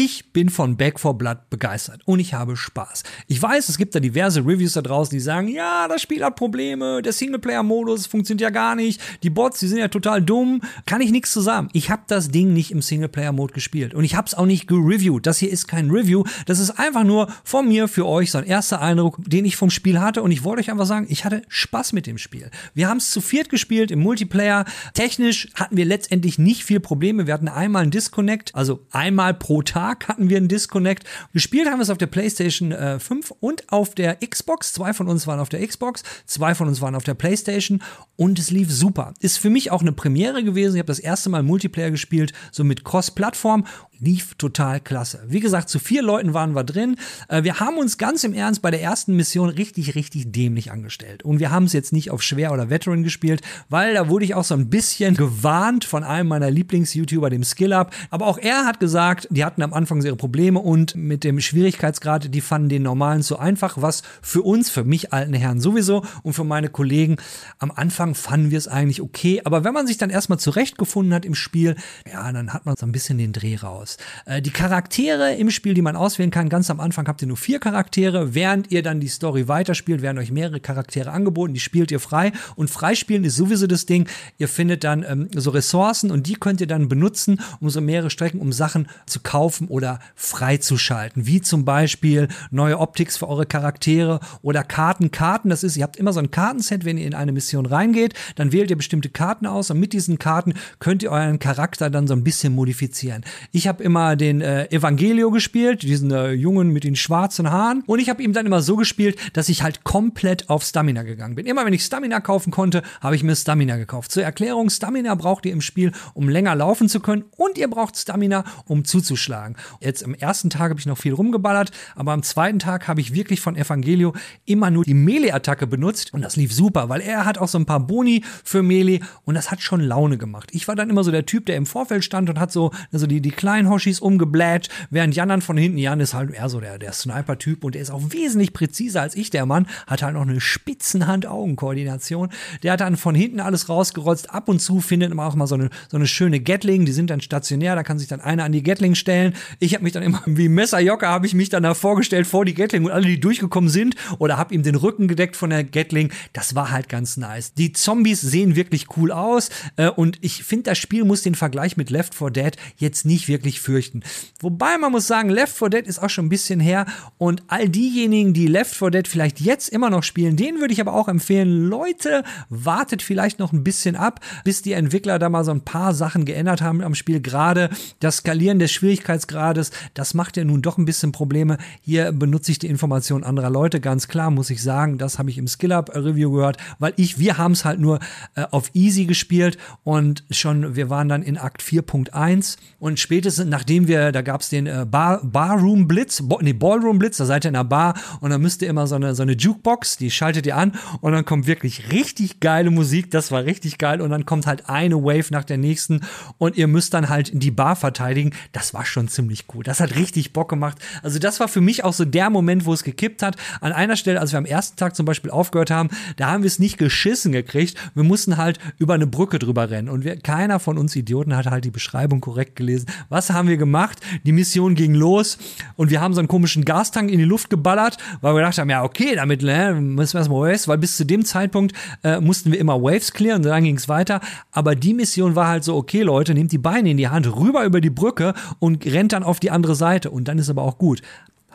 Ich 0.00 0.32
bin 0.32 0.48
von 0.48 0.76
Back 0.76 1.00
for 1.00 1.18
Blood 1.18 1.50
begeistert 1.50 2.02
und 2.04 2.20
ich 2.20 2.32
habe 2.32 2.56
Spaß. 2.56 3.02
Ich 3.26 3.42
weiß, 3.42 3.68
es 3.68 3.78
gibt 3.78 3.96
da 3.96 3.98
diverse 3.98 4.46
Reviews 4.46 4.74
da 4.74 4.80
draußen, 4.80 5.10
die 5.10 5.18
sagen, 5.18 5.48
ja, 5.48 5.88
das 5.88 6.02
Spiel 6.02 6.24
hat 6.24 6.36
Probleme, 6.36 7.02
der 7.02 7.12
Singleplayer-Modus 7.12 8.06
funktioniert 8.06 8.42
ja 8.42 8.50
gar 8.50 8.76
nicht, 8.76 9.00
die 9.24 9.30
Bots, 9.30 9.58
die 9.58 9.66
sind 9.66 9.78
ja 9.78 9.88
total 9.88 10.22
dumm. 10.22 10.60
Kann 10.86 11.00
ich 11.00 11.10
nichts 11.10 11.32
zusammen. 11.32 11.68
Ich 11.72 11.90
habe 11.90 12.02
das 12.06 12.30
Ding 12.30 12.52
nicht 12.52 12.70
im 12.70 12.80
Singleplayer-Mode 12.80 13.52
gespielt 13.52 13.92
und 13.92 14.04
ich 14.04 14.14
habe 14.14 14.28
es 14.28 14.34
auch 14.34 14.46
nicht 14.46 14.68
gereviewt. 14.68 15.26
Das 15.26 15.38
hier 15.38 15.50
ist 15.50 15.66
kein 15.66 15.90
Review, 15.90 16.22
das 16.46 16.60
ist 16.60 16.78
einfach 16.78 17.02
nur 17.02 17.26
von 17.42 17.66
mir 17.66 17.88
für 17.88 18.06
euch 18.06 18.30
so 18.30 18.38
ein 18.38 18.44
erster 18.44 18.80
Eindruck, 18.80 19.18
den 19.26 19.44
ich 19.44 19.56
vom 19.56 19.70
Spiel 19.70 19.98
hatte 19.98 20.22
und 20.22 20.30
ich 20.30 20.44
wollte 20.44 20.60
euch 20.60 20.70
einfach 20.70 20.86
sagen, 20.86 21.08
ich 21.08 21.24
hatte 21.24 21.42
Spaß 21.48 21.92
mit 21.92 22.06
dem 22.06 22.18
Spiel. 22.18 22.52
Wir 22.72 22.88
haben 22.88 22.98
es 22.98 23.10
zu 23.10 23.20
viert 23.20 23.48
gespielt 23.48 23.90
im 23.90 23.98
Multiplayer. 23.98 24.64
Technisch 24.94 25.48
hatten 25.54 25.76
wir 25.76 25.86
letztendlich 25.86 26.38
nicht 26.38 26.62
viel 26.62 26.78
Probleme. 26.78 27.26
Wir 27.26 27.34
hatten 27.34 27.48
einmal 27.48 27.82
einen 27.82 27.90
Disconnect, 27.90 28.54
also 28.54 28.86
einmal 28.92 29.34
pro 29.34 29.62
Tag 29.62 29.87
Tag 29.88 30.08
hatten 30.08 30.28
wir 30.28 30.36
einen 30.36 30.48
Disconnect. 30.48 31.04
Gespielt 31.32 31.66
haben 31.66 31.78
wir 31.78 31.82
es 31.82 31.90
auf 31.90 31.96
der 31.96 32.08
PlayStation 32.08 32.72
äh, 32.72 32.98
5 32.98 33.32
und 33.40 33.72
auf 33.72 33.94
der 33.94 34.16
Xbox. 34.16 34.74
Zwei 34.74 34.92
von 34.92 35.08
uns 35.08 35.26
waren 35.26 35.40
auf 35.40 35.48
der 35.48 35.66
Xbox, 35.66 36.02
zwei 36.26 36.54
von 36.54 36.68
uns 36.68 36.82
waren 36.82 36.94
auf 36.94 37.04
der 37.04 37.14
PlayStation 37.14 37.82
und 38.16 38.38
es 38.38 38.50
lief 38.50 38.70
super. 38.70 39.14
Ist 39.20 39.38
für 39.38 39.48
mich 39.48 39.70
auch 39.70 39.80
eine 39.80 39.92
Premiere 39.92 40.44
gewesen. 40.44 40.74
Ich 40.74 40.80
habe 40.80 40.88
das 40.88 40.98
erste 40.98 41.30
Mal 41.30 41.42
Multiplayer 41.42 41.90
gespielt, 41.90 42.32
so 42.52 42.64
mit 42.64 42.84
Cross-Plattform 42.84 43.64
lief 44.00 44.34
total 44.34 44.80
klasse. 44.80 45.24
Wie 45.26 45.40
gesagt, 45.40 45.68
zu 45.68 45.78
vier 45.78 46.02
Leuten 46.02 46.34
waren 46.34 46.54
wir 46.54 46.64
drin. 46.64 46.96
Äh, 47.28 47.42
wir 47.42 47.60
haben 47.60 47.78
uns 47.78 47.98
ganz 47.98 48.24
im 48.24 48.32
Ernst 48.32 48.62
bei 48.62 48.70
der 48.70 48.82
ersten 48.82 49.16
Mission 49.16 49.48
richtig, 49.48 49.94
richtig 49.94 50.30
dämlich 50.30 50.70
angestellt. 50.70 51.24
Und 51.24 51.40
wir 51.40 51.50
haben 51.50 51.64
es 51.64 51.72
jetzt 51.72 51.92
nicht 51.92 52.10
auf 52.10 52.22
schwer 52.22 52.52
oder 52.52 52.70
Veteran 52.70 53.02
gespielt, 53.02 53.42
weil 53.68 53.94
da 53.94 54.08
wurde 54.08 54.24
ich 54.24 54.34
auch 54.34 54.44
so 54.44 54.54
ein 54.54 54.70
bisschen 54.70 55.14
gewarnt 55.16 55.84
von 55.84 56.04
einem 56.04 56.28
meiner 56.28 56.50
Lieblings-YouTuber, 56.50 57.30
dem 57.30 57.42
SkillUp. 57.42 57.90
Aber 58.10 58.26
auch 58.26 58.38
er 58.38 58.66
hat 58.66 58.80
gesagt, 58.80 59.26
die 59.30 59.44
hatten 59.44 59.62
am 59.62 59.72
Anfang 59.72 60.02
ihre 60.02 60.16
Probleme 60.16 60.60
und 60.60 60.94
mit 60.94 61.24
dem 61.24 61.40
Schwierigkeitsgrad, 61.40 62.32
die 62.32 62.40
fanden 62.40 62.68
den 62.68 62.82
normalen 62.82 63.22
zu 63.22 63.38
einfach, 63.38 63.80
was 63.80 64.02
für 64.22 64.42
uns, 64.42 64.70
für 64.70 64.84
mich 64.84 65.12
alten 65.12 65.34
Herren 65.34 65.60
sowieso 65.60 66.04
und 66.22 66.34
für 66.34 66.44
meine 66.44 66.68
Kollegen 66.68 67.16
am 67.58 67.72
Anfang 67.72 68.14
fanden 68.14 68.50
wir 68.50 68.58
es 68.58 68.68
eigentlich 68.68 69.02
okay. 69.02 69.40
Aber 69.44 69.64
wenn 69.64 69.74
man 69.74 69.86
sich 69.86 69.98
dann 69.98 70.10
erstmal 70.10 70.38
zurechtgefunden 70.38 71.14
hat 71.14 71.24
im 71.24 71.34
Spiel, 71.34 71.74
ja, 72.10 72.30
dann 72.30 72.52
hat 72.52 72.64
man 72.64 72.76
so 72.76 72.86
ein 72.86 72.92
bisschen 72.92 73.18
den 73.18 73.32
Dreh 73.32 73.56
raus 73.56 73.87
aus. 73.88 73.96
Äh, 74.26 74.42
die 74.42 74.50
Charaktere 74.50 75.34
im 75.34 75.50
Spiel, 75.50 75.74
die 75.74 75.82
man 75.82 75.96
auswählen 75.96 76.30
kann, 76.30 76.48
ganz 76.48 76.70
am 76.70 76.80
Anfang 76.80 77.06
habt 77.08 77.22
ihr 77.22 77.28
nur 77.28 77.36
vier 77.36 77.58
Charaktere. 77.58 78.34
Während 78.34 78.70
ihr 78.70 78.82
dann 78.82 79.00
die 79.00 79.08
Story 79.08 79.48
weiterspielt, 79.48 80.02
werden 80.02 80.18
euch 80.18 80.30
mehrere 80.30 80.60
Charaktere 80.60 81.10
angeboten. 81.10 81.54
Die 81.54 81.60
spielt 81.60 81.90
ihr 81.90 82.00
frei. 82.00 82.32
Und 82.56 82.70
freispielen 82.70 83.24
ist 83.24 83.36
sowieso 83.36 83.66
das 83.66 83.86
Ding. 83.86 84.08
Ihr 84.38 84.48
findet 84.48 84.84
dann 84.84 85.04
ähm, 85.08 85.28
so 85.34 85.50
Ressourcen 85.50 86.10
und 86.10 86.26
die 86.26 86.34
könnt 86.34 86.60
ihr 86.60 86.66
dann 86.66 86.88
benutzen, 86.88 87.40
um 87.60 87.70
so 87.70 87.80
mehrere 87.80 88.10
Strecken, 88.10 88.40
um 88.40 88.52
Sachen 88.52 88.88
zu 89.06 89.20
kaufen 89.20 89.68
oder 89.68 90.00
freizuschalten. 90.14 91.26
Wie 91.26 91.40
zum 91.40 91.64
Beispiel 91.64 92.28
neue 92.50 92.78
Optics 92.78 93.16
für 93.16 93.28
eure 93.28 93.46
Charaktere 93.46 94.20
oder 94.42 94.62
Karten. 94.62 95.10
Karten, 95.10 95.50
das 95.50 95.64
ist, 95.64 95.76
ihr 95.76 95.82
habt 95.82 95.96
immer 95.96 96.12
so 96.12 96.20
ein 96.20 96.30
Kartenset, 96.30 96.84
wenn 96.84 96.98
ihr 96.98 97.06
in 97.06 97.14
eine 97.14 97.32
Mission 97.32 97.66
reingeht, 97.66 98.14
dann 98.36 98.52
wählt 98.52 98.70
ihr 98.70 98.76
bestimmte 98.76 99.08
Karten 99.08 99.46
aus 99.46 99.70
und 99.70 99.80
mit 99.80 99.92
diesen 99.92 100.18
Karten 100.18 100.54
könnt 100.78 101.02
ihr 101.02 101.10
euren 101.10 101.38
Charakter 101.38 101.90
dann 101.90 102.06
so 102.06 102.14
ein 102.14 102.24
bisschen 102.24 102.54
modifizieren. 102.54 103.24
Ich 103.52 103.68
habe 103.68 103.77
habe 103.78 103.84
immer 103.84 104.16
den 104.16 104.40
äh, 104.40 104.66
Evangelio 104.72 105.30
gespielt, 105.30 105.82
diesen 105.82 106.10
äh, 106.10 106.32
Jungen 106.32 106.70
mit 106.70 106.82
den 106.82 106.96
schwarzen 106.96 107.48
Haaren. 107.52 107.84
Und 107.86 108.00
ich 108.00 108.08
habe 108.08 108.24
ihm 108.24 108.32
dann 108.32 108.44
immer 108.44 108.60
so 108.60 108.74
gespielt, 108.74 109.16
dass 109.34 109.48
ich 109.48 109.62
halt 109.62 109.84
komplett 109.84 110.50
auf 110.50 110.64
Stamina 110.64 111.04
gegangen 111.04 111.36
bin. 111.36 111.46
Immer 111.46 111.64
wenn 111.64 111.72
ich 111.72 111.84
Stamina 111.84 112.18
kaufen 112.18 112.50
konnte, 112.50 112.82
habe 113.00 113.14
ich 113.14 113.22
mir 113.22 113.36
Stamina 113.36 113.76
gekauft. 113.76 114.10
Zur 114.10 114.24
Erklärung, 114.24 114.68
Stamina 114.68 115.14
braucht 115.14 115.46
ihr 115.46 115.52
im 115.52 115.60
Spiel, 115.60 115.92
um 116.14 116.28
länger 116.28 116.56
laufen 116.56 116.88
zu 116.88 116.98
können. 116.98 117.22
Und 117.36 117.56
ihr 117.56 117.68
braucht 117.68 117.96
Stamina, 117.96 118.42
um 118.66 118.84
zuzuschlagen. 118.84 119.56
Jetzt 119.80 120.04
am 120.04 120.14
ersten 120.14 120.50
Tag 120.50 120.70
habe 120.70 120.80
ich 120.80 120.86
noch 120.86 120.98
viel 120.98 121.14
rumgeballert, 121.14 121.70
aber 121.94 122.10
am 122.10 122.24
zweiten 122.24 122.58
Tag 122.58 122.88
habe 122.88 123.00
ich 123.00 123.14
wirklich 123.14 123.40
von 123.40 123.54
Evangelio 123.54 124.12
immer 124.44 124.72
nur 124.72 124.82
die 124.82 124.94
Melee-Attacke 124.94 125.68
benutzt. 125.68 126.12
Und 126.12 126.22
das 126.22 126.34
lief 126.34 126.52
super, 126.52 126.88
weil 126.88 127.00
er 127.00 127.24
hat 127.24 127.38
auch 127.38 127.46
so 127.46 127.58
ein 127.58 127.66
paar 127.66 127.86
Boni 127.86 128.24
für 128.42 128.64
Melee 128.64 129.00
und 129.24 129.36
das 129.36 129.52
hat 129.52 129.60
schon 129.60 129.80
Laune 129.80 130.18
gemacht. 130.18 130.50
Ich 130.52 130.66
war 130.66 130.74
dann 130.74 130.90
immer 130.90 131.04
so 131.04 131.12
der 131.12 131.26
Typ, 131.26 131.46
der 131.46 131.54
im 131.54 131.66
Vorfeld 131.66 132.02
stand 132.02 132.28
und 132.28 132.40
hat 132.40 132.50
so 132.50 132.72
also 132.92 133.06
die, 133.06 133.20
die 133.20 133.30
kleinen 133.30 133.67
Sternhoshis 133.68 134.00
umgeblätscht, 134.00 134.70
während 134.90 135.14
Jan 135.14 135.28
dann 135.28 135.42
von 135.42 135.56
hinten, 135.56 135.78
Jan 135.78 136.00
ist 136.00 136.14
halt 136.14 136.30
eher 136.30 136.48
so 136.48 136.60
der, 136.60 136.78
der 136.78 136.92
Sniper-Typ 136.92 137.64
und 137.64 137.74
der 137.74 137.82
ist 137.82 137.90
auch 137.90 138.02
wesentlich 138.08 138.52
präziser 138.52 139.02
als 139.02 139.14
ich, 139.14 139.30
der 139.30 139.46
Mann, 139.46 139.66
hat 139.86 140.02
halt 140.02 140.14
noch 140.14 140.22
eine 140.22 140.40
Spitzenhand-Augen-Koordination. 140.40 142.30
Der 142.62 142.72
hat 142.72 142.80
dann 142.80 142.96
von 142.96 143.14
hinten 143.14 143.40
alles 143.40 143.68
rausgerotzt. 143.68 144.30
Ab 144.30 144.48
und 144.48 144.60
zu 144.60 144.80
findet 144.80 145.12
man 145.14 145.26
auch 145.26 145.34
mal 145.34 145.46
so 145.46 145.54
eine, 145.54 145.68
so 145.88 145.96
eine 145.96 146.06
schöne 146.06 146.40
Gatling, 146.40 146.86
die 146.86 146.92
sind 146.92 147.10
dann 147.10 147.20
stationär, 147.20 147.74
da 147.74 147.82
kann 147.82 147.98
sich 147.98 148.08
dann 148.08 148.20
einer 148.20 148.44
an 148.44 148.52
die 148.52 148.62
Gatling 148.62 148.94
stellen. 148.94 149.34
Ich 149.58 149.74
habe 149.74 149.84
mich 149.84 149.92
dann 149.92 150.02
immer 150.02 150.22
wie 150.26 150.48
Messerjocker 150.48 151.08
habe 151.08 151.26
ich 151.26 151.34
mich 151.34 151.50
dann 151.50 151.62
da 151.62 151.74
vorgestellt 151.74 152.26
vor 152.26 152.44
die 152.44 152.54
Gatling 152.54 152.84
und 152.84 152.90
alle, 152.90 153.06
die 153.06 153.20
durchgekommen 153.20 153.70
sind 153.70 153.96
oder 154.18 154.38
habe 154.38 154.54
ihm 154.54 154.62
den 154.62 154.74
Rücken 154.74 155.08
gedeckt 155.08 155.36
von 155.36 155.50
der 155.50 155.64
Gatling. 155.64 156.10
Das 156.32 156.54
war 156.54 156.70
halt 156.70 156.88
ganz 156.88 157.16
nice. 157.16 157.52
Die 157.54 157.72
Zombies 157.72 158.20
sehen 158.20 158.56
wirklich 158.56 158.96
cool 158.96 159.12
aus 159.12 159.50
äh, 159.76 159.88
und 159.88 160.18
ich 160.22 160.44
finde, 160.44 160.64
das 160.64 160.78
Spiel 160.78 161.04
muss 161.04 161.22
den 161.22 161.34
Vergleich 161.34 161.76
mit 161.76 161.90
Left 161.90 162.14
4 162.14 162.30
Dead 162.30 162.56
jetzt 162.78 163.04
nicht 163.04 163.28
wirklich 163.28 163.57
fürchten. 163.58 164.02
Wobei 164.40 164.78
man 164.78 164.92
muss 164.92 165.06
sagen, 165.06 165.28
Left 165.30 165.56
4 165.56 165.70
Dead 165.70 165.86
ist 165.86 166.00
auch 166.00 166.10
schon 166.10 166.26
ein 166.26 166.30
bisschen 166.30 166.60
her 166.60 166.86
und 167.18 167.42
all 167.48 167.68
diejenigen, 167.68 168.32
die 168.32 168.46
Left 168.46 168.74
4 168.74 168.90
Dead 168.90 169.08
vielleicht 169.08 169.40
jetzt 169.40 169.68
immer 169.68 169.90
noch 169.90 170.02
spielen, 170.02 170.36
denen 170.36 170.60
würde 170.60 170.72
ich 170.72 170.80
aber 170.80 170.94
auch 170.94 171.08
empfehlen, 171.08 171.68
Leute, 171.68 172.22
wartet 172.48 173.02
vielleicht 173.02 173.38
noch 173.38 173.52
ein 173.52 173.64
bisschen 173.64 173.96
ab, 173.96 174.20
bis 174.44 174.62
die 174.62 174.72
Entwickler 174.72 175.18
da 175.18 175.28
mal 175.28 175.44
so 175.44 175.50
ein 175.50 175.62
paar 175.62 175.94
Sachen 175.94 176.24
geändert 176.24 176.62
haben 176.62 176.82
am 176.82 176.94
Spiel. 176.94 177.20
Gerade 177.20 177.70
das 178.00 178.18
Skalieren 178.18 178.58
des 178.58 178.72
Schwierigkeitsgrades, 178.72 179.70
das 179.94 180.14
macht 180.14 180.36
ja 180.36 180.44
nun 180.44 180.62
doch 180.62 180.78
ein 180.78 180.84
bisschen 180.84 181.12
Probleme. 181.12 181.58
Hier 181.80 182.12
benutze 182.12 182.52
ich 182.52 182.58
die 182.58 182.68
Informationen 182.68 183.24
anderer 183.24 183.50
Leute, 183.50 183.80
ganz 183.80 184.08
klar, 184.08 184.30
muss 184.30 184.50
ich 184.50 184.62
sagen. 184.62 184.98
Das 184.98 185.18
habe 185.18 185.30
ich 185.30 185.38
im 185.38 185.48
Skill-Up-Review 185.48 186.32
gehört, 186.32 186.58
weil 186.78 186.92
ich, 186.96 187.18
wir 187.18 187.38
haben 187.38 187.52
es 187.52 187.64
halt 187.64 187.80
nur 187.80 187.98
äh, 188.34 188.44
auf 188.50 188.70
Easy 188.74 189.06
gespielt 189.06 189.58
und 189.84 190.24
schon, 190.30 190.76
wir 190.76 190.90
waren 190.90 191.08
dann 191.08 191.22
in 191.22 191.38
Akt 191.38 191.62
4.1 191.62 192.56
und 192.78 193.00
spätestens 193.00 193.47
nachdem 193.48 193.88
wir, 193.88 194.12
da 194.12 194.22
gab 194.22 194.40
es 194.40 194.48
den 194.48 194.66
äh, 194.66 194.86
Bar, 194.88 195.20
Barroom 195.22 195.88
Blitz, 195.88 196.22
Bo, 196.22 196.38
nee, 196.42 196.52
Ballroom 196.52 196.98
Blitz, 196.98 197.16
da 197.16 197.24
seid 197.24 197.44
ihr 197.44 197.50
in 197.50 197.56
einer 197.56 197.64
Bar 197.64 197.94
und 198.20 198.30
dann 198.30 198.40
müsst 198.40 198.62
ihr 198.62 198.68
immer 198.68 198.86
so 198.86 198.94
eine, 198.94 199.14
so 199.14 199.22
eine 199.22 199.32
Jukebox, 199.32 199.96
die 199.96 200.10
schaltet 200.10 200.46
ihr 200.46 200.56
an 200.56 200.72
und 201.00 201.12
dann 201.12 201.24
kommt 201.24 201.46
wirklich 201.46 201.90
richtig 201.92 202.40
geile 202.40 202.70
Musik, 202.70 203.10
das 203.10 203.30
war 203.30 203.44
richtig 203.44 203.78
geil 203.78 204.00
und 204.00 204.10
dann 204.10 204.26
kommt 204.26 204.46
halt 204.46 204.68
eine 204.68 204.96
Wave 204.96 205.26
nach 205.30 205.44
der 205.44 205.58
nächsten 205.58 206.00
und 206.38 206.56
ihr 206.56 206.66
müsst 206.66 206.94
dann 206.94 207.08
halt 207.08 207.30
die 207.32 207.50
Bar 207.50 207.76
verteidigen. 207.76 208.32
Das 208.52 208.74
war 208.74 208.84
schon 208.84 209.08
ziemlich 209.08 209.44
cool. 209.54 209.64
Das 209.64 209.80
hat 209.80 209.94
richtig 209.96 210.32
Bock 210.32 210.48
gemacht. 210.48 210.78
Also 211.02 211.18
das 211.18 211.40
war 211.40 211.48
für 211.48 211.60
mich 211.60 211.84
auch 211.84 211.92
so 211.92 212.04
der 212.04 212.30
Moment, 212.30 212.66
wo 212.66 212.72
es 212.72 212.84
gekippt 212.84 213.22
hat. 213.22 213.36
An 213.60 213.72
einer 213.72 213.96
Stelle, 213.96 214.20
als 214.20 214.32
wir 214.32 214.38
am 214.38 214.44
ersten 214.44 214.76
Tag 214.76 214.96
zum 214.96 215.06
Beispiel 215.06 215.30
aufgehört 215.30 215.70
haben, 215.70 215.90
da 216.16 216.30
haben 216.30 216.42
wir 216.42 216.48
es 216.48 216.58
nicht 216.58 216.78
geschissen 216.78 217.32
gekriegt. 217.32 217.78
Wir 217.94 218.04
mussten 218.04 218.36
halt 218.36 218.58
über 218.78 218.94
eine 218.94 219.06
Brücke 219.06 219.38
drüber 219.38 219.70
rennen 219.70 219.88
und 219.88 220.04
wir, 220.04 220.16
keiner 220.16 220.58
von 220.60 220.78
uns 220.78 220.96
Idioten 220.96 221.36
hat 221.36 221.46
halt 221.46 221.64
die 221.64 221.70
Beschreibung 221.70 222.20
korrekt 222.20 222.56
gelesen. 222.56 222.86
Was 223.08 223.30
haben 223.30 223.37
wir 223.46 223.56
gemacht? 223.56 224.00
Die 224.24 224.32
Mission 224.32 224.74
ging 224.74 224.94
los 224.94 225.38
und 225.76 225.90
wir 225.90 226.00
haben 226.00 226.14
so 226.14 226.20
einen 226.20 226.28
komischen 226.28 226.64
Gastank 226.64 227.10
in 227.10 227.18
die 227.18 227.24
Luft 227.24 227.50
geballert, 227.50 227.98
weil 228.20 228.34
wir 228.34 228.40
gedacht 228.40 228.58
haben, 228.58 228.70
ja 228.70 228.82
okay, 228.82 229.14
damit 229.14 229.42
ne, 229.42 229.74
müssen 229.74 230.14
wir 230.14 230.18
erstmal 230.18 230.50
Waves, 230.50 230.66
weil 230.66 230.78
bis 230.78 230.96
zu 230.96 231.04
dem 231.04 231.24
Zeitpunkt 231.24 231.74
äh, 232.02 232.20
mussten 232.20 232.50
wir 232.50 232.58
immer 232.58 232.82
Waves 232.82 233.12
clearen 233.12 233.44
und 233.44 233.48
dann 233.48 233.64
ging 233.64 233.76
es 233.76 233.88
weiter. 233.88 234.20
Aber 234.50 234.74
die 234.74 234.94
Mission 234.94 235.36
war 235.36 235.48
halt 235.48 235.62
so, 235.62 235.76
okay 235.76 236.02
Leute, 236.02 236.34
nehmt 236.34 236.50
die 236.50 236.58
Beine 236.58 236.90
in 236.90 236.96
die 236.96 237.08
Hand, 237.08 237.32
rüber 237.36 237.64
über 237.64 237.80
die 237.80 237.90
Brücke 237.90 238.34
und 238.58 238.84
rennt 238.86 239.12
dann 239.12 239.22
auf 239.22 239.38
die 239.38 239.50
andere 239.50 239.74
Seite 239.74 240.10
und 240.10 240.26
dann 240.26 240.38
ist 240.38 240.50
aber 240.50 240.62
auch 240.62 240.78
gut 240.78 241.02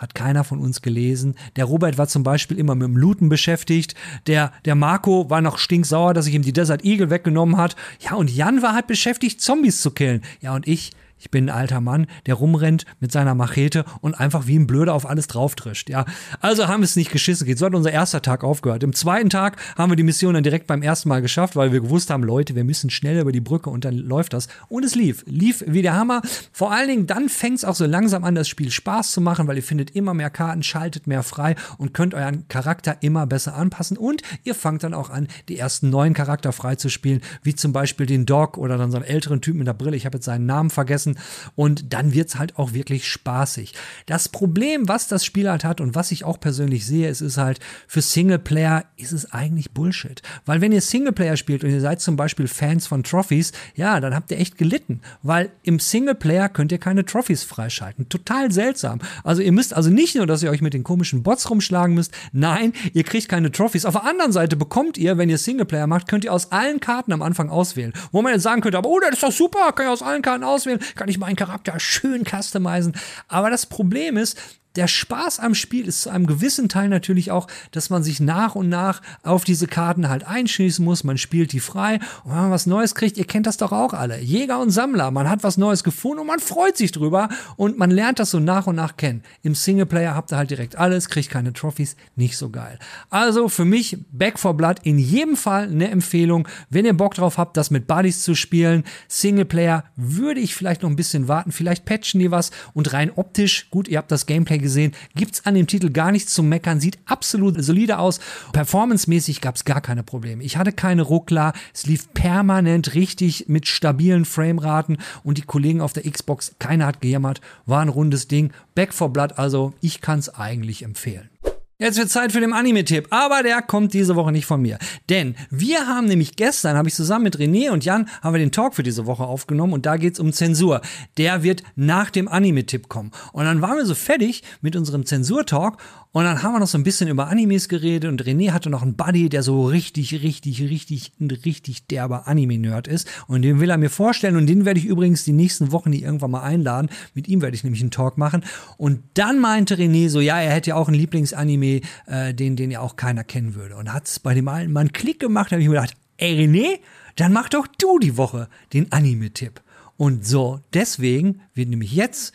hat 0.03 0.15
keiner 0.15 0.43
von 0.43 0.59
uns 0.59 0.81
gelesen. 0.81 1.35
Der 1.55 1.65
Robert 1.65 1.97
war 1.97 2.07
zum 2.07 2.23
Beispiel 2.23 2.59
immer 2.59 2.75
mit 2.75 2.87
dem 2.87 2.97
Looten 2.97 3.29
beschäftigt. 3.29 3.95
Der, 4.27 4.51
der 4.65 4.75
Marco 4.75 5.29
war 5.29 5.41
noch 5.41 5.57
stinksauer, 5.57 6.13
dass 6.13 6.27
ich 6.27 6.33
ihm 6.33 6.41
die 6.41 6.53
Desert 6.53 6.83
Eagle 6.83 7.09
weggenommen 7.09 7.57
hat. 7.57 7.75
Ja, 7.99 8.15
und 8.15 8.29
Jan 8.29 8.61
war 8.61 8.73
halt 8.73 8.87
beschäftigt, 8.87 9.41
Zombies 9.41 9.81
zu 9.81 9.91
killen. 9.91 10.21
Ja, 10.41 10.53
und 10.53 10.67
ich, 10.67 10.91
ich 11.24 11.32
bin 11.32 11.46
ein 11.46 11.55
alter 11.55 11.79
Mann, 11.79 12.08
der 12.25 12.36
rumrennt 12.36 12.86
mit 13.00 13.13
seiner 13.13 13.34
Machete 13.34 13.86
und 14.01 14.13
einfach 14.13 14.46
wie 14.46 14.60
ein 14.60 14.67
Blöder 14.67 14.93
auf 14.93 15.10
alles 15.10 15.27
draufdrischt. 15.27 15.89
Ja, 15.89 16.03
also 16.41 16.67
haben 16.67 16.82
wir 16.82 16.86
es 16.86 16.98
nicht 16.98 17.12
geschissen. 17.12 17.48
Geht 17.48 17.58
so 17.58 17.65
hat 17.65 17.74
unser 17.75 17.91
erster 17.91 18.22
Tag 18.22 18.43
aufgehört. 18.43 18.84
Im 18.84 18.93
zweiten 18.93 19.29
Tag 19.29 19.55
haben 19.77 19.89
wir 19.89 19.96
die 19.96 20.03
Mission 20.03 20.34
dann 20.34 20.43
direkt 20.43 20.67
beim 20.67 20.82
ersten 20.82 21.08
Mal 21.08 21.22
geschafft, 21.22 21.55
weil 21.55 21.72
wir 21.72 21.79
gewusst 21.79 22.10
haben, 22.10 22.24
Leute, 22.24 22.55
wir 22.55 22.65
müssen 22.65 22.89
schnell 22.89 23.20
über 23.20 23.32
die 23.32 23.39
Brücke 23.39 23.70
und 23.70 23.86
dann 23.86 23.96
läuft 23.96 24.34
das. 24.34 24.50
Und 24.67 24.84
es 24.84 24.96
lief, 24.96 25.24
lief 25.25 25.63
wie 25.65 25.82
der 25.82 25.96
Hammer. 25.96 26.22
Vor 26.51 26.74
allen 26.74 26.89
Dingen 26.89 27.08
dann 27.08 27.29
fängt 27.29 27.58
es 27.58 27.65
auch 27.65 27.75
so 27.75 27.86
langsam 27.86 28.25
an, 28.25 28.36
das 28.36 28.50
Spiel 28.50 28.70
Spaß 28.70 29.12
zu 29.12 29.22
machen, 29.22 29.48
weil 29.48 29.55
ihr 29.55 29.63
findet 29.63 29.91
immer 29.91 30.13
mehr 30.13 30.29
Karten, 30.29 30.62
schaltet 30.62 31.08
mehr 31.08 31.24
frei 31.24 31.55
und 31.77 31.93
könnt 31.93 32.13
euren 32.13 32.50
Charakter 32.50 32.98
immer 33.00 33.27
besser 33.27 33.55
anpassen. 33.55 33.98
Und 33.98 34.24
ihr 34.43 34.55
fangt 34.55 34.84
dann 34.84 34.93
auch 34.93 35.10
an, 35.10 35.29
die 35.48 35.58
ersten 35.58 35.89
neuen 35.89 36.13
Charakter 36.13 36.51
frei 36.51 36.75
zu 36.75 36.89
spielen, 36.89 37.22
wie 37.43 37.55
zum 37.55 37.72
Beispiel 37.72 38.08
den 38.08 38.25
Dog 38.25 38.58
oder 38.58 38.77
dann 38.77 38.91
so 38.91 38.98
einen 38.98 39.05
älteren 39.05 39.39
Typen 39.39 39.60
mit 39.60 39.67
der 39.67 39.74
Brille. 39.74 39.96
Ich 39.96 40.05
habe 40.05 40.17
jetzt 40.17 40.25
seinen 40.25 40.46
Namen 40.46 40.70
vergessen 40.70 41.12
und 41.55 41.93
dann 41.93 42.13
wird 42.13 42.29
es 42.29 42.36
halt 42.38 42.58
auch 42.58 42.74
wirklich 42.74 43.08
spaßig. 43.08 43.74
Das 44.05 44.29
Problem, 44.29 44.88
was 44.88 45.08
das 45.08 45.25
Spiel 45.25 45.50
halt 45.50 45.63
hat 45.63 45.82
und 45.82 45.96
was 45.96 46.12
ich 46.12 46.24
auch 46.24 46.39
persönlich 46.39 46.86
sehe, 46.86 47.10
es 47.10 47.22
ist 47.22 47.38
halt, 47.38 47.60
für 47.88 48.01
Singleplayer 48.01 48.86
ist 48.98 49.12
es 49.12 49.32
eigentlich 49.32 49.72
Bullshit. 49.72 50.21
Weil 50.45 50.62
wenn 50.62 50.71
ihr 50.71 50.82
Singleplayer 50.82 51.38
spielt 51.38 51.63
und 51.63 51.69
ihr 51.71 51.82
seid 51.82 52.02
zum 52.02 52.15
Beispiel 52.15 52.47
Fans 52.47 52.88
von 52.88 53.04
Trophies, 53.04 53.52
ja, 53.76 53.99
dann 53.99 54.15
habt 54.15 54.32
ihr 54.32 54.39
echt 54.39 54.58
gelitten. 54.58 55.02
Weil 55.21 55.52
im 55.63 55.80
Singleplayer 55.80 56.49
könnt 56.49 56.71
ihr 56.71 56.78
keine 56.78 57.06
Trophies 57.06 57.43
freischalten. 57.43 58.10
Total 58.10 58.52
seltsam. 58.52 58.99
Also 59.23 59.41
ihr 59.41 59.52
müsst 59.52 59.73
also 59.73 59.89
nicht 59.89 60.15
nur, 60.15 60.28
dass 60.28 60.43
ihr 60.43 60.52
euch 60.52 60.62
mit 60.62 60.73
den 60.73 60.84
komischen 60.84 61.23
Bots 61.23 61.49
rumschlagen 61.49 61.95
müsst, 61.95 62.13
nein, 62.32 62.73
ihr 62.93 63.04
kriegt 63.04 63.30
keine 63.30 63.52
Trophies. 63.52 63.86
Auf 63.86 63.93
der 63.93 64.06
anderen 64.06 64.32
Seite 64.32 64.56
bekommt 64.56 64.97
ihr, 64.97 65.17
wenn 65.17 65.30
ihr 65.30 65.38
Singleplayer 65.38 65.88
macht, 65.88 66.08
könnt 66.08 66.26
ihr 66.26 66.34
aus 66.34 66.52
allen 66.52 66.80
Karten 66.80 67.12
am 67.13 67.21
Anfang 67.21 67.49
auswählen. 67.49 67.93
Wo 68.12 68.21
man 68.21 68.34
jetzt 68.34 68.43
sagen 68.43 68.62
könnte, 68.62 68.78
aber 68.78 68.89
oh, 68.89 68.99
das 68.99 69.13
ist 69.13 69.23
doch 69.23 69.32
super, 69.32 69.71
kann 69.73 69.86
ich 69.86 69.91
aus 69.91 70.02
allen 70.02 70.21
Karten 70.21 70.43
auswählen, 70.43 70.80
kann 70.95 71.10
ich 71.10 71.17
meinen 71.17 71.36
Charakter 71.36 71.79
schön 71.79 72.23
customizen. 72.25 72.93
Aber 73.27 73.49
das 73.49 73.65
Problem 73.65 74.17
ist, 74.17 74.39
der 74.75 74.88
Spaß 74.88 75.39
am 75.39 75.53
Spiel 75.53 75.88
ist 75.88 76.01
zu 76.01 76.09
einem 76.09 76.25
gewissen 76.25 76.67
Teil 76.69 76.89
natürlich 76.89 77.31
auch, 77.31 77.47
dass 77.71 77.89
man 77.89 78.03
sich 78.03 78.19
nach 78.19 78.55
und 78.55 78.69
nach 78.69 79.01
auf 79.21 79.43
diese 79.43 79.67
Karten 79.67 80.09
halt 80.09 80.25
einschließen 80.25 80.83
muss. 80.83 81.03
Man 81.03 81.17
spielt 81.17 81.51
die 81.51 81.59
frei 81.59 81.99
und 82.23 82.31
wenn 82.31 82.41
man 82.41 82.51
was 82.51 82.65
Neues 82.65 82.95
kriegt, 82.95 83.17
ihr 83.17 83.25
kennt 83.25 83.45
das 83.45 83.57
doch 83.57 83.71
auch 83.71 83.93
alle. 83.93 84.19
Jäger 84.19 84.59
und 84.59 84.71
Sammler, 84.71 85.12
man 85.12 85.29
hat 85.29 85.43
was 85.43 85.57
Neues 85.57 85.83
gefunden 85.83 86.21
und 86.21 86.27
man 86.27 86.39
freut 86.39 86.77
sich 86.77 86.91
drüber 86.91 87.29
und 87.55 87.77
man 87.77 87.91
lernt 87.91 88.19
das 88.19 88.31
so 88.31 88.39
nach 88.39 88.65
und 88.65 88.75
nach 88.75 88.97
kennen. 88.97 89.21
Im 89.43 89.53
Singleplayer 89.53 90.15
habt 90.15 90.31
ihr 90.31 90.38
halt 90.38 90.49
direkt 90.49 90.75
alles, 90.75 91.09
kriegt 91.09 91.29
keine 91.29 91.53
Trophys, 91.53 91.95
nicht 92.15 92.38
so 92.38 92.49
geil. 92.49 92.79
Also 93.09 93.49
für 93.49 93.65
mich 93.65 93.97
Back 94.12 94.39
for 94.39 94.55
Blood 94.55 94.77
in 94.83 94.97
jedem 94.97 95.36
Fall 95.36 95.63
eine 95.63 95.91
Empfehlung. 95.91 96.47
Wenn 96.69 96.86
ihr 96.86 96.93
Bock 96.93 97.13
drauf 97.13 97.38
habt, 97.38 97.57
das 97.57 97.69
mit 97.69 97.86
Buddies 97.86 98.23
zu 98.23 98.33
spielen, 98.33 98.83
Singleplayer 99.07 99.83
würde 99.95 100.39
ich 100.39 100.55
vielleicht 100.55 100.81
noch 100.81 100.89
ein 100.89 100.95
bisschen 100.95 101.27
warten. 101.27 101.51
Vielleicht 101.51 101.86
patchen 101.86 102.19
die 102.19 102.31
was 102.31 102.51
und 102.73 102.91
rein 102.93 103.12
optisch, 103.15 103.69
gut, 103.69 103.88
ihr 103.88 103.99
habt 103.99 104.12
das 104.12 104.25
Gameplay 104.25 104.62
gesehen, 104.63 104.93
gibt's 105.15 105.45
an 105.45 105.54
dem 105.54 105.67
Titel 105.67 105.91
gar 105.91 106.12
nichts 106.12 106.34
zu 106.34 106.41
meckern, 106.41 106.80
sieht 106.80 106.97
absolut 107.06 107.63
solide 107.63 107.99
aus. 107.99 108.19
Performancemäßig 108.52 109.41
gab's 109.41 109.65
gar 109.65 109.82
keine 109.82 110.02
Probleme. 110.02 110.43
Ich 110.43 110.58
hatte 110.58 110.71
keine 110.71 111.04
Ruckler, 111.04 111.54
es 111.73 111.86
lief 111.86 112.12
permanent 112.15 112.95
richtig 112.95 113.45
mit 113.47 113.67
stabilen 113.67 114.26
Frameraten 114.26 114.97
und 115.23 115.38
die 115.38 115.43
Kollegen 115.43 115.82
auf 115.82 115.93
der 115.93 116.10
Xbox, 116.10 116.56
keiner 116.58 116.88
hat 116.88 117.02
gejammert, 117.02 117.41
war 117.67 117.82
ein 117.82 117.89
rundes 117.89 118.28
Ding. 118.28 118.52
Back 118.73 118.93
for 118.93 119.13
Blood, 119.13 119.38
also 119.38 119.73
ich 119.82 120.02
kann's 120.02 120.30
eigentlich 120.30 120.82
empfehlen. 120.82 121.30
Jetzt 121.79 121.97
wird 121.97 122.12
Zeit 122.12 122.31
für 122.31 122.39
den 122.39 122.53
Anime-Tipp, 122.53 123.07
aber 123.09 123.41
der 123.41 123.63
kommt 123.63 123.95
diese 123.95 124.15
Woche 124.15 124.31
nicht 124.31 124.45
von 124.45 124.62
mir. 124.62 124.77
Denn 125.09 125.36
wir 125.49 125.88
haben 125.88 126.05
nämlich 126.05 126.36
gestern, 126.36 126.77
habe 126.77 126.88
ich 126.88 126.93
zusammen 126.93 127.23
mit 127.23 127.38
René 127.38 127.71
und 127.71 127.83
Jan, 127.83 128.07
haben 128.21 128.33
wir 128.36 128.39
den 128.39 128.51
Talk 128.51 128.75
für 128.75 128.83
diese 128.83 129.07
Woche 129.07 129.23
aufgenommen 129.23 129.73
und 129.73 129.88
da 129.88 129.97
geht's 129.97 130.19
um 130.19 130.31
Zensur. 130.31 130.81
Der 131.17 131.41
wird 131.41 131.63
nach 131.75 132.12
dem 132.12 132.27
Anime-Tipp 132.27 132.89
kommen. 132.89 133.12
Und 133.31 133.45
dann 133.45 133.63
waren 133.63 133.77
wir 133.77 133.88
so 133.88 133.95
fertig 133.95 134.43
mit 134.62 134.75
unserem 134.75 135.07
Zensur-Talk 135.07 135.79
und 136.13 136.25
dann 136.25 136.43
haben 136.43 136.53
wir 136.53 136.59
noch 136.59 136.67
so 136.67 136.77
ein 136.77 136.83
bisschen 136.83 137.09
über 137.09 137.27
Animes 137.27 137.67
geredet 137.67 138.07
und 138.07 138.23
René 138.23 138.51
hatte 138.51 138.69
noch 138.69 138.83
einen 138.83 138.95
Buddy, 138.95 139.29
der 139.29 139.41
so 139.41 139.65
richtig, 139.65 140.21
richtig, 140.21 140.62
richtig, 140.62 141.12
richtig 141.43 141.88
derber 141.88 142.27
Anime-Nerd 142.27 142.88
ist. 142.88 143.09
Und 143.25 143.41
den 143.41 143.59
will 143.59 143.71
er 143.71 143.79
mir 143.79 143.89
vorstellen 143.89 144.36
und 144.36 144.45
den 144.45 144.63
werde 144.63 144.79
ich 144.79 144.86
übrigens 144.86 145.23
die 145.23 145.31
nächsten 145.31 145.71
Wochen 145.71 145.91
hier 145.91 146.05
irgendwann 146.05 146.29
mal 146.29 146.43
einladen. 146.43 146.91
Mit 147.15 147.27
ihm 147.27 147.41
werde 147.41 147.55
ich 147.55 147.63
nämlich 147.63 147.81
einen 147.81 147.89
Talk 147.89 148.19
machen. 148.19 148.45
Und 148.77 148.99
dann 149.15 149.39
meinte 149.39 149.75
René 149.75 150.07
so, 150.07 150.19
ja, 150.19 150.39
er 150.39 150.51
hätte 150.53 150.69
ja 150.69 150.75
auch 150.75 150.88
einen 150.88 150.97
Lieblingsanime, 150.97 151.62
äh, 152.08 152.34
den, 152.34 152.56
den 152.56 152.71
ja 152.71 152.80
auch 152.80 152.95
keiner 152.95 153.23
kennen 153.23 153.56
würde. 153.56 153.76
Und 153.76 153.93
hat 153.93 154.08
es 154.08 154.19
bei 154.19 154.34
dem 154.34 154.47
alten 154.47 154.71
Mann 154.71 154.91
Klick 154.91 155.19
gemacht, 155.19 155.52
da 155.52 155.56
habe 155.56 155.62
ich 155.62 155.67
mir 155.67 155.76
gedacht, 155.76 155.95
ey 156.17 156.39
René, 156.39 156.80
dann 157.15 157.34
mach 157.34 157.49
doch 157.49 157.67
du 157.67 157.99
die 157.99 158.17
Woche 158.17 158.47
den 158.73 158.91
Anime-Tipp. 158.91 159.62
Und 159.97 160.26
so, 160.26 160.60
deswegen 160.73 161.41
wird 161.54 161.69
nämlich 161.69 161.93
jetzt 161.93 162.34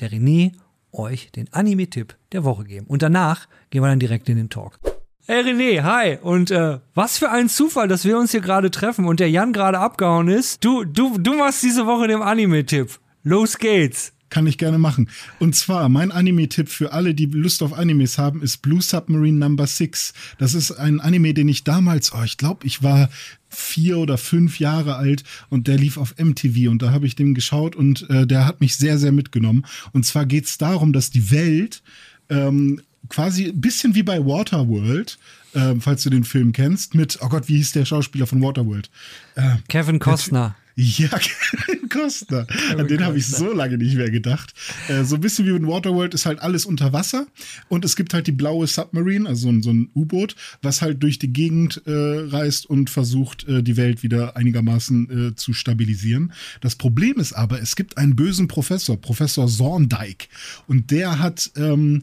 der 0.00 0.10
René 0.10 0.52
euch 0.92 1.30
den 1.32 1.52
Anime-Tipp 1.52 2.16
der 2.32 2.44
Woche 2.44 2.64
geben. 2.64 2.86
Und 2.86 3.02
danach 3.02 3.48
gehen 3.70 3.82
wir 3.82 3.88
dann 3.88 4.00
direkt 4.00 4.28
in 4.28 4.36
den 4.36 4.50
Talk. 4.50 4.78
Hey 5.26 5.42
René, 5.42 5.82
hi. 5.82 6.18
Und 6.22 6.50
äh, 6.50 6.78
was 6.94 7.18
für 7.18 7.30
ein 7.30 7.48
Zufall, 7.48 7.86
dass 7.88 8.04
wir 8.04 8.18
uns 8.18 8.30
hier 8.30 8.40
gerade 8.40 8.70
treffen 8.70 9.04
und 9.04 9.20
der 9.20 9.30
Jan 9.30 9.52
gerade 9.52 9.78
abgehauen 9.78 10.28
ist. 10.28 10.64
Du, 10.64 10.84
du, 10.84 11.18
du 11.18 11.34
machst 11.34 11.62
diese 11.62 11.86
Woche 11.86 12.08
den 12.08 12.22
Anime-Tipp. 12.22 12.98
Los 13.24 13.58
geht's. 13.58 14.12
Kann 14.30 14.46
ich 14.46 14.58
gerne 14.58 14.78
machen. 14.78 15.08
Und 15.38 15.56
zwar, 15.56 15.88
mein 15.88 16.12
Anime-Tipp 16.12 16.68
für 16.68 16.92
alle, 16.92 17.14
die 17.14 17.26
Lust 17.26 17.62
auf 17.62 17.72
Animes 17.72 18.18
haben, 18.18 18.42
ist 18.42 18.62
Blue 18.62 18.82
Submarine 18.82 19.38
Number 19.38 19.66
6. 19.66 20.12
Das 20.38 20.54
ist 20.54 20.72
ein 20.72 21.00
Anime, 21.00 21.34
den 21.34 21.48
ich 21.48 21.64
damals, 21.64 22.12
oh, 22.12 22.22
ich 22.22 22.36
glaube, 22.36 22.66
ich 22.66 22.82
war 22.82 23.08
vier 23.48 23.98
oder 23.98 24.18
fünf 24.18 24.60
Jahre 24.60 24.96
alt 24.96 25.24
und 25.48 25.68
der 25.68 25.78
lief 25.78 25.96
auf 25.96 26.14
MTV 26.18 26.70
und 26.70 26.82
da 26.82 26.90
habe 26.90 27.06
ich 27.06 27.16
den 27.16 27.34
geschaut 27.34 27.76
und 27.76 28.08
äh, 28.10 28.26
der 28.26 28.44
hat 28.44 28.60
mich 28.60 28.76
sehr, 28.76 28.98
sehr 28.98 29.12
mitgenommen. 29.12 29.64
Und 29.92 30.04
zwar 30.04 30.26
geht 30.26 30.44
es 30.44 30.58
darum, 30.58 30.92
dass 30.92 31.10
die 31.10 31.30
Welt 31.30 31.82
ähm, 32.28 32.82
quasi 33.08 33.46
ein 33.46 33.60
bisschen 33.60 33.94
wie 33.94 34.02
bei 34.02 34.24
Waterworld, 34.24 35.18
äh, 35.54 35.74
falls 35.80 36.02
du 36.02 36.10
den 36.10 36.24
Film 36.24 36.52
kennst, 36.52 36.94
mit, 36.94 37.18
oh 37.22 37.28
Gott, 37.28 37.48
wie 37.48 37.56
hieß 37.56 37.72
der 37.72 37.84
Schauspieler 37.84 38.26
von 38.26 38.42
Waterworld? 38.42 38.90
Äh, 39.34 39.56
Kevin 39.68 39.98
Costner. 39.98 40.56
Ja, 40.74 41.08
Kevin 41.88 42.02
Costner. 42.02 42.46
An 42.76 42.86
den 42.88 43.04
habe 43.04 43.18
ich 43.18 43.26
so 43.26 43.52
lange 43.52 43.78
nicht 43.78 43.96
mehr 43.96 44.10
gedacht. 44.10 44.52
Äh, 44.88 45.04
so 45.04 45.16
ein 45.16 45.20
bisschen 45.20 45.46
wie 45.46 45.50
in 45.50 45.66
Waterworld 45.66 46.14
ist 46.14 46.26
halt 46.26 46.40
alles 46.40 46.66
unter 46.66 46.92
Wasser 46.92 47.26
und 47.68 47.84
es 47.84 47.96
gibt 47.96 48.14
halt 48.14 48.26
die 48.26 48.32
blaue 48.32 48.66
Submarine, 48.66 49.28
also 49.28 49.42
so 49.42 49.48
ein, 49.48 49.62
so 49.62 49.70
ein 49.70 49.90
U-Boot, 49.94 50.36
was 50.62 50.82
halt 50.82 51.02
durch 51.02 51.18
die 51.18 51.32
Gegend 51.32 51.82
äh, 51.86 51.90
reist 51.92 52.66
und 52.66 52.90
versucht, 52.90 53.46
äh, 53.48 53.62
die 53.62 53.76
Welt 53.76 54.02
wieder 54.02 54.36
einigermaßen 54.36 55.28
äh, 55.28 55.34
zu 55.34 55.52
stabilisieren. 55.52 56.32
Das 56.60 56.76
Problem 56.76 57.18
ist 57.18 57.32
aber, 57.32 57.60
es 57.60 57.76
gibt 57.76 57.98
einen 57.98 58.16
bösen 58.16 58.48
Professor, 58.48 59.00
Professor 59.00 59.48
Zorndike, 59.48 60.28
und 60.66 60.90
der 60.90 61.18
hat, 61.18 61.50
ähm, 61.56 62.02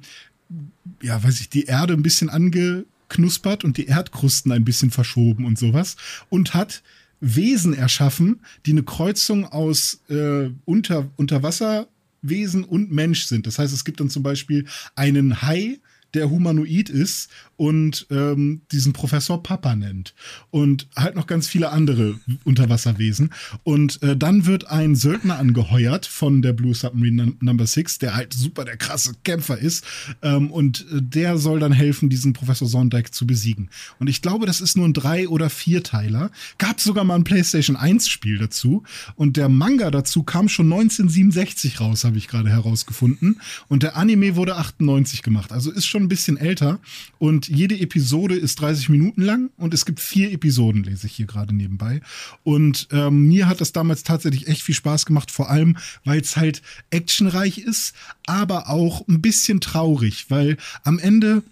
ja, 1.02 1.24
weiß 1.24 1.40
ich, 1.42 1.50
die 1.50 1.66
Erde 1.66 1.94
ein 1.94 2.04
bisschen 2.04 2.30
angeknuspert 2.30 3.64
und 3.64 3.78
die 3.78 3.88
Erdkrusten 3.88 4.52
ein 4.52 4.66
bisschen 4.66 4.92
verschoben 4.92 5.46
und 5.46 5.58
sowas 5.58 5.96
und 6.30 6.54
hat 6.54 6.84
Wesen 7.20 7.74
erschaffen, 7.74 8.42
die 8.66 8.72
eine 8.72 8.84
Kreuzung 8.84 9.46
aus 9.46 10.02
äh, 10.10 10.50
unter, 10.66 11.10
Unterwasserwesen 11.16 12.64
und 12.64 12.92
Mensch 12.92 13.26
sind. 13.26 13.48
Das 13.48 13.60
heißt, 13.60 13.74
es 13.74 13.86
gibt 13.86 14.00
dann 14.00 14.10
zum 14.10 14.24
Beispiel 14.24 14.66
einen 14.96 15.42
Hai, 15.42 15.80
der 16.16 16.30
humanoid 16.30 16.90
ist 16.90 17.30
und 17.58 18.08
ähm, 18.12 18.62
diesen 18.72 18.94
Professor 18.94 19.42
Papa 19.42 19.76
nennt. 19.76 20.14
Und 20.52 20.88
halt 20.96 21.16
noch 21.16 21.28
ganz 21.28 21.48
viele 21.48 21.70
andere 21.70 22.20
Unterwasserwesen. 22.44 23.34
Und 23.64 24.02
äh, 24.04 24.18
dann 24.18 24.46
wird 24.46 24.70
ein 24.70 24.96
Söldner 24.96 25.38
angeheuert 25.38 26.06
von 26.06 26.42
der 26.42 26.54
Blue 26.54 26.74
Submarine 26.74 27.34
Number 27.40 27.66
6, 27.66 28.00
der 28.00 28.16
halt 28.16 28.34
super 28.34 28.66
der 28.66 28.78
krasse 28.78 29.14
Kämpfer 29.24 29.58
ist. 29.58 29.86
Ähm, 30.22 30.52
und 30.52 30.86
äh, 30.92 31.02
der 31.02 31.38
soll 31.38 31.60
dann 31.60 31.72
helfen, 31.72 32.10
diesen 32.10 32.34
Professor 32.34 32.68
Sondike 32.68 33.12
zu 33.12 33.26
besiegen. 33.26 33.70
Und 34.00 34.08
ich 34.08 34.22
glaube, 34.22 34.46
das 34.46 34.60
ist 34.62 34.76
nur 34.76 34.88
ein 34.88 34.94
Drei- 34.94 35.30
oder 35.30 35.50
Vierteiler. 35.50 36.32
Gab 36.58 36.82
sogar 36.82 37.04
mal 37.04 37.16
ein 37.16 37.24
PlayStation 37.24 37.78
1-Spiel 37.78 38.38
dazu. 38.38 38.84
Und 39.16 39.38
der 39.38 39.50
Manga 39.50 39.92
dazu 39.92 40.24
kam 40.24 40.50
schon 40.50 40.66
1967 40.66 41.80
raus, 41.80 42.04
habe 42.04 42.18
ich 42.18 42.28
gerade 42.28 42.50
herausgefunden. 42.50 43.40
Und 43.70 43.84
der 43.84 43.96
Anime 43.96 44.36
wurde 44.36 44.58
98 44.58 45.24
gemacht. 45.24 45.52
Also 45.52 45.72
ist 45.72 45.86
schon 45.86 46.05
ein 46.06 46.10
bisschen 46.10 46.38
älter. 46.38 46.80
Und 47.18 47.48
jede 47.48 47.78
Episode 47.78 48.36
ist 48.36 48.62
30 48.62 48.90
Minuten 48.90 49.22
lang 49.22 49.50
und 49.58 49.74
es 49.74 49.86
gibt 49.86 50.00
vier 50.00 50.32
Episoden, 50.32 50.84
lese 50.84 51.08
ich 51.08 51.14
hier 51.14 51.26
gerade 51.26 51.54
nebenbei. 51.54 52.02
Und 52.44 52.88
ähm, 52.92 53.28
mir 53.28 53.48
hat 53.48 53.62
das 53.62 53.72
damals 53.72 54.04
tatsächlich 54.04 54.48
echt 54.48 54.62
viel 54.62 54.76
Spaß 54.76 55.06
gemacht, 55.06 55.32
vor 55.32 55.50
allem, 55.50 55.78
weil 56.04 56.22
es 56.22 56.38
halt 56.38 56.62
actionreich 56.90 57.58
ist, 57.58 57.94
aber 58.26 58.70
auch 58.70 59.08
ein 59.08 59.22
bisschen 59.22 59.62
traurig, 59.62 60.26
weil 60.30 60.58
am 60.84 61.00
Ende 61.00 61.44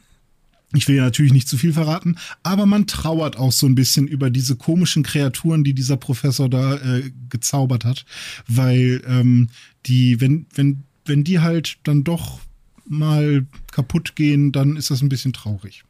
ich 0.75 0.87
will 0.87 0.95
ja 0.95 1.03
natürlich 1.03 1.33
nicht 1.33 1.47
zu 1.47 1.57
viel 1.57 1.73
verraten, 1.73 2.17
aber 2.41 2.65
man 2.65 2.87
trauert 2.87 3.37
auch 3.37 3.51
so 3.51 3.67
ein 3.67 3.75
bisschen 3.75 4.07
über 4.07 4.29
diese 4.29 4.55
komischen 4.55 5.03
Kreaturen, 5.03 5.63
die 5.63 5.73
dieser 5.73 5.97
Professor 5.97 6.49
da 6.49 6.75
äh, 6.77 7.11
gezaubert 7.29 7.85
hat, 7.85 8.05
weil 8.47 9.01
ähm, 9.07 9.49
die, 9.85 10.19
wenn, 10.19 10.47
wenn, 10.55 10.83
wenn 11.05 11.23
die 11.23 11.39
halt 11.39 11.77
dann 11.83 12.03
doch 12.03 12.39
mal 12.87 13.45
kaputt 13.71 14.15
gehen, 14.15 14.51
dann 14.51 14.75
ist 14.75 14.91
das 14.91 15.01
ein 15.01 15.09
bisschen 15.09 15.33
traurig. 15.33 15.83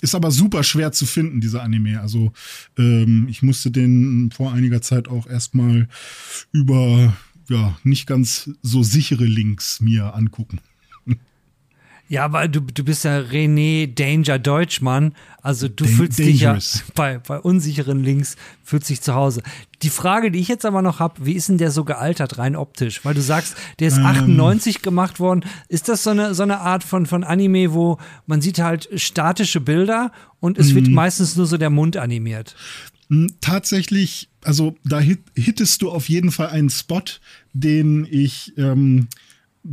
Ist 0.00 0.14
aber 0.14 0.30
super 0.30 0.62
schwer 0.62 0.92
zu 0.92 1.06
finden, 1.06 1.40
dieser 1.40 1.62
Anime. 1.62 2.00
Also 2.00 2.32
ähm, 2.78 3.26
ich 3.28 3.42
musste 3.42 3.70
den 3.70 4.30
vor 4.32 4.52
einiger 4.52 4.80
Zeit 4.80 5.08
auch 5.08 5.26
erstmal 5.26 5.88
über 6.52 7.16
ja 7.48 7.78
nicht 7.82 8.06
ganz 8.06 8.50
so 8.62 8.82
sichere 8.82 9.24
Links 9.24 9.80
mir 9.80 10.14
angucken. 10.14 10.60
Ja, 12.08 12.32
weil 12.32 12.48
du, 12.48 12.60
du 12.60 12.84
bist 12.84 13.04
ja 13.04 13.18
René 13.18 13.86
Danger 13.86 14.38
Deutschmann. 14.38 15.12
Also 15.42 15.68
du 15.68 15.84
Dan 15.84 15.92
fühlst 15.92 16.18
dangerous. 16.18 16.72
dich 16.72 16.80
ja 16.80 16.84
bei, 16.94 17.18
bei 17.18 17.38
unsicheren 17.38 18.02
Links, 18.02 18.36
fühlst 18.64 18.88
dich 18.88 19.02
zu 19.02 19.14
Hause. 19.14 19.42
Die 19.82 19.90
Frage, 19.90 20.30
die 20.30 20.38
ich 20.38 20.48
jetzt 20.48 20.64
aber 20.64 20.82
noch 20.82 21.00
habe, 21.00 21.26
wie 21.26 21.34
ist 21.34 21.48
denn 21.48 21.58
der 21.58 21.70
so 21.70 21.84
gealtert, 21.84 22.38
rein 22.38 22.56
optisch? 22.56 23.04
Weil 23.04 23.14
du 23.14 23.20
sagst, 23.20 23.56
der 23.78 23.88
ist 23.88 23.98
ähm. 23.98 24.06
98 24.06 24.82
gemacht 24.82 25.20
worden. 25.20 25.44
Ist 25.68 25.88
das 25.88 26.02
so 26.02 26.10
eine, 26.10 26.34
so 26.34 26.42
eine 26.42 26.60
Art 26.60 26.82
von, 26.82 27.06
von 27.06 27.24
Anime, 27.24 27.74
wo 27.74 27.98
man 28.26 28.40
sieht 28.40 28.58
halt 28.58 28.88
statische 28.96 29.60
Bilder 29.60 30.10
und 30.40 30.58
es 30.58 30.70
mhm. 30.70 30.76
wird 30.76 30.88
meistens 30.88 31.36
nur 31.36 31.46
so 31.46 31.58
der 31.58 31.70
Mund 31.70 31.98
animiert? 31.98 32.56
Hm, 33.10 33.32
tatsächlich, 33.40 34.28
also 34.42 34.76
da 34.84 34.98
hit, 34.98 35.20
hittest 35.34 35.82
du 35.82 35.90
auf 35.90 36.08
jeden 36.08 36.30
Fall 36.30 36.48
einen 36.48 36.70
Spot, 36.70 37.02
den 37.52 38.06
ich 38.10 38.52
ähm, 38.56 39.08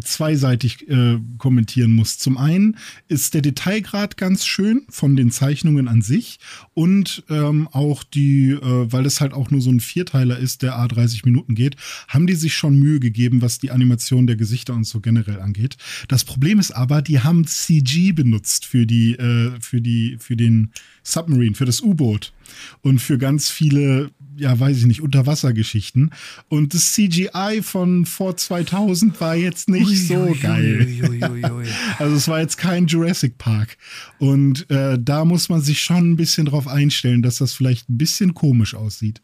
zweiseitig 0.01 0.87
äh, 0.89 1.19
kommentieren 1.37 1.91
muss. 1.91 2.17
Zum 2.17 2.37
einen 2.37 2.77
ist 3.07 3.33
der 3.33 3.41
Detailgrad 3.41 4.17
ganz 4.17 4.45
schön 4.45 4.83
von 4.89 5.15
den 5.15 5.31
Zeichnungen 5.31 5.87
an 5.87 6.01
sich 6.01 6.39
und 6.73 7.23
ähm, 7.29 7.67
auch 7.71 8.03
die, 8.03 8.51
äh, 8.51 8.59
weil 8.61 9.05
es 9.05 9.21
halt 9.21 9.33
auch 9.33 9.51
nur 9.51 9.61
so 9.61 9.69
ein 9.69 9.79
Vierteiler 9.79 10.37
ist, 10.37 10.61
der 10.61 10.77
A30 10.77 11.21
Minuten 11.25 11.55
geht, 11.55 11.75
haben 12.07 12.27
die 12.27 12.35
sich 12.35 12.53
schon 12.53 12.77
Mühe 12.77 12.99
gegeben, 12.99 13.41
was 13.41 13.59
die 13.59 13.71
Animation 13.71 14.27
der 14.27 14.35
Gesichter 14.35 14.73
und 14.73 14.85
so 14.85 14.99
generell 14.99 15.39
angeht. 15.39 15.77
Das 16.07 16.23
Problem 16.23 16.59
ist 16.59 16.71
aber, 16.71 17.01
die 17.01 17.19
haben 17.19 17.45
CG 17.47 18.11
benutzt 18.11 18.65
für 18.65 18.85
die, 18.85 19.13
äh, 19.13 19.51
für 19.59 19.81
die, 19.81 20.17
für 20.19 20.35
den 20.35 20.71
Submarine, 21.05 21.55
für 21.55 21.65
das 21.65 21.81
U-Boot 21.81 22.33
und 22.81 22.99
für 22.99 23.17
ganz 23.17 23.49
viele, 23.49 24.09
ja, 24.35 24.59
weiß 24.59 24.77
ich 24.77 24.85
nicht, 24.85 25.01
Unterwassergeschichten. 25.01 26.11
Und 26.49 26.73
das 26.73 26.93
CGI 26.93 27.61
von 27.61 28.05
vor 28.05 28.35
2000 28.35 29.21
war 29.21 29.35
jetzt 29.35 29.69
nicht 29.69 29.87
ui, 29.87 29.95
so 29.95 30.15
ui, 30.15 30.37
geil. 30.37 30.87
Ui, 31.09 31.21
also 31.99 32.15
es 32.15 32.27
war 32.27 32.41
jetzt 32.41 32.57
kein 32.57 32.87
Jurassic 32.87 33.37
Park. 33.37 33.77
Und 34.17 34.69
äh, 34.71 34.97
da 34.99 35.25
muss 35.25 35.47
man 35.47 35.61
sich 35.61 35.79
schon 35.81 36.11
ein 36.11 36.15
bisschen 36.17 36.47
drauf 36.47 36.67
einstellen, 36.67 37.21
dass 37.21 37.37
das 37.37 37.53
vielleicht 37.53 37.87
ein 37.87 37.97
bisschen 37.97 38.33
komisch 38.33 38.73
aussieht. 38.73 39.21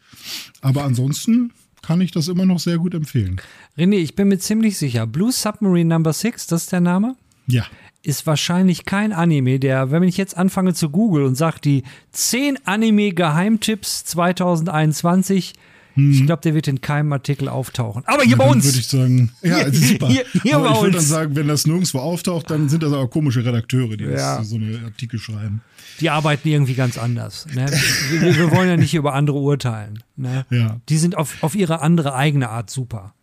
Aber 0.61 0.83
ansonsten 0.83 1.51
kann 1.81 1.99
ich 1.99 2.11
das 2.11 2.27
immer 2.27 2.45
noch 2.45 2.59
sehr 2.59 2.77
gut 2.77 2.93
empfehlen. 2.93 3.41
René, 3.75 3.95
ich 3.95 4.15
bin 4.15 4.27
mir 4.27 4.37
ziemlich 4.37 4.77
sicher, 4.77 5.07
Blue 5.07 5.31
Submarine 5.31 5.95
Number 5.95 6.13
6, 6.13 6.45
das 6.45 6.63
ist 6.63 6.71
der 6.71 6.81
Name? 6.81 7.15
Ja 7.47 7.65
ist 8.03 8.25
wahrscheinlich 8.25 8.85
kein 8.85 9.13
Anime, 9.13 9.59
der, 9.59 9.91
wenn 9.91 10.03
ich 10.03 10.17
jetzt 10.17 10.37
anfange 10.37 10.73
zu 10.73 10.89
googeln 10.89 11.25
und 11.25 11.35
sage, 11.35 11.59
die 11.63 11.83
10 12.11 12.65
Anime-Geheimtipps 12.65 14.05
2021, 14.05 15.53
hm. 15.93 16.11
ich 16.11 16.25
glaube, 16.25 16.41
der 16.41 16.55
wird 16.55 16.67
in 16.67 16.81
keinem 16.81 17.13
Artikel 17.13 17.47
auftauchen. 17.47 18.03
Aber 18.07 18.23
hier 18.23 18.31
ja, 18.31 18.37
bei 18.37 18.49
uns. 18.49 18.65
würde 18.65 18.79
ich 18.79 18.87
sagen, 18.87 19.31
ja, 19.43 19.57
hier, 19.57 19.73
super. 19.73 20.07
Hier, 20.07 20.25
hier 20.41 20.57
aber 20.57 20.71
ich 20.71 20.81
würde 20.81 20.97
dann 20.97 21.05
sagen, 21.05 21.35
wenn 21.35 21.47
das 21.47 21.67
nirgendwo 21.67 21.99
auftaucht, 21.99 22.49
dann 22.49 22.69
sind 22.69 22.81
das 22.81 22.91
aber 22.91 23.07
komische 23.07 23.45
Redakteure, 23.45 23.97
die 23.97 24.05
ja. 24.05 24.43
so 24.43 24.55
eine 24.55 24.79
Artikel 24.85 25.19
schreiben. 25.19 25.61
Die 25.99 26.09
arbeiten 26.09 26.47
irgendwie 26.47 26.73
ganz 26.73 26.97
anders. 26.97 27.45
Ne? 27.53 27.67
wir, 28.09 28.35
wir, 28.35 28.51
wollen 28.51 28.69
ja 28.69 28.77
nicht 28.77 28.95
über 28.95 29.13
andere 29.13 29.37
urteilen. 29.37 30.01
Ne? 30.15 30.45
Ja. 30.49 30.79
Die 30.89 30.97
sind 30.97 31.15
auf, 31.15 31.43
auf 31.43 31.53
ihre 31.53 31.81
andere 31.81 32.15
eigene 32.15 32.49
Art 32.49 32.71
super. 32.71 33.13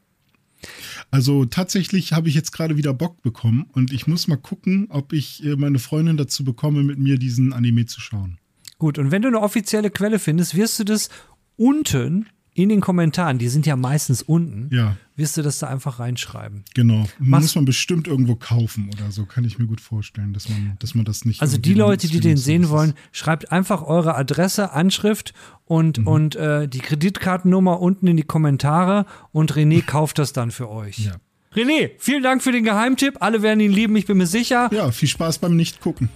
Also 1.10 1.46
tatsächlich 1.46 2.12
habe 2.12 2.28
ich 2.28 2.34
jetzt 2.34 2.52
gerade 2.52 2.76
wieder 2.76 2.92
Bock 2.92 3.22
bekommen 3.22 3.66
und 3.72 3.92
ich 3.92 4.06
muss 4.06 4.28
mal 4.28 4.36
gucken, 4.36 4.88
ob 4.90 5.12
ich 5.12 5.44
äh, 5.44 5.56
meine 5.56 5.78
Freundin 5.78 6.16
dazu 6.16 6.44
bekomme, 6.44 6.82
mit 6.82 6.98
mir 6.98 7.18
diesen 7.18 7.52
Anime 7.52 7.86
zu 7.86 8.00
schauen. 8.00 8.38
Gut, 8.78 8.98
und 8.98 9.10
wenn 9.10 9.22
du 9.22 9.28
eine 9.28 9.40
offizielle 9.40 9.90
Quelle 9.90 10.18
findest, 10.18 10.54
wirst 10.54 10.78
du 10.78 10.84
das 10.84 11.08
unten 11.56 12.28
in 12.54 12.68
den 12.68 12.80
Kommentaren, 12.80 13.38
die 13.38 13.48
sind 13.48 13.66
ja 13.66 13.76
meistens 13.76 14.22
unten, 14.22 14.74
ja. 14.74 14.96
wirst 15.16 15.36
du 15.36 15.42
das 15.42 15.58
da 15.58 15.68
einfach 15.68 16.00
reinschreiben. 16.00 16.64
Genau. 16.74 17.06
Machst 17.18 17.44
Muss 17.44 17.54
man 17.54 17.64
bestimmt 17.64 18.08
irgendwo 18.08 18.34
kaufen 18.34 18.90
oder 18.92 19.10
so, 19.10 19.26
kann 19.26 19.44
ich 19.44 19.58
mir 19.58 19.66
gut 19.66 19.80
vorstellen, 19.80 20.32
dass 20.32 20.48
man, 20.48 20.76
dass 20.80 20.94
man 20.94 21.04
das 21.04 21.24
nicht. 21.24 21.40
Also 21.40 21.58
die 21.58 21.74
Leute, 21.74 22.08
die 22.08 22.20
den 22.20 22.36
sehen 22.36 22.68
wollen, 22.68 22.94
schreibt 23.12 23.52
einfach 23.52 23.82
eure 23.82 24.16
Adresse, 24.16 24.72
Anschrift 24.72 25.34
und, 25.66 25.98
mhm. 25.98 26.06
und 26.06 26.36
äh, 26.36 26.68
die 26.68 26.80
Kreditkartennummer 26.80 27.80
unten 27.80 28.06
in 28.06 28.16
die 28.16 28.24
Kommentare 28.24 29.06
und 29.30 29.52
René 29.52 29.82
kauft 29.86 30.18
das 30.18 30.32
dann 30.32 30.50
für 30.50 30.68
euch. 30.68 30.98
Ja. 30.98 31.16
René, 31.54 31.92
vielen 31.98 32.22
Dank 32.22 32.42
für 32.42 32.52
den 32.52 32.64
Geheimtipp. 32.64 33.16
Alle 33.20 33.42
werden 33.42 33.60
ihn 33.60 33.72
lieben, 33.72 33.96
ich 33.96 34.06
bin 34.06 34.18
mir 34.18 34.26
sicher. 34.26 34.68
Ja, 34.72 34.90
viel 34.90 35.08
Spaß 35.08 35.38
beim 35.38 35.56
Nicht-Gucken. 35.56 36.10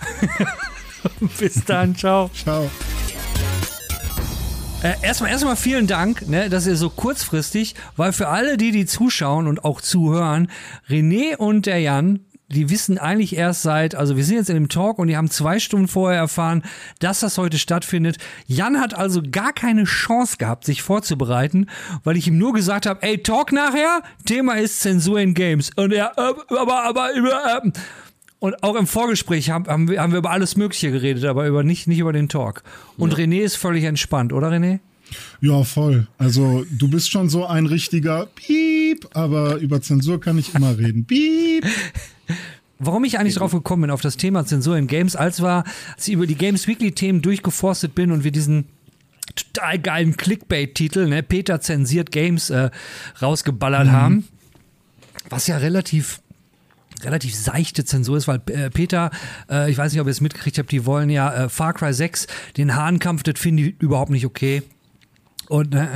Bis 1.39 1.65
dann, 1.65 1.97
ciao. 1.97 2.31
Ciao. 2.35 2.71
Äh, 4.83 4.95
erstmal, 5.01 5.31
erstmal 5.31 5.55
vielen 5.55 5.87
Dank, 5.87 6.29
ne, 6.29 6.51
dass 6.51 6.67
ihr 6.67 6.75
so 6.75 6.91
kurzfristig, 6.91 7.77
weil 7.97 8.13
für 8.13 8.27
alle, 8.27 8.57
die 8.57 8.73
die 8.73 8.85
zuschauen 8.85 9.47
und 9.47 9.65
auch 9.65 9.81
zuhören, 9.81 10.49
René 10.89 11.37
und 11.37 11.67
der 11.67 11.79
Jan, 11.79 12.27
die 12.49 12.69
wissen 12.69 12.99
eigentlich 12.99 13.37
erst 13.37 13.63
seit, 13.63 13.95
also 13.95 14.17
wir 14.17 14.25
sind 14.25 14.39
jetzt 14.39 14.51
in 14.51 14.57
dem 14.57 14.69
Talk 14.69 14.99
und 14.99 15.07
die 15.07 15.17
haben 15.17 15.31
zwei 15.31 15.61
Stunden 15.61 15.87
vorher 15.87 16.19
erfahren, 16.19 16.65
dass 16.99 17.21
das 17.21 17.39
heute 17.39 17.59
stattfindet. 17.59 18.19
Jan 18.47 18.81
hat 18.81 18.93
also 18.93 19.23
gar 19.23 19.53
keine 19.53 19.85
Chance 19.85 20.37
gehabt, 20.39 20.65
sich 20.65 20.83
vorzubereiten, 20.83 21.69
weil 22.03 22.17
ich 22.17 22.27
ihm 22.27 22.37
nur 22.37 22.53
gesagt 22.53 22.87
habe, 22.87 23.03
ey, 23.05 23.23
Talk 23.23 23.53
nachher, 23.53 24.03
Thema 24.27 24.55
ist 24.55 24.81
Zensur 24.81 25.21
in 25.21 25.35
Games. 25.35 25.71
Und 25.77 25.93
er, 25.93 26.13
äh, 26.19 26.57
aber, 26.57 26.83
aber, 26.83 27.15
äh, 27.15 27.71
und 28.43 28.61
auch 28.65 28.75
im 28.75 28.89
Vorgespräch 28.89 29.51
haben, 29.51 29.69
haben, 29.69 29.89
wir, 29.89 30.03
haben 30.03 30.11
wir 30.11 30.19
über 30.19 30.33
alles 30.33 30.57
Mögliche 30.57 30.91
geredet, 30.91 31.27
aber 31.27 31.47
über 31.47 31.63
nicht, 31.63 31.87
nicht 31.87 32.01
über 32.01 32.13
den 32.13 32.29
Talk. 32.29 32.65
Und 32.97 33.13
ja. 33.13 33.19
René 33.19 33.39
ist 33.39 33.55
völlig 33.55 33.85
entspannt, 33.85 34.33
oder 34.33 34.51
René? 34.51 34.81
Ja, 35.41 35.63
voll. 35.63 36.09
Also 36.19 36.65
du 36.69 36.89
bist 36.89 37.09
schon 37.09 37.29
so 37.29 37.47
ein 37.47 37.67
richtiger 37.67 38.27
Piep, 38.27 39.07
aber 39.15 39.59
über 39.59 39.81
Zensur 39.81 40.21
kann 40.21 40.39
ich 40.39 40.57
immer 40.57 40.77
reden. 40.77 41.05
Piep. 41.05 41.65
Warum 42.81 43.05
ich 43.05 43.17
eigentlich 43.17 43.37
drauf 43.37 43.53
gekommen 43.53 43.83
bin, 43.83 43.91
auf 43.93 44.01
das 44.01 44.17
Thema 44.17 44.45
Zensur 44.45 44.77
in 44.77 44.89
Games, 44.89 45.15
als 45.15 45.41
war, 45.41 45.63
als 45.95 46.09
ich 46.09 46.15
über 46.15 46.27
die 46.27 46.35
Games 46.35 46.67
Weekly 46.67 46.91
Themen 46.91 47.23
durchgeforstet 47.23 47.95
bin 47.95 48.11
und 48.11 48.25
wir 48.25 48.33
diesen 48.33 48.65
total 49.37 49.79
geilen 49.79 50.17
Clickbait-Titel, 50.17 51.07
ne, 51.07 51.23
Peter 51.23 51.61
zensiert 51.61 52.11
Games, 52.11 52.51
äh, 52.51 52.71
rausgeballert 53.23 53.87
mhm. 53.87 53.93
haben. 53.93 54.29
Was 55.31 55.47
ja 55.47 55.59
relativ 55.59 56.23
relativ 57.05 57.35
seichte 57.35 57.85
Zensur 57.85 58.17
ist, 58.17 58.29
weil 58.29 58.41
äh, 58.47 58.71
Peter, 58.71 59.11
äh, 59.51 59.71
ich 59.71 59.79
weiß 59.79 59.93
nicht, 59.93 60.01
ob 60.01 60.07
ihr 60.07 60.13
es 60.13 60.21
mitgekriegt 60.21 60.59
habt, 60.59 60.71
die 60.71 60.87
wollen 60.87 61.11
ja 61.11 61.45
äh, 61.45 61.49
Far 61.49 61.75
Cry 61.75 61.93
6, 61.93 62.27
den 62.57 62.75
Hahnkampf, 62.75 63.23
das 63.23 63.39
finde 63.39 63.63
ich 63.63 63.75
überhaupt 63.81 64.11
nicht 64.11 64.27
okay. 64.27 64.63
Und 65.49 65.75
äh, 65.75 65.87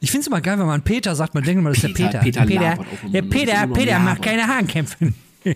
ich 0.00 0.10
finde 0.10 0.22
es 0.22 0.26
immer 0.26 0.40
geil, 0.40 0.58
wenn 0.58 0.66
man 0.66 0.82
Peter 0.82 1.14
sagt, 1.14 1.34
man 1.34 1.44
denkt 1.44 1.60
immer, 1.60 1.70
das 1.70 1.78
ist 1.78 1.98
der 1.98 2.04
Peter. 2.04 2.18
Peter, 2.18 2.44
Peter, 2.44 2.78
der 3.12 3.22
Peter, 3.22 3.66
Peter 3.66 3.98
macht 3.98 4.22
keine 4.22 4.46
Hahnkämpfe. 4.46 5.12
ja. 5.44 5.54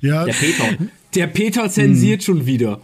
ja. 0.00 0.24
Der 0.24 0.32
Peter. 0.32 0.64
Der 1.14 1.26
Peter 1.26 1.70
zensiert 1.70 2.20
hm. 2.20 2.24
schon 2.24 2.46
wieder. 2.46 2.80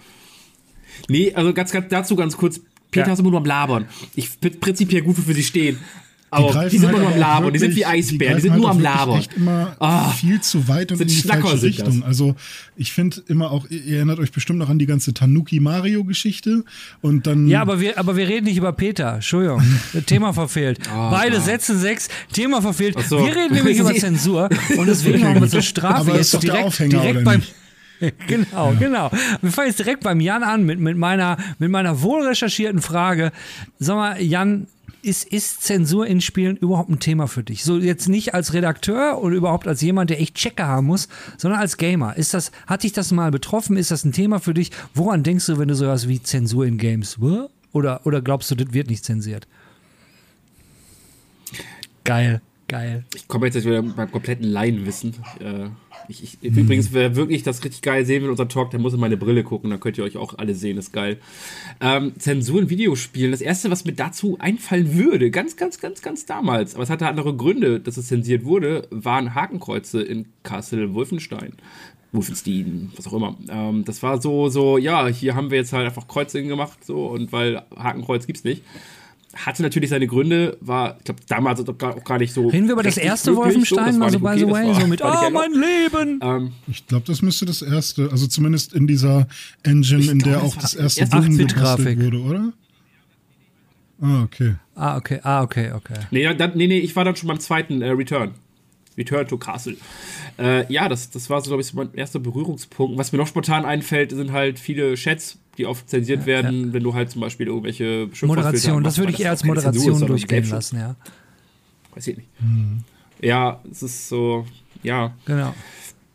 Nee, 1.08 1.32
also 1.34 1.52
ganz, 1.52 1.72
ganz 1.72 1.88
dazu 1.88 2.16
ganz 2.16 2.36
kurz. 2.36 2.60
Peter 2.90 3.06
ja. 3.06 3.12
ist 3.12 3.18
immer 3.18 3.30
nur 3.30 3.40
am 3.40 3.44
Labern. 3.44 3.86
Ich 4.14 4.38
bin 4.38 4.58
prinzipiell 4.58 5.02
gut, 5.02 5.18
wofür 5.18 5.34
sie 5.34 5.42
stehen. 5.42 5.78
Aber 6.30 6.64
die, 6.64 6.70
die 6.70 6.78
sind 6.78 6.88
halt 6.90 6.98
nur 6.98 7.08
am 7.08 7.18
Labern, 7.18 7.52
die 7.52 7.58
sind 7.58 7.74
wie 7.74 7.86
Eisbären, 7.86 8.36
die, 8.36 8.42
die 8.42 8.42
sind 8.42 8.52
halt 8.52 8.60
nur 8.60 8.70
am 8.70 8.80
Labern. 8.80 9.18
echt 9.18 9.34
immer 9.34 9.76
oh, 9.80 10.10
viel 10.10 10.40
zu 10.40 10.68
weit 10.68 10.92
und 10.92 11.00
in 11.00 11.08
die 11.08 11.14
falsche 11.14 11.62
Richtung. 11.62 12.02
Also 12.02 12.34
ich 12.76 12.92
finde 12.92 13.22
immer 13.28 13.50
auch, 13.50 13.68
ihr 13.70 13.96
erinnert 13.96 14.18
euch 14.18 14.30
bestimmt 14.30 14.58
noch 14.58 14.68
an 14.68 14.78
die 14.78 14.86
ganze 14.86 15.14
Tanuki-Mario-Geschichte 15.14 16.64
und 17.00 17.26
dann... 17.26 17.48
Ja, 17.48 17.62
aber 17.62 17.80
wir, 17.80 17.98
aber 17.98 18.16
wir 18.16 18.28
reden 18.28 18.44
nicht 18.46 18.58
über 18.58 18.72
Peter, 18.72 19.14
Entschuldigung, 19.14 19.62
Thema 20.06 20.32
verfehlt. 20.32 20.80
Oh, 20.94 21.10
Beide. 21.10 21.40
Sätze 21.40 21.78
sechs, 21.78 22.08
Thema 22.32 22.60
verfehlt. 22.60 22.96
So. 23.08 23.18
Wir 23.24 23.34
reden 23.34 23.54
nämlich 23.54 23.78
über 23.78 23.94
Zensur 23.94 24.50
und 24.76 24.86
deswegen 24.86 25.24
haben 25.24 25.40
wir 25.40 25.48
zur 25.48 25.62
Strafe 25.68 26.10
aber 26.10 26.16
jetzt 26.16 26.42
direkt, 26.42 26.64
Aufhänger, 26.64 27.00
direkt 27.00 27.24
beim... 27.24 27.42
genau, 28.26 28.72
ja. 28.72 28.78
genau. 28.78 29.10
Wir 29.40 29.50
fangen 29.50 29.68
jetzt 29.68 29.78
direkt 29.78 30.02
beim 30.02 30.20
Jan 30.20 30.42
an 30.42 30.64
mit, 30.64 30.78
mit, 30.78 30.96
meiner, 30.96 31.38
mit 31.58 31.70
meiner 31.70 32.02
wohl 32.02 32.26
recherchierten 32.26 32.82
Frage. 32.82 33.32
Sag 33.78 33.96
mal, 33.96 34.22
Jan, 34.22 34.66
ist, 35.02 35.24
ist 35.24 35.62
Zensur 35.62 36.06
in 36.06 36.20
Spielen 36.20 36.56
überhaupt 36.56 36.90
ein 36.90 37.00
Thema 37.00 37.28
für 37.28 37.42
dich? 37.42 37.64
So 37.64 37.78
jetzt 37.78 38.08
nicht 38.08 38.34
als 38.34 38.52
Redakteur 38.52 39.22
oder 39.22 39.34
überhaupt 39.34 39.66
als 39.66 39.80
jemand, 39.80 40.10
der 40.10 40.20
echt 40.20 40.34
Checker 40.34 40.66
haben 40.66 40.86
muss, 40.86 41.08
sondern 41.36 41.60
als 41.60 41.76
Gamer. 41.76 42.16
Ist 42.16 42.34
das, 42.34 42.52
hat 42.66 42.82
dich 42.82 42.92
das 42.92 43.12
mal 43.12 43.30
betroffen? 43.30 43.76
Ist 43.76 43.90
das 43.90 44.04
ein 44.04 44.12
Thema 44.12 44.40
für 44.40 44.54
dich? 44.54 44.70
Woran 44.94 45.22
denkst 45.22 45.46
du, 45.46 45.58
wenn 45.58 45.68
du 45.68 45.74
sowas 45.74 46.08
wie 46.08 46.22
Zensur 46.22 46.66
in 46.66 46.78
Games? 46.78 47.18
Oder, 47.72 48.06
oder 48.06 48.22
glaubst 48.22 48.50
du, 48.50 48.54
das 48.54 48.72
wird 48.72 48.88
nicht 48.88 49.04
zensiert? 49.04 49.46
Geil, 52.04 52.40
geil. 52.68 53.04
Ich 53.14 53.28
komme 53.28 53.46
jetzt 53.46 53.64
wieder 53.64 53.82
mit 53.82 53.96
meinem 53.96 54.10
kompletten 54.10 54.46
Laienwissen. 54.46 55.14
Äh 55.40 55.68
ich, 56.08 56.22
ich, 56.22 56.38
hm. 56.40 56.58
Übrigens, 56.58 56.92
wer 56.92 57.16
wirklich 57.16 57.42
das 57.42 57.62
richtig 57.62 57.82
geil 57.82 58.04
sehen 58.04 58.22
will, 58.22 58.30
unser 58.30 58.48
Talk, 58.48 58.70
der 58.70 58.80
muss 58.80 58.94
in 58.94 59.00
meine 59.00 59.16
Brille 59.16 59.44
gucken, 59.44 59.70
dann 59.70 59.80
könnt 59.80 59.98
ihr 59.98 60.04
euch 60.04 60.16
auch 60.16 60.36
alle 60.38 60.54
sehen, 60.54 60.78
ist 60.78 60.92
geil. 60.92 61.18
Ähm, 61.80 62.12
Zensur 62.18 62.60
in 62.60 62.70
Videospielen, 62.70 63.30
das 63.30 63.40
erste, 63.40 63.70
was 63.70 63.84
mir 63.84 63.92
dazu 63.92 64.36
einfallen 64.40 64.94
würde, 64.94 65.30
ganz, 65.30 65.56
ganz, 65.56 65.78
ganz, 65.78 66.02
ganz 66.02 66.26
damals, 66.26 66.74
aber 66.74 66.82
es 66.82 66.90
hatte 66.90 67.06
andere 67.06 67.36
Gründe, 67.36 67.80
dass 67.80 67.96
es 67.96 68.08
zensiert 68.08 68.44
wurde, 68.44 68.86
waren 68.90 69.34
Hakenkreuze 69.34 70.02
in 70.02 70.26
Castle 70.42 70.94
Wolfenstein. 70.94 71.52
Wolfenstein, 72.12 72.90
was 72.96 73.06
auch 73.06 73.12
immer. 73.12 73.36
Ähm, 73.50 73.84
das 73.84 74.02
war 74.02 74.20
so, 74.20 74.48
so, 74.48 74.78
ja, 74.78 75.06
hier 75.08 75.34
haben 75.34 75.50
wir 75.50 75.58
jetzt 75.58 75.74
halt 75.74 75.86
einfach 75.86 76.08
Kreuze 76.08 76.42
gemacht, 76.42 76.84
so, 76.84 77.06
und 77.06 77.32
weil 77.32 77.62
Hakenkreuz 77.76 78.26
gibt's 78.26 78.44
nicht 78.44 78.62
hatte 79.34 79.62
natürlich 79.62 79.90
seine 79.90 80.06
Gründe, 80.06 80.56
war, 80.60 80.96
ich 80.98 81.04
glaube, 81.04 81.20
damals 81.28 81.60
auch 81.60 82.04
gar 82.04 82.18
nicht 82.18 82.32
so. 82.32 82.48
Reden 82.48 82.66
wir 82.66 82.72
über 82.72 82.82
das 82.82 82.96
erste 82.96 83.36
Wolfenstein, 83.36 83.94
so, 83.94 84.02
also 84.02 84.20
by 84.20 84.38
the 84.38 84.48
way, 84.48 84.74
so 84.74 84.86
mit, 84.86 85.02
ah, 85.02 85.24
oh, 85.26 85.30
mein 85.30 85.52
Leben! 85.52 86.20
Ähm, 86.22 86.52
ich 86.66 86.86
glaube, 86.86 87.04
das 87.06 87.22
müsste 87.22 87.44
das 87.44 87.62
erste, 87.62 88.10
also 88.10 88.26
zumindest 88.26 88.72
in 88.72 88.86
dieser 88.86 89.28
Engine, 89.62 90.10
in 90.10 90.18
der 90.20 90.42
auch 90.42 90.56
das 90.56 90.74
erste 90.74 91.06
Doom 91.06 91.36
gebastelt 91.36 92.00
wurde, 92.00 92.20
oder? 92.20 92.52
Ah, 94.00 94.22
okay. 94.22 94.54
Ah, 94.74 94.96
okay, 94.96 95.20
ah, 95.22 95.42
okay, 95.42 95.72
okay. 95.72 95.98
Nee, 96.10 96.32
dann, 96.34 96.52
nee, 96.56 96.66
nee, 96.66 96.78
ich 96.78 96.94
war 96.96 97.04
dann 97.04 97.16
schon 97.16 97.28
beim 97.28 97.40
zweiten 97.40 97.82
äh, 97.82 97.90
Return. 97.90 98.34
Return 98.96 99.26
to 99.28 99.38
Castle. 99.38 99.76
Äh, 100.38 100.70
ja, 100.72 100.88
das, 100.88 101.10
das 101.10 101.30
war 101.30 101.40
so, 101.40 101.50
glaube 101.50 101.62
ich, 101.62 101.68
so 101.68 101.76
mein 101.76 101.94
erster 101.94 102.18
Berührungspunkt. 102.18 102.98
Was 102.98 103.12
mir 103.12 103.18
noch 103.18 103.28
spontan 103.28 103.64
einfällt, 103.64 104.10
sind 104.10 104.32
halt 104.32 104.58
viele 104.58 104.94
Chats, 104.94 105.38
die 105.58 105.66
oft 105.66 105.90
zensiert 105.90 106.20
ja, 106.20 106.26
werden, 106.26 106.66
ja. 106.68 106.72
wenn 106.72 106.82
du 106.82 106.94
halt 106.94 107.10
zum 107.10 107.20
Beispiel 107.20 107.48
irgendwelche 107.48 108.08
Moderation, 108.22 108.84
das 108.84 108.96
würde 108.98 109.12
ich 109.12 109.20
eher 109.20 109.30
als 109.30 109.44
Moderation 109.44 110.06
durchgehen 110.06 110.48
lassen, 110.48 110.78
ja. 110.78 110.94
Weiß 111.94 112.06
ich 112.06 112.16
nicht. 112.16 112.28
Hm. 112.38 112.84
Ja, 113.20 113.60
es 113.70 113.82
ist 113.82 114.08
so, 114.08 114.46
ja. 114.84 115.12
Genau. 115.26 115.52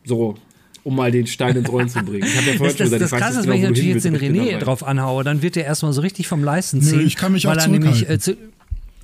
So, 0.06 0.36
um 0.84 0.96
mal 0.96 1.12
den 1.12 1.28
Stein 1.28 1.58
ins 1.58 1.70
Rollen 1.70 1.90
zu 1.90 2.02
bringen. 2.04 2.26
Ich 2.26 2.38
habe 2.38 2.52
ja 2.52 2.54
vorhin 2.54 2.78
das, 2.78 2.78
schon 2.78 2.86
gesagt, 2.86 3.02
das, 3.02 3.10
das 3.12 3.20
Krasse 3.20 3.40
ist, 3.42 3.48
wenn 3.48 3.58
ich 3.58 3.64
natürlich 3.64 3.94
jetzt 3.94 4.06
den 4.06 4.16
René 4.16 4.58
drauf 4.60 4.84
anhaue, 4.84 5.26
dann 5.26 5.42
wird 5.42 5.58
der 5.58 5.66
erstmal 5.66 5.92
so 5.92 6.02
richtig 6.02 6.28
vom 6.28 6.44
Leisten 6.44 6.82
ziehen. 6.82 7.00
Nö, 7.00 7.04
ich 7.04 7.18
kann 7.18 7.34
mich 7.34 7.46
auch 7.46 7.52
weil 7.52 7.60
er 7.60 7.68
nämlich 7.68 8.10
äh, 8.10 8.20
zu, 8.20 8.38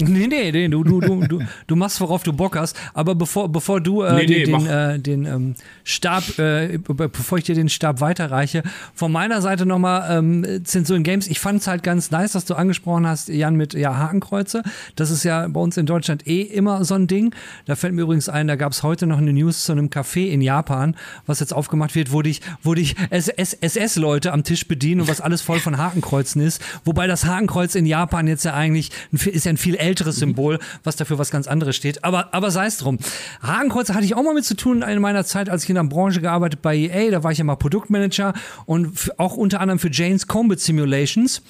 Nee, 0.01 0.27
nee, 0.27 0.51
nee, 0.51 0.67
du, 0.69 0.83
du, 0.83 1.01
du, 1.01 1.27
du, 1.27 1.39
du 1.67 1.75
machst, 1.75 1.99
worauf 1.99 2.23
du 2.23 2.31
Bock 2.31 2.55
hast. 2.55 2.77
Aber 2.93 3.15
bevor, 3.15 3.49
bevor 3.49 3.81
du 3.81 4.01
äh, 4.03 4.13
nee, 4.13 4.25
nee, 4.25 4.43
den, 4.45 4.65
äh, 4.65 4.99
den 4.99 5.25
ähm, 5.25 5.55
Stab, 5.83 6.39
äh, 6.39 6.77
bevor 6.77 7.37
ich 7.37 7.43
dir 7.43 7.55
den 7.55 7.67
Stab 7.67 7.99
weiterreiche, 7.99 8.63
von 8.93 9.11
meiner 9.11 9.41
Seite 9.41 9.65
nochmal 9.65 10.17
ähm, 10.17 10.61
Zensur 10.63 10.95
in 10.95 11.03
Games. 11.03 11.27
Ich 11.27 11.39
fand 11.39 11.59
es 11.59 11.67
halt 11.67 11.83
ganz 11.83 12.11
nice, 12.11 12.31
dass 12.31 12.45
du 12.45 12.55
angesprochen 12.55 13.05
hast, 13.05 13.27
Jan, 13.27 13.55
mit 13.55 13.73
ja, 13.73 13.97
Hakenkreuze. 13.97 14.63
Das 14.95 15.11
ist 15.11 15.25
ja 15.25 15.45
bei 15.49 15.59
uns 15.59 15.75
in 15.75 15.85
Deutschland 15.85 16.25
eh 16.27 16.43
immer 16.43 16.85
so 16.85 16.95
ein 16.95 17.07
Ding. 17.07 17.35
Da 17.65 17.75
fällt 17.75 17.93
mir 17.93 18.03
übrigens 18.03 18.29
ein, 18.29 18.47
da 18.47 18.55
gab 18.55 18.71
es 18.71 18.83
heute 18.83 19.05
noch 19.05 19.17
eine 19.17 19.33
News 19.33 19.65
zu 19.65 19.73
einem 19.73 19.87
Café 19.87 20.29
in 20.29 20.41
Japan, 20.41 20.95
was 21.25 21.41
jetzt 21.41 21.53
aufgemacht 21.53 21.95
wird, 21.95 22.13
wo 22.13 22.21
dich, 22.21 22.39
wo 22.63 22.73
dich 22.73 22.95
SS-Leute 23.09 24.31
am 24.31 24.45
Tisch 24.45 24.65
bedienen 24.65 25.01
und 25.01 25.09
was 25.09 25.19
alles 25.19 25.41
voll 25.41 25.59
von 25.59 25.77
Hakenkreuzen 25.77 26.41
ist. 26.41 26.61
Wobei 26.85 27.05
das 27.05 27.25
Hakenkreuz 27.25 27.75
in 27.75 27.85
Japan 27.85 28.27
jetzt 28.27 28.45
ja 28.45 28.53
eigentlich 28.53 28.91
ist 29.11 29.45
ja 29.45 29.51
ein 29.51 29.57
viel 29.57 29.75
älteres 29.75 29.88
Symbol, 29.97 30.59
was 30.83 30.95
dafür 30.95 31.17
was 31.17 31.31
ganz 31.31 31.47
anderes 31.47 31.75
steht. 31.75 32.03
Aber, 32.03 32.33
aber 32.33 32.51
sei 32.51 32.65
es 32.65 32.77
drum. 32.77 32.97
Hakenkreuze 33.41 33.93
hatte 33.93 34.05
ich 34.05 34.15
auch 34.15 34.23
mal 34.23 34.33
mit 34.33 34.45
zu 34.45 34.55
tun 34.55 34.81
in 34.81 35.01
meiner 35.01 35.25
Zeit, 35.25 35.49
als 35.49 35.63
ich 35.63 35.69
in 35.69 35.75
der 35.75 35.83
Branche 35.83 36.21
gearbeitet 36.21 36.61
bei 36.61 36.75
EA. 36.75 37.11
Da 37.11 37.23
war 37.23 37.31
ich 37.31 37.37
ja 37.37 37.43
mal 37.43 37.55
Produktmanager 37.55 38.33
und 38.65 39.11
auch 39.17 39.35
unter 39.35 39.59
anderem 39.61 39.79
für 39.79 39.89
Jane's 39.91 40.27
Combat 40.27 40.59
Simulations. 40.59 41.41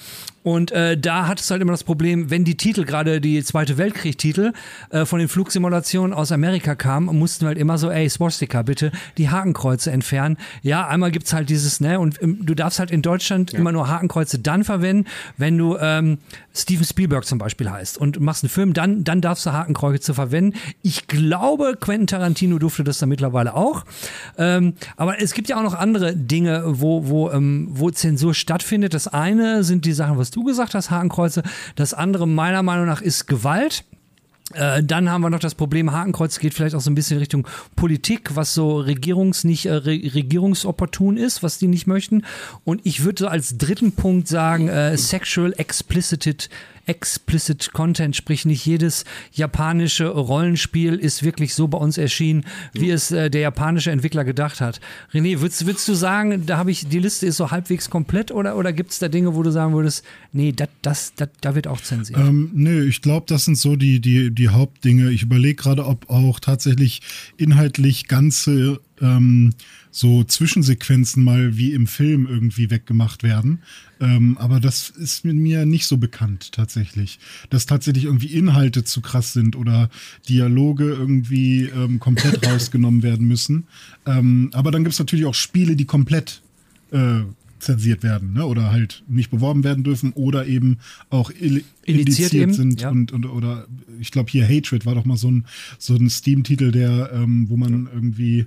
Und 0.43 0.71
äh, 0.71 0.97
da 0.97 1.27
hat 1.27 1.39
es 1.39 1.51
halt 1.51 1.61
immer 1.61 1.71
das 1.71 1.83
Problem, 1.83 2.29
wenn 2.29 2.45
die 2.45 2.55
Titel, 2.55 2.85
gerade 2.85 3.21
die 3.21 3.43
Zweite 3.43 3.77
Weltkrieg-Titel 3.77 4.53
äh, 4.89 5.05
von 5.05 5.19
den 5.19 5.27
Flugsimulationen 5.27 6.13
aus 6.13 6.31
Amerika 6.31 6.75
kamen, 6.75 7.17
mussten 7.17 7.45
halt 7.45 7.57
immer 7.57 7.77
so, 7.77 7.89
ey, 7.89 8.09
Swastika, 8.09 8.61
bitte 8.61 8.91
die 9.17 9.29
Hakenkreuze 9.29 9.91
entfernen. 9.91 10.37
Ja, 10.61 10.87
einmal 10.87 11.11
gibt's 11.11 11.33
halt 11.33 11.49
dieses, 11.49 11.81
ne, 11.81 11.99
und 11.99 12.21
ähm, 12.21 12.45
du 12.45 12.55
darfst 12.55 12.79
halt 12.79 12.91
in 12.91 13.01
Deutschland 13.01 13.51
ja. 13.51 13.59
immer 13.59 13.71
nur 13.71 13.89
Hakenkreuze 13.89 14.39
dann 14.39 14.63
verwenden, 14.63 15.05
wenn 15.37 15.57
du 15.57 15.77
ähm, 15.77 16.19
Steven 16.53 16.85
Spielberg 16.85 17.25
zum 17.25 17.37
Beispiel 17.37 17.69
heißt 17.69 17.97
und 17.97 18.19
machst 18.19 18.43
einen 18.43 18.49
Film, 18.49 18.73
dann, 18.73 19.03
dann 19.03 19.21
darfst 19.21 19.45
du 19.45 19.53
Hakenkreuze 19.53 20.13
verwenden. 20.13 20.57
Ich 20.81 21.07
glaube, 21.07 21.77
Quentin 21.79 22.07
Tarantino 22.07 22.59
durfte 22.59 22.83
das 22.83 22.97
dann 22.97 23.09
mittlerweile 23.09 23.55
auch. 23.55 23.85
Ähm, 24.37 24.73
aber 24.97 25.21
es 25.21 25.33
gibt 25.33 25.49
ja 25.49 25.57
auch 25.57 25.63
noch 25.63 25.73
andere 25.73 26.15
Dinge, 26.15 26.63
wo, 26.65 27.07
wo, 27.07 27.29
ähm, 27.31 27.67
wo 27.71 27.91
Zensur 27.91 28.33
stattfindet. 28.33 28.93
Das 28.93 29.07
eine 29.07 29.63
sind 29.63 29.85
die 29.85 29.93
Sachen, 29.93 30.17
was 30.17 30.28
was 30.29 30.31
du 30.31 30.43
gesagt 30.43 30.75
hast, 30.75 30.91
Hakenkreuze. 30.91 31.41
Das 31.75 31.95
andere 31.95 32.27
meiner 32.27 32.61
Meinung 32.61 32.85
nach 32.85 33.01
ist 33.01 33.25
Gewalt. 33.25 33.83
Äh, 34.53 34.83
dann 34.83 35.09
haben 35.09 35.21
wir 35.21 35.31
noch 35.31 35.39
das 35.39 35.55
Problem, 35.55 35.91
Hakenkreuz 35.91 36.39
geht 36.39 36.53
vielleicht 36.53 36.75
auch 36.75 36.81
so 36.81 36.91
ein 36.91 36.95
bisschen 36.95 37.17
Richtung 37.17 37.47
Politik, 37.75 38.35
was 38.35 38.53
so 38.53 38.79
regierungs 38.79 39.43
nicht 39.43 39.65
äh, 39.65 39.73
regierungsopportun 39.73 41.17
ist, 41.17 41.41
was 41.41 41.57
die 41.57 41.67
nicht 41.67 41.87
möchten. 41.87 42.23
Und 42.63 42.81
ich 42.83 43.03
würde 43.03 43.31
als 43.31 43.57
dritten 43.57 43.91
Punkt 43.91 44.27
sagen, 44.27 44.67
äh, 44.67 44.97
sexual 44.97 45.53
explicit 45.57 46.49
explicit 46.89 47.71
Content, 47.71 48.15
sprich 48.15 48.45
nicht 48.45 48.65
jedes 48.65 49.05
japanische 49.31 50.07
Rollenspiel 50.07 50.95
ist 50.95 51.21
wirklich 51.23 51.53
so 51.53 51.67
bei 51.67 51.77
uns 51.77 51.99
erschienen, 51.99 52.45
wie 52.73 52.89
es 52.89 53.11
äh, 53.11 53.29
der 53.29 53.41
japanische 53.41 53.91
Entwickler 53.91 54.25
gedacht 54.25 54.59
hat. 54.59 54.81
René, 55.13 55.39
würdest, 55.39 55.67
würdest 55.67 55.87
du 55.87 55.93
sagen, 55.93 56.47
da 56.47 56.57
habe 56.57 56.71
ich, 56.71 56.87
die 56.87 56.97
Liste 56.97 57.27
ist 57.27 57.37
so 57.37 57.51
halbwegs 57.51 57.91
komplett 57.91 58.31
oder, 58.31 58.57
oder 58.57 58.73
gibt 58.73 58.89
es 58.89 58.97
da 58.97 59.07
Dinge, 59.07 59.35
wo 59.35 59.43
du 59.43 59.51
sagen 59.51 59.75
würdest, 59.75 60.03
nee, 60.33 60.51
dat, 60.51 60.71
das, 60.81 61.13
dat, 61.15 61.29
da 61.41 61.53
wird 61.53 61.67
auch 61.67 61.79
zensiert? 61.79 62.19
Ähm, 62.19 62.49
nö, 62.55 62.87
ich 62.87 63.03
glaube, 63.03 63.27
das 63.29 63.45
sind 63.45 63.59
so 63.59 63.75
die, 63.75 63.99
die, 63.99 64.31
die 64.31 64.49
Hauptdinge. 64.49 65.11
Ich 65.11 65.21
überlege 65.21 65.61
gerade, 65.61 65.85
ob 65.85 66.09
auch 66.09 66.39
tatsächlich 66.39 67.01
inhaltlich 67.37 68.07
ganze 68.07 68.79
ähm, 69.01 69.53
so 69.91 70.23
Zwischensequenzen 70.23 71.23
mal 71.23 71.57
wie 71.57 71.73
im 71.73 71.87
Film 71.87 72.27
irgendwie 72.27 72.69
weggemacht 72.69 73.23
werden. 73.23 73.59
Ähm, 73.99 74.37
aber 74.37 74.59
das 74.59 74.89
ist 74.89 75.25
mit 75.25 75.35
mir 75.35 75.65
nicht 75.65 75.87
so 75.87 75.97
bekannt 75.97 76.51
tatsächlich. 76.51 77.19
Dass 77.49 77.65
tatsächlich 77.65 78.05
irgendwie 78.05 78.33
Inhalte 78.33 78.83
zu 78.83 79.01
krass 79.01 79.33
sind 79.33 79.55
oder 79.55 79.89
Dialoge 80.27 80.85
irgendwie 80.85 81.63
ähm, 81.65 81.99
komplett 81.99 82.45
rausgenommen 82.47 83.03
werden 83.03 83.27
müssen. 83.27 83.67
Ähm, 84.05 84.51
aber 84.53 84.71
dann 84.71 84.83
gibt 84.83 84.93
es 84.93 84.99
natürlich 84.99 85.25
auch 85.25 85.33
Spiele, 85.33 85.75
die 85.75 85.85
komplett 85.85 86.41
äh, 86.91 87.21
zensiert 87.59 88.03
werden 88.03 88.33
ne? 88.33 88.45
oder 88.45 88.71
halt 88.71 89.03
nicht 89.07 89.31
beworben 89.31 89.63
werden 89.63 89.83
dürfen 89.83 90.13
oder 90.13 90.47
eben 90.47 90.77
auch 91.09 91.29
indiziert, 91.29 91.65
indiziert 91.85 92.53
sind 92.55 92.81
ja. 92.81 92.89
und, 92.89 93.11
und 93.11 93.25
oder 93.25 93.67
ich 93.99 94.11
glaube 94.11 94.31
hier 94.31 94.47
Hatred 94.47 94.85
war 94.85 94.95
doch 94.95 95.05
mal 95.05 95.17
so 95.17 95.29
ein 95.29 95.45
so 95.77 95.95
ein 95.95 96.09
Steam-Titel, 96.09 96.71
der 96.71 97.11
ähm, 97.13 97.49
wo 97.49 97.57
man 97.57 97.85
ja. 97.85 97.91
irgendwie 97.93 98.45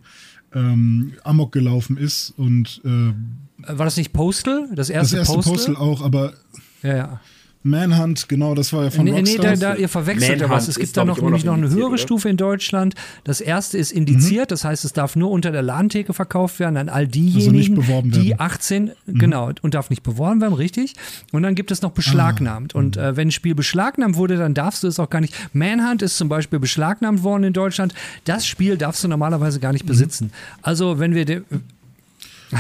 ähm, 0.55 1.13
Amok 1.25 1.53
gelaufen 1.53 1.97
ist 1.97 2.31
und 2.37 2.81
äh, 2.85 3.13
war 3.67 3.85
das 3.85 3.97
nicht 3.97 4.13
Postal? 4.13 4.69
Das 4.75 4.91
erste, 4.91 5.17
das 5.17 5.29
erste 5.29 5.35
Postal? 5.35 5.75
Postal 5.75 5.77
auch, 5.77 6.03
aber 6.03 6.33
ja, 6.83 6.97
ja. 6.97 7.21
Manhunt, 7.65 8.29
genau, 8.29 8.55
das 8.55 8.73
war 8.73 8.85
ja 8.85 8.91
von 8.91 9.05
nee, 9.05 9.13
Rockstar. 9.13 9.53
Nee, 9.53 9.57
da, 9.57 9.75
da, 9.75 9.77
ihr 9.77 9.89
verwechselt 9.89 10.41
ja 10.41 10.51
was. 10.51 10.67
Es 10.67 10.79
gibt 10.79 10.97
da 10.97 11.05
noch, 11.05 11.21
nämlich 11.21 11.45
noch 11.45 11.55
eine 11.55 11.71
höhere 11.71 11.91
oder? 11.91 11.99
Stufe 11.99 12.29
in 12.29 12.37
Deutschland. 12.37 12.95
Das 13.25 13.41
erste 13.41 13.79
ist 13.79 13.93
indiziert, 13.93 14.47
mhm. 14.47 14.49
das 14.49 14.65
heißt, 14.65 14.85
es 14.85 14.93
darf 14.93 15.15
nur 15.15 15.31
unter 15.31 15.53
der 15.53 15.63
Ladentheke 15.63 16.13
verkauft 16.13 16.59
werden 16.59 16.77
an 16.77 16.89
all 16.89 17.07
diejenigen, 17.07 17.79
also 17.79 18.03
die 18.03 18.39
18, 18.39 18.93
mhm. 19.07 19.19
genau, 19.19 19.53
und 19.63 19.75
darf 19.75 19.91
nicht 19.91 20.03
beworben 20.03 20.41
werden, 20.41 20.55
richtig. 20.55 20.95
Und 21.31 21.45
dann 21.45 21.55
gibt 21.55 21.71
es 21.71 21.83
noch 21.83 21.93
beschlagnahmt. 21.93 22.75
Ah. 22.75 22.79
Und 22.79 22.97
äh, 22.97 23.17
wenn 23.17 23.29
ein 23.29 23.33
Spiel 23.33 23.55
beschlagnahmt 23.55 24.17
wurde, 24.17 24.37
dann 24.37 24.55
darfst 24.55 24.83
du 24.83 24.89
es 24.89 24.99
auch 24.99 25.11
gar 25.11 25.21
nicht. 25.21 25.35
Manhunt 25.53 26.03
ist 26.03 26.17
zum 26.17 26.29
Beispiel 26.29 26.59
beschlagnahmt 26.59 27.23
worden 27.23 27.45
in 27.45 27.53
Deutschland. 27.53 27.95
Das 28.25 28.45
Spiel 28.45 28.77
darfst 28.77 29.05
du 29.05 29.09
normalerweise 29.09 29.61
gar 29.61 29.73
nicht 29.73 29.85
mhm. 29.85 29.89
besitzen. 29.89 30.33
Also, 30.63 30.99
wenn 30.99 31.15
wir 31.15 31.45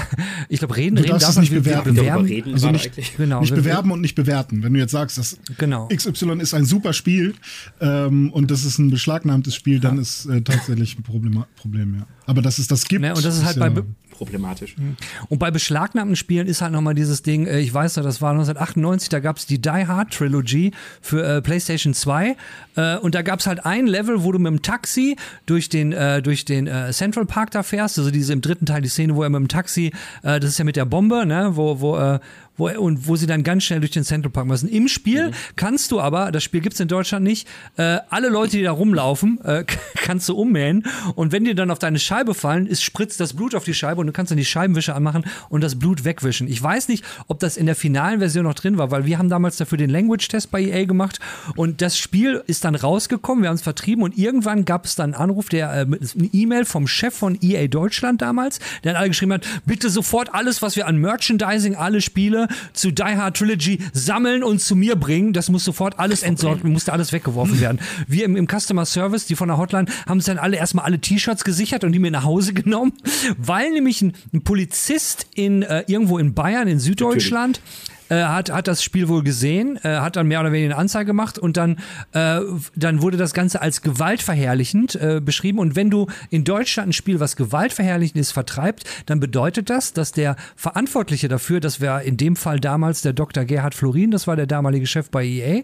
ich 0.48 0.58
glaube, 0.58 0.76
reden, 0.76 0.96
du 0.96 1.02
reden 1.02 1.18
darf 1.18 1.36
nicht 1.36 1.52
bewerben. 1.52 1.94
bewerben. 1.94 2.24
Reden 2.24 2.52
also 2.54 2.70
nicht, 2.70 2.90
genau, 3.16 3.40
nicht 3.40 3.54
bewerben 3.54 3.90
und 3.90 4.00
nicht 4.00 4.14
bewerten. 4.14 4.62
Wenn 4.62 4.74
du 4.74 4.80
jetzt 4.80 4.92
sagst, 4.92 5.18
das 5.18 5.38
genau. 5.58 5.88
XY 5.88 6.40
ist 6.40 6.54
ein 6.54 6.64
super 6.64 6.92
Spiel 6.92 7.34
ähm, 7.80 8.30
und 8.32 8.50
das 8.50 8.64
ist 8.64 8.78
ein 8.78 8.90
beschlagnahmtes 8.90 9.54
Spiel, 9.54 9.80
dann 9.80 9.96
ja. 9.96 10.02
ist 10.02 10.26
äh, 10.26 10.42
tatsächlich 10.42 10.98
ein 10.98 11.02
Problem, 11.02 11.44
Problem, 11.56 11.96
ja. 11.98 12.06
Aber 12.26 12.42
dass 12.42 12.58
es 12.58 12.68
das 12.68 12.84
gibt. 12.86 13.02
Ne, 13.02 13.14
und 13.14 13.24
das 13.24 13.36
ist 13.36 13.44
halt 13.44 13.56
ist 13.56 13.60
bei, 13.60 13.68
ja 13.68 13.82
problematisch. 14.12 14.76
Mhm. 14.76 14.96
Und 15.28 15.38
bei 15.38 15.50
beschlagnahmten 15.50 16.16
Spielen 16.16 16.46
ist 16.46 16.62
halt 16.62 16.72
nochmal 16.72 16.94
dieses 16.94 17.22
Ding, 17.22 17.46
äh, 17.46 17.60
ich 17.60 17.72
weiß 17.72 17.96
noch, 17.96 18.04
das 18.04 18.22
war 18.22 18.30
1998, 18.30 19.08
da 19.08 19.20
gab 19.20 19.38
es 19.38 19.46
die 19.46 19.60
Die 19.60 19.70
Hard 19.70 20.12
Trilogy 20.12 20.72
für 21.00 21.24
äh, 21.24 21.42
PlayStation 21.42 21.94
2 21.94 22.36
äh, 22.76 22.96
und 22.98 23.14
da 23.14 23.22
gab 23.22 23.40
es 23.40 23.46
halt 23.46 23.64
ein 23.64 23.86
Level, 23.86 24.22
wo 24.22 24.32
du 24.32 24.38
mit 24.38 24.50
dem 24.50 24.62
Taxi 24.62 25.16
durch 25.46 25.68
den, 25.68 25.92
äh, 25.92 26.22
durch 26.22 26.44
den 26.44 26.66
äh, 26.66 26.92
Central 26.92 27.26
Park 27.26 27.50
da 27.50 27.62
fährst, 27.62 27.98
also 27.98 28.10
diese 28.10 28.32
im 28.32 28.40
dritten 28.40 28.66
Teil 28.66 28.82
die 28.82 28.88
Szene, 28.88 29.16
wo 29.16 29.22
er 29.22 29.30
mit 29.30 29.40
dem 29.40 29.48
Taxi, 29.48 29.92
äh, 30.22 30.38
das 30.40 30.50
ist 30.50 30.58
ja 30.58 30.64
mit 30.64 30.76
der 30.76 30.84
Bombe, 30.84 31.26
ne, 31.26 31.52
wo, 31.54 31.80
wo 31.80 32.18
wo, 32.56 32.68
und 32.68 33.06
wo 33.08 33.16
sie 33.16 33.26
dann 33.26 33.42
ganz 33.42 33.64
schnell 33.64 33.80
durch 33.80 33.92
den 33.92 34.04
Central 34.04 34.30
Park 34.30 34.46
müssen. 34.46 34.68
Im 34.68 34.88
Spiel 34.88 35.28
mhm. 35.28 35.34
kannst 35.56 35.90
du 35.90 36.00
aber, 36.00 36.32
das 36.32 36.42
Spiel 36.42 36.60
gibt 36.60 36.74
es 36.74 36.80
in 36.80 36.88
Deutschland 36.88 37.24
nicht, 37.24 37.48
äh, 37.76 37.98
alle 38.10 38.28
Leute, 38.28 38.56
die 38.56 38.62
da 38.62 38.72
rumlaufen, 38.72 39.40
äh, 39.44 39.64
kannst 39.96 40.28
du 40.28 40.36
ummähen 40.36 40.84
und 41.14 41.32
wenn 41.32 41.44
die 41.44 41.54
dann 41.54 41.70
auf 41.70 41.78
deine 41.78 41.98
Scheibe 41.98 42.34
fallen, 42.34 42.66
ist, 42.66 42.82
spritzt 42.82 43.20
das 43.20 43.34
Blut 43.34 43.54
auf 43.54 43.64
die 43.64 43.74
Scheibe 43.74 44.00
und 44.00 44.06
du 44.06 44.12
kannst 44.12 44.30
dann 44.30 44.38
die 44.38 44.44
Scheibenwischer 44.44 44.94
anmachen 44.94 45.24
und 45.48 45.62
das 45.62 45.78
Blut 45.78 46.04
wegwischen. 46.04 46.48
Ich 46.48 46.62
weiß 46.62 46.88
nicht, 46.88 47.04
ob 47.28 47.40
das 47.40 47.56
in 47.56 47.66
der 47.66 47.74
finalen 47.74 48.18
Version 48.18 48.44
noch 48.44 48.54
drin 48.54 48.78
war, 48.78 48.90
weil 48.90 49.06
wir 49.06 49.18
haben 49.18 49.28
damals 49.28 49.56
dafür 49.56 49.78
den 49.78 49.90
Language-Test 49.90 50.50
bei 50.50 50.62
EA 50.62 50.84
gemacht 50.84 51.20
und 51.56 51.80
das 51.80 51.98
Spiel 51.98 52.42
ist 52.46 52.64
dann 52.64 52.74
rausgekommen, 52.74 53.42
wir 53.42 53.48
haben 53.48 53.56
es 53.56 53.62
vertrieben 53.62 54.02
und 54.02 54.18
irgendwann 54.18 54.64
gab 54.64 54.84
es 54.84 54.94
dann 54.94 55.14
einen 55.14 55.22
Anruf, 55.22 55.48
der 55.48 55.72
äh, 55.72 55.80
eine 55.80 55.98
E-Mail 56.32 56.64
vom 56.64 56.86
Chef 56.86 57.14
von 57.14 57.38
EA 57.40 57.66
Deutschland 57.68 58.22
damals, 58.22 58.58
der 58.84 58.92
dann 58.92 59.00
alle 59.00 59.08
geschrieben 59.08 59.32
hat, 59.32 59.46
bitte 59.64 59.90
sofort 59.90 60.34
alles, 60.34 60.62
was 60.62 60.76
wir 60.76 60.86
an 60.86 60.96
Merchandising, 60.96 61.74
alle 61.74 62.00
Spiele 62.00 62.41
zu 62.72 62.90
Die 62.90 63.02
Hard 63.02 63.36
Trilogy 63.36 63.78
sammeln 63.92 64.42
und 64.42 64.60
zu 64.60 64.76
mir 64.76 64.96
bringen. 64.96 65.32
Das 65.32 65.48
muss 65.48 65.64
sofort 65.64 65.98
alles 65.98 66.22
entsorgt, 66.22 66.64
musste 66.64 66.92
alles 66.92 67.12
weggeworfen 67.12 67.60
werden. 67.60 67.80
Wir 68.06 68.24
im, 68.24 68.36
im 68.36 68.46
Customer 68.46 68.84
Service, 68.84 69.26
die 69.26 69.36
von 69.36 69.48
der 69.48 69.58
Hotline, 69.58 69.86
haben 70.06 70.18
es 70.18 70.26
dann 70.26 70.38
alle 70.38 70.56
erstmal 70.56 70.84
alle 70.84 70.98
T-Shirts 70.98 71.44
gesichert 71.44 71.84
und 71.84 71.92
die 71.92 71.98
mir 71.98 72.10
nach 72.10 72.24
Hause 72.24 72.52
genommen, 72.54 72.92
weil 73.38 73.70
nämlich 73.70 74.02
ein, 74.02 74.14
ein 74.32 74.42
Polizist 74.42 75.26
in 75.34 75.62
äh, 75.62 75.84
irgendwo 75.86 76.18
in 76.18 76.34
Bayern, 76.34 76.68
in 76.68 76.78
Süddeutschland, 76.78 77.60
Natürlich 77.62 77.91
äh, 78.08 78.22
hat, 78.24 78.50
hat 78.50 78.68
das 78.68 78.82
Spiel 78.82 79.08
wohl 79.08 79.22
gesehen, 79.22 79.78
äh, 79.82 79.96
hat 79.96 80.16
dann 80.16 80.26
mehr 80.26 80.40
oder 80.40 80.52
weniger 80.52 80.74
eine 80.74 80.80
Anzeige 80.80 81.06
gemacht 81.06 81.38
und 81.38 81.56
dann, 81.56 81.78
äh, 82.12 82.40
dann 82.74 83.02
wurde 83.02 83.16
das 83.16 83.34
Ganze 83.34 83.60
als 83.60 83.82
gewaltverherrlichend 83.82 84.94
äh, 84.96 85.20
beschrieben. 85.22 85.58
Und 85.58 85.76
wenn 85.76 85.90
du 85.90 86.06
in 86.30 86.44
Deutschland 86.44 86.90
ein 86.90 86.92
Spiel, 86.92 87.20
was 87.20 87.36
gewaltverherrlichend 87.36 88.20
ist, 88.20 88.32
vertreibt, 88.32 88.84
dann 89.06 89.20
bedeutet 89.20 89.70
das, 89.70 89.92
dass 89.92 90.12
der 90.12 90.36
Verantwortliche 90.56 91.28
dafür, 91.28 91.60
das 91.60 91.80
wäre 91.80 92.02
in 92.04 92.16
dem 92.16 92.36
Fall 92.36 92.60
damals 92.60 93.02
der 93.02 93.12
Dr. 93.12 93.44
Gerhard 93.44 93.74
Florin, 93.74 94.10
das 94.10 94.26
war 94.26 94.36
der 94.36 94.46
damalige 94.46 94.86
Chef 94.86 95.10
bei 95.10 95.24
EA, 95.24 95.62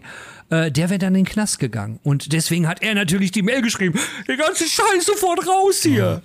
äh, 0.49 0.71
der 0.71 0.89
wäre 0.89 0.99
dann 0.99 1.15
in 1.15 1.25
den 1.25 1.31
Knast 1.31 1.59
gegangen. 1.59 1.99
Und 2.03 2.33
deswegen 2.33 2.67
hat 2.67 2.81
er 2.81 2.95
natürlich 2.95 3.31
die 3.31 3.41
Mail 3.41 3.61
geschrieben, 3.61 3.99
der 4.27 4.37
ganze 4.37 4.65
Scheiß 4.65 5.05
sofort 5.05 5.47
raus 5.47 5.81
hier. 5.83 6.03
Ja. 6.03 6.21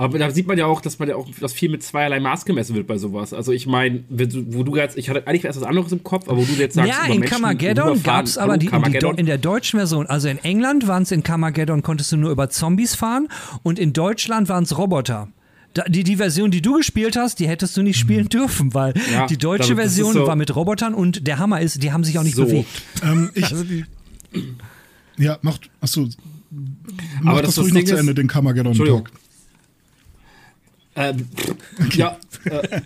Aber 0.00 0.18
da 0.18 0.30
sieht 0.30 0.46
man 0.46 0.56
ja 0.56 0.64
auch, 0.64 0.80
dass 0.80 0.98
man 0.98 1.10
ja 1.10 1.16
auch, 1.16 1.28
dass 1.40 1.52
viel 1.52 1.68
mit 1.68 1.82
zweierlei 1.82 2.20
Maß 2.20 2.46
gemessen 2.46 2.74
wird 2.74 2.86
bei 2.86 2.96
sowas. 2.96 3.34
Also 3.34 3.52
ich 3.52 3.66
meine, 3.66 4.02
wo 4.08 4.62
du 4.62 4.74
jetzt, 4.74 4.96
ich 4.96 5.10
hatte 5.10 5.26
eigentlich 5.26 5.44
erst 5.44 5.60
was 5.60 5.68
anderes 5.68 5.92
im 5.92 6.02
Kopf, 6.02 6.26
aber 6.26 6.38
wo 6.38 6.42
du 6.42 6.54
jetzt 6.54 6.76
sagst, 6.76 6.88
ja, 6.88 7.12
in 7.12 7.20
Carmageddon 7.20 8.02
gab 8.02 8.24
es 8.24 8.38
aber 8.38 8.56
die, 8.56 8.68
in, 8.68 8.82
die, 8.82 9.20
in, 9.20 9.26
der 9.26 9.36
deutschen 9.36 9.78
Version, 9.78 10.06
also 10.06 10.28
in 10.28 10.38
England 10.38 10.88
waren 10.88 11.02
es 11.02 11.12
in 11.12 11.22
Carmageddon, 11.22 11.82
konntest 11.82 12.12
du 12.12 12.16
nur 12.16 12.30
über 12.30 12.48
Zombies 12.48 12.94
fahren 12.94 13.28
und 13.62 13.78
in 13.78 13.92
Deutschland 13.92 14.48
waren 14.48 14.64
es 14.64 14.78
Roboter. 14.78 15.28
die, 15.88 16.02
die 16.02 16.16
Version, 16.16 16.50
die 16.50 16.62
du 16.62 16.78
gespielt 16.78 17.16
hast, 17.16 17.38
die 17.38 17.46
hättest 17.46 17.76
du 17.76 17.82
nicht 17.82 17.98
spielen 17.98 18.24
mhm. 18.24 18.30
dürfen, 18.30 18.72
weil 18.72 18.94
ja, 19.12 19.26
die 19.26 19.36
deutsche 19.36 19.76
Version 19.76 20.14
so 20.14 20.26
war 20.26 20.34
mit 20.34 20.56
Robotern 20.56 20.94
und 20.94 21.26
der 21.26 21.38
Hammer 21.38 21.60
ist, 21.60 21.82
die 21.82 21.92
haben 21.92 22.04
sich 22.04 22.18
auch 22.18 22.24
nicht 22.24 22.36
so. 22.36 22.46
bewegt. 22.46 22.70
Ähm, 23.02 23.28
ich, 23.34 23.44
also 23.44 23.64
ja, 25.18 25.38
macht, 25.42 25.68
achso, 25.82 26.08
mach 27.20 27.32
aber 27.32 27.42
das, 27.42 27.56
das 27.56 27.64
ruhig 27.64 27.74
noch 27.74 27.84
zu 27.84 27.98
Ende, 27.98 28.14
den 28.14 28.28
Carmageddon-Talk. 28.28 29.10
Ähm, 30.96 31.28
ja, 31.92 32.18
äh, 32.44 32.80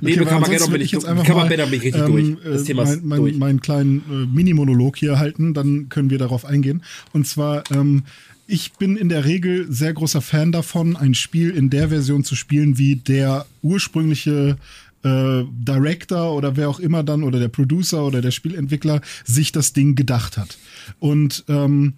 nee, 0.00 0.12
okay, 0.12 0.24
Carmageddon 0.24 0.70
bin 0.70 0.80
ich, 0.80 0.92
jetzt 0.92 1.04
einfach 1.04 1.26
mal, 1.28 1.48
bin 1.48 1.60
ich 1.72 1.82
richtig 1.82 2.02
ähm, 2.02 2.12
durch. 2.12 2.36
Das 2.44 2.64
Thema 2.64 2.84
mein, 2.84 3.00
mein, 3.02 3.20
durch. 3.20 3.36
meinen 3.36 3.60
kleinen 3.60 4.02
äh, 4.10 4.26
Mini-Monolog 4.34 4.96
hier 4.96 5.18
halten, 5.18 5.52
dann 5.52 5.88
können 5.88 6.10
wir 6.10 6.18
darauf 6.18 6.44
eingehen. 6.44 6.82
Und 7.12 7.26
zwar, 7.26 7.64
ähm, 7.72 8.04
ich 8.46 8.72
bin 8.74 8.96
in 8.96 9.08
der 9.08 9.24
Regel 9.24 9.66
sehr 9.70 9.92
großer 9.92 10.20
Fan 10.20 10.52
davon, 10.52 10.96
ein 10.96 11.14
Spiel 11.14 11.50
in 11.50 11.70
der 11.70 11.88
Version 11.88 12.24
zu 12.24 12.36
spielen, 12.36 12.78
wie 12.78 12.96
der 12.96 13.46
ursprüngliche 13.62 14.56
äh, 15.02 15.44
Director 15.50 16.34
oder 16.34 16.56
wer 16.56 16.68
auch 16.68 16.80
immer 16.80 17.02
dann 17.02 17.22
oder 17.22 17.38
der 17.38 17.48
Producer 17.48 18.04
oder 18.04 18.20
der 18.20 18.30
Spielentwickler 18.30 19.00
sich 19.24 19.52
das 19.52 19.72
Ding 19.72 19.94
gedacht 19.94 20.36
hat. 20.36 20.58
Und 20.98 21.44
ähm, 21.48 21.94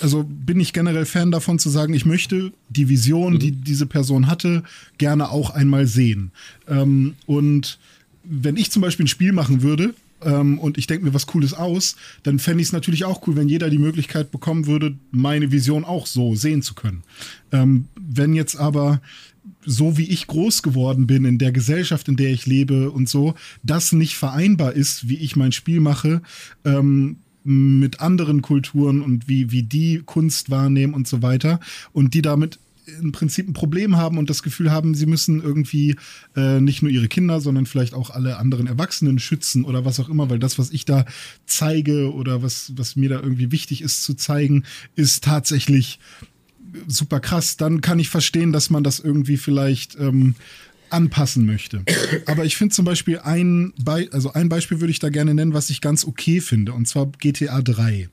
also 0.00 0.24
bin 0.24 0.60
ich 0.60 0.72
generell 0.72 1.04
Fan 1.04 1.30
davon 1.30 1.58
zu 1.58 1.68
sagen, 1.68 1.94
ich 1.94 2.06
möchte 2.06 2.52
die 2.68 2.88
Vision, 2.88 3.34
mhm. 3.34 3.38
die 3.38 3.52
diese 3.52 3.86
Person 3.86 4.26
hatte, 4.26 4.62
gerne 4.98 5.30
auch 5.30 5.50
einmal 5.50 5.86
sehen. 5.86 6.32
Ähm, 6.68 7.14
und 7.26 7.78
wenn 8.24 8.56
ich 8.56 8.70
zum 8.70 8.82
Beispiel 8.82 9.04
ein 9.04 9.08
Spiel 9.08 9.32
machen 9.32 9.62
würde, 9.62 9.94
ähm, 10.22 10.58
und 10.58 10.78
ich 10.78 10.86
denke 10.86 11.04
mir 11.04 11.14
was 11.14 11.26
Cooles 11.26 11.54
aus, 11.54 11.96
dann 12.22 12.38
fände 12.38 12.60
ich 12.60 12.68
es 12.68 12.72
natürlich 12.72 13.04
auch 13.04 13.26
cool, 13.26 13.36
wenn 13.36 13.48
jeder 13.48 13.70
die 13.70 13.78
Möglichkeit 13.78 14.30
bekommen 14.30 14.66
würde, 14.66 14.96
meine 15.10 15.52
Vision 15.52 15.84
auch 15.84 16.06
so 16.06 16.34
sehen 16.34 16.62
zu 16.62 16.74
können. 16.74 17.02
Ähm, 17.52 17.86
wenn 17.98 18.34
jetzt 18.34 18.56
aber 18.56 19.00
so 19.64 19.98
wie 19.98 20.08
ich 20.08 20.26
groß 20.26 20.62
geworden 20.62 21.06
bin, 21.06 21.24
in 21.24 21.38
der 21.38 21.52
Gesellschaft, 21.52 22.08
in 22.08 22.16
der 22.16 22.30
ich 22.30 22.46
lebe 22.46 22.90
und 22.90 23.08
so, 23.08 23.34
das 23.62 23.92
nicht 23.92 24.16
vereinbar 24.16 24.72
ist, 24.72 25.08
wie 25.08 25.16
ich 25.16 25.36
mein 25.36 25.52
Spiel 25.52 25.80
mache, 25.80 26.22
ähm, 26.64 27.16
mit 27.42 28.00
anderen 28.00 28.42
Kulturen 28.42 29.02
und 29.02 29.28
wie, 29.28 29.50
wie 29.50 29.62
die 29.62 30.02
Kunst 30.04 30.50
wahrnehmen 30.50 30.94
und 30.94 31.08
so 31.08 31.22
weiter. 31.22 31.60
Und 31.92 32.14
die 32.14 32.22
damit 32.22 32.58
im 33.00 33.12
Prinzip 33.12 33.48
ein 33.48 33.52
Problem 33.52 33.96
haben 33.96 34.18
und 34.18 34.30
das 34.30 34.42
Gefühl 34.42 34.70
haben, 34.70 34.94
sie 34.94 35.06
müssen 35.06 35.42
irgendwie 35.42 35.96
äh, 36.36 36.60
nicht 36.60 36.82
nur 36.82 36.90
ihre 36.90 37.08
Kinder, 37.08 37.40
sondern 37.40 37.66
vielleicht 37.66 37.94
auch 37.94 38.10
alle 38.10 38.38
anderen 38.38 38.66
Erwachsenen 38.66 39.18
schützen 39.18 39.64
oder 39.64 39.84
was 39.84 40.00
auch 40.00 40.08
immer, 40.08 40.30
weil 40.30 40.38
das, 40.38 40.58
was 40.58 40.70
ich 40.70 40.84
da 40.84 41.04
zeige 41.46 42.12
oder 42.12 42.42
was, 42.42 42.72
was 42.76 42.96
mir 42.96 43.08
da 43.08 43.20
irgendwie 43.20 43.52
wichtig 43.52 43.82
ist 43.82 44.02
zu 44.02 44.14
zeigen, 44.14 44.64
ist 44.96 45.24
tatsächlich 45.24 45.98
super 46.86 47.20
krass. 47.20 47.56
Dann 47.56 47.80
kann 47.80 47.98
ich 47.98 48.08
verstehen, 48.08 48.52
dass 48.52 48.70
man 48.70 48.84
das 48.84 49.00
irgendwie 49.00 49.36
vielleicht 49.36 49.96
ähm, 49.98 50.34
anpassen 50.92 51.46
möchte. 51.46 51.82
Aber 52.26 52.44
ich 52.44 52.56
finde 52.56 52.74
zum 52.74 52.84
Beispiel 52.84 53.18
ein, 53.18 53.72
Be 53.82 54.08
also 54.12 54.32
ein 54.32 54.48
Beispiel 54.48 54.80
würde 54.80 54.90
ich 54.90 54.98
da 54.98 55.08
gerne 55.08 55.34
nennen, 55.34 55.54
was 55.54 55.70
ich 55.70 55.80
ganz 55.80 56.04
okay 56.04 56.40
finde, 56.40 56.72
und 56.72 56.86
zwar 56.86 57.06
GTA 57.06 57.62
3. 57.62 58.08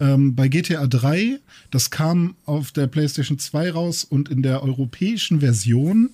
Ähm, 0.00 0.34
bei 0.34 0.48
GTA 0.48 0.86
3, 0.86 1.40
das 1.70 1.90
kam 1.90 2.36
auf 2.44 2.70
der 2.70 2.86
PlayStation 2.86 3.38
2 3.38 3.72
raus 3.72 4.04
und 4.04 4.28
in 4.28 4.42
der 4.42 4.62
europäischen 4.62 5.40
Version, 5.40 6.10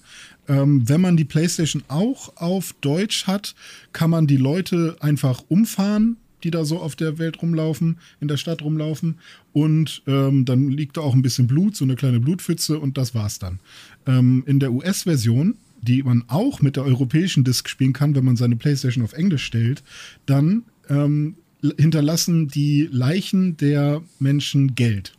ähm, 0.49 0.89
wenn 0.89 1.01
man 1.01 1.17
die 1.17 1.25
PlayStation 1.25 1.83
auch 1.89 2.37
auf 2.37 2.75
Deutsch 2.81 3.27
hat, 3.27 3.55
kann 3.93 4.11
man 4.11 4.27
die 4.27 4.39
Leute 4.39 4.97
einfach 5.01 5.43
umfahren 5.49 6.17
die 6.45 6.51
da 6.51 6.65
so 6.65 6.79
auf 6.79 6.95
der 6.95 7.19
Welt 7.19 7.41
rumlaufen, 7.43 7.99
in 8.21 8.29
der 8.29 8.37
Stadt 8.37 8.63
rumlaufen. 8.63 9.17
Und 9.53 10.03
ähm, 10.07 10.45
dann 10.45 10.69
liegt 10.69 10.97
da 10.97 11.01
auch 11.01 11.15
ein 11.15 11.23
bisschen 11.23 11.47
Blut, 11.47 11.75
so 11.75 11.85
eine 11.85 11.97
kleine 11.97 12.21
Blutpfütze 12.21 12.79
und 12.79 12.99
das 12.99 13.15
war's 13.15 13.39
dann. 13.39 13.59
Ähm, 14.07 14.45
in 14.47 14.61
der 14.61 14.73
US-Version, 14.73 15.57
die 15.85 16.03
man 16.03 16.25
auch 16.29 16.61
mit 16.63 16.77
der 16.77 16.85
europäischen 16.85 17.45
Disc 17.45 17.69
spielen 17.69 17.93
kann, 17.93 18.15
wenn 18.15 18.25
man 18.25 18.37
seine 18.37 18.57
PlayStation 18.57 19.05
auf 19.05 19.13
Englisch 19.13 19.45
stellt, 19.45 19.83
dann 20.27 20.65
ähm, 20.89 21.37
hinterlassen 21.79 22.49
die 22.49 22.89
Leichen 22.91 23.57
der 23.57 24.03
Menschen 24.19 24.75
Geld. 24.75 25.13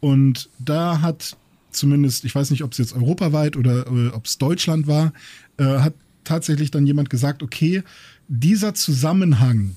Und 0.00 0.48
da 0.58 1.00
hat 1.00 1.36
zumindest, 1.70 2.24
ich 2.24 2.34
weiß 2.34 2.50
nicht, 2.50 2.64
ob 2.64 2.72
es 2.72 2.78
jetzt 2.78 2.94
europaweit 2.94 3.56
oder 3.56 3.86
äh, 3.86 4.08
ob 4.08 4.26
es 4.26 4.38
Deutschland 4.38 4.86
war, 4.86 5.12
äh, 5.56 5.64
hat 5.64 5.94
tatsächlich 6.24 6.70
dann 6.70 6.86
jemand 6.86 7.10
gesagt, 7.10 7.42
okay, 7.42 7.82
dieser 8.28 8.74
Zusammenhang, 8.74 9.76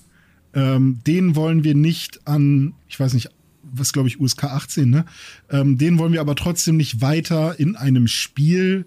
ähm, 0.53 0.99
den 1.05 1.35
wollen 1.35 1.63
wir 1.63 1.75
nicht 1.75 2.27
an, 2.27 2.73
ich 2.87 2.99
weiß 2.99 3.13
nicht, 3.13 3.29
was 3.63 3.93
glaube 3.93 4.07
ich, 4.07 4.19
USK 4.19 4.45
18, 4.45 4.89
ne? 4.89 5.05
Ähm, 5.49 5.77
den 5.77 5.97
wollen 5.97 6.13
wir 6.13 6.21
aber 6.21 6.35
trotzdem 6.35 6.77
nicht 6.77 7.01
weiter 7.01 7.59
in 7.59 7.75
einem 7.75 8.07
Spiel 8.07 8.85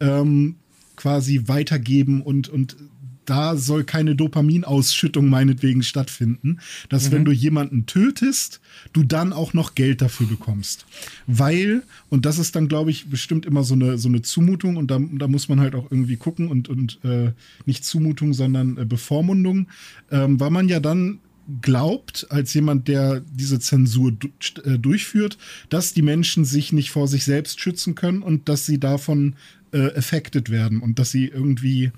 ähm, 0.00 0.56
quasi 0.96 1.42
weitergeben 1.46 2.22
und, 2.22 2.48
und 2.48 2.76
da 3.24 3.56
soll 3.56 3.84
keine 3.84 4.14
Dopaminausschüttung 4.14 5.28
meinetwegen 5.28 5.82
stattfinden, 5.82 6.58
dass 6.88 7.08
mhm. 7.08 7.12
wenn 7.12 7.24
du 7.24 7.32
jemanden 7.32 7.86
tötest, 7.86 8.60
du 8.92 9.02
dann 9.02 9.32
auch 9.32 9.54
noch 9.54 9.74
Geld 9.74 10.02
dafür 10.02 10.26
bekommst. 10.26 10.86
Weil, 11.26 11.82
und 12.10 12.26
das 12.26 12.38
ist 12.38 12.54
dann, 12.56 12.68
glaube 12.68 12.90
ich, 12.90 13.06
bestimmt 13.08 13.46
immer 13.46 13.64
so 13.64 13.74
eine, 13.74 13.98
so 13.98 14.08
eine 14.08 14.22
Zumutung 14.22 14.76
und 14.76 14.90
da, 14.90 15.00
da 15.00 15.28
muss 15.28 15.48
man 15.48 15.60
halt 15.60 15.74
auch 15.74 15.90
irgendwie 15.90 16.16
gucken 16.16 16.48
und, 16.48 16.68
und 16.68 16.98
äh, 17.04 17.32
nicht 17.66 17.84
Zumutung, 17.84 18.34
sondern 18.34 18.76
äh, 18.76 18.84
Bevormundung, 18.84 19.68
ähm, 20.10 20.38
weil 20.38 20.50
man 20.50 20.68
ja 20.68 20.80
dann 20.80 21.20
glaubt, 21.60 22.26
als 22.30 22.54
jemand, 22.54 22.88
der 22.88 23.20
diese 23.20 23.60
Zensur 23.60 24.16
äh, 24.64 24.78
durchführt, 24.78 25.36
dass 25.68 25.92
die 25.92 26.00
Menschen 26.02 26.46
sich 26.46 26.72
nicht 26.72 26.90
vor 26.90 27.06
sich 27.06 27.24
selbst 27.24 27.60
schützen 27.60 27.94
können 27.94 28.22
und 28.22 28.48
dass 28.48 28.64
sie 28.64 28.80
davon 28.80 29.34
äh, 29.74 29.92
affected 29.96 30.48
werden 30.48 30.80
und 30.80 30.98
dass 30.98 31.10
sie 31.10 31.26
irgendwie 31.26 31.92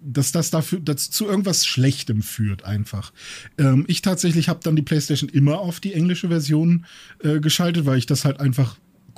dass 0.00 0.30
das 0.30 0.50
dafür 0.50 0.78
dass 0.78 1.10
zu 1.10 1.26
irgendwas 1.26 1.66
Schlechtem 1.66 2.22
führt 2.22 2.64
einfach. 2.64 3.12
Ähm, 3.58 3.84
ich 3.88 4.00
tatsächlich 4.00 4.48
habe 4.48 4.60
dann 4.62 4.76
die 4.76 4.82
PlayStation 4.82 5.28
immer 5.28 5.58
auf 5.58 5.80
die 5.80 5.94
englische 5.94 6.28
Version 6.28 6.86
äh, 7.24 7.40
geschaltet, 7.40 7.84
weil 7.84 7.98
ich 7.98 8.06
das 8.06 8.24
halt 8.24 8.38
einfach 8.38 8.76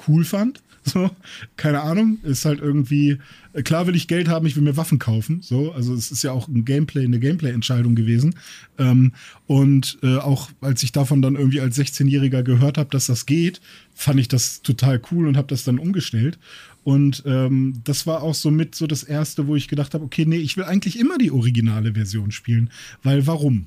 cool 0.08 0.24
fand. 0.24 0.62
So, 0.82 1.10
keine 1.58 1.82
Ahnung, 1.82 2.18
ist 2.22 2.46
halt 2.46 2.58
irgendwie, 2.60 3.18
äh, 3.52 3.62
klar 3.62 3.86
will 3.86 3.94
ich 3.94 4.08
Geld 4.08 4.28
haben, 4.28 4.46
ich 4.46 4.56
will 4.56 4.62
mir 4.62 4.78
Waffen 4.78 4.98
kaufen. 4.98 5.42
So, 5.42 5.72
also 5.72 5.92
es 5.92 6.10
ist 6.10 6.22
ja 6.22 6.32
auch 6.32 6.48
ein 6.48 6.64
Gameplay, 6.64 7.04
eine 7.04 7.20
Gameplay-Entscheidung 7.20 7.94
gewesen. 7.94 8.34
Ähm, 8.78 9.12
und 9.46 9.98
äh, 10.02 10.16
auch 10.16 10.48
als 10.62 10.82
ich 10.82 10.92
davon 10.92 11.20
dann 11.20 11.36
irgendwie 11.36 11.60
als 11.60 11.76
16-Jähriger 11.78 12.42
gehört 12.42 12.78
habe, 12.78 12.88
dass 12.88 13.06
das 13.06 13.26
geht, 13.26 13.60
fand 13.94 14.20
ich 14.20 14.28
das 14.28 14.62
total 14.62 15.02
cool 15.10 15.28
und 15.28 15.36
habe 15.36 15.48
das 15.48 15.64
dann 15.64 15.78
umgestellt. 15.78 16.38
Und 16.90 17.22
ähm, 17.24 17.82
das 17.84 18.08
war 18.08 18.20
auch 18.20 18.34
so 18.34 18.50
mit 18.50 18.74
so 18.74 18.88
das 18.88 19.04
erste, 19.04 19.46
wo 19.46 19.54
ich 19.54 19.68
gedacht 19.68 19.94
habe, 19.94 20.02
okay, 20.02 20.24
nee, 20.26 20.38
ich 20.38 20.56
will 20.56 20.64
eigentlich 20.64 20.98
immer 20.98 21.18
die 21.18 21.30
originale 21.30 21.94
Version 21.94 22.32
spielen, 22.32 22.68
weil 23.04 23.28
warum? 23.28 23.66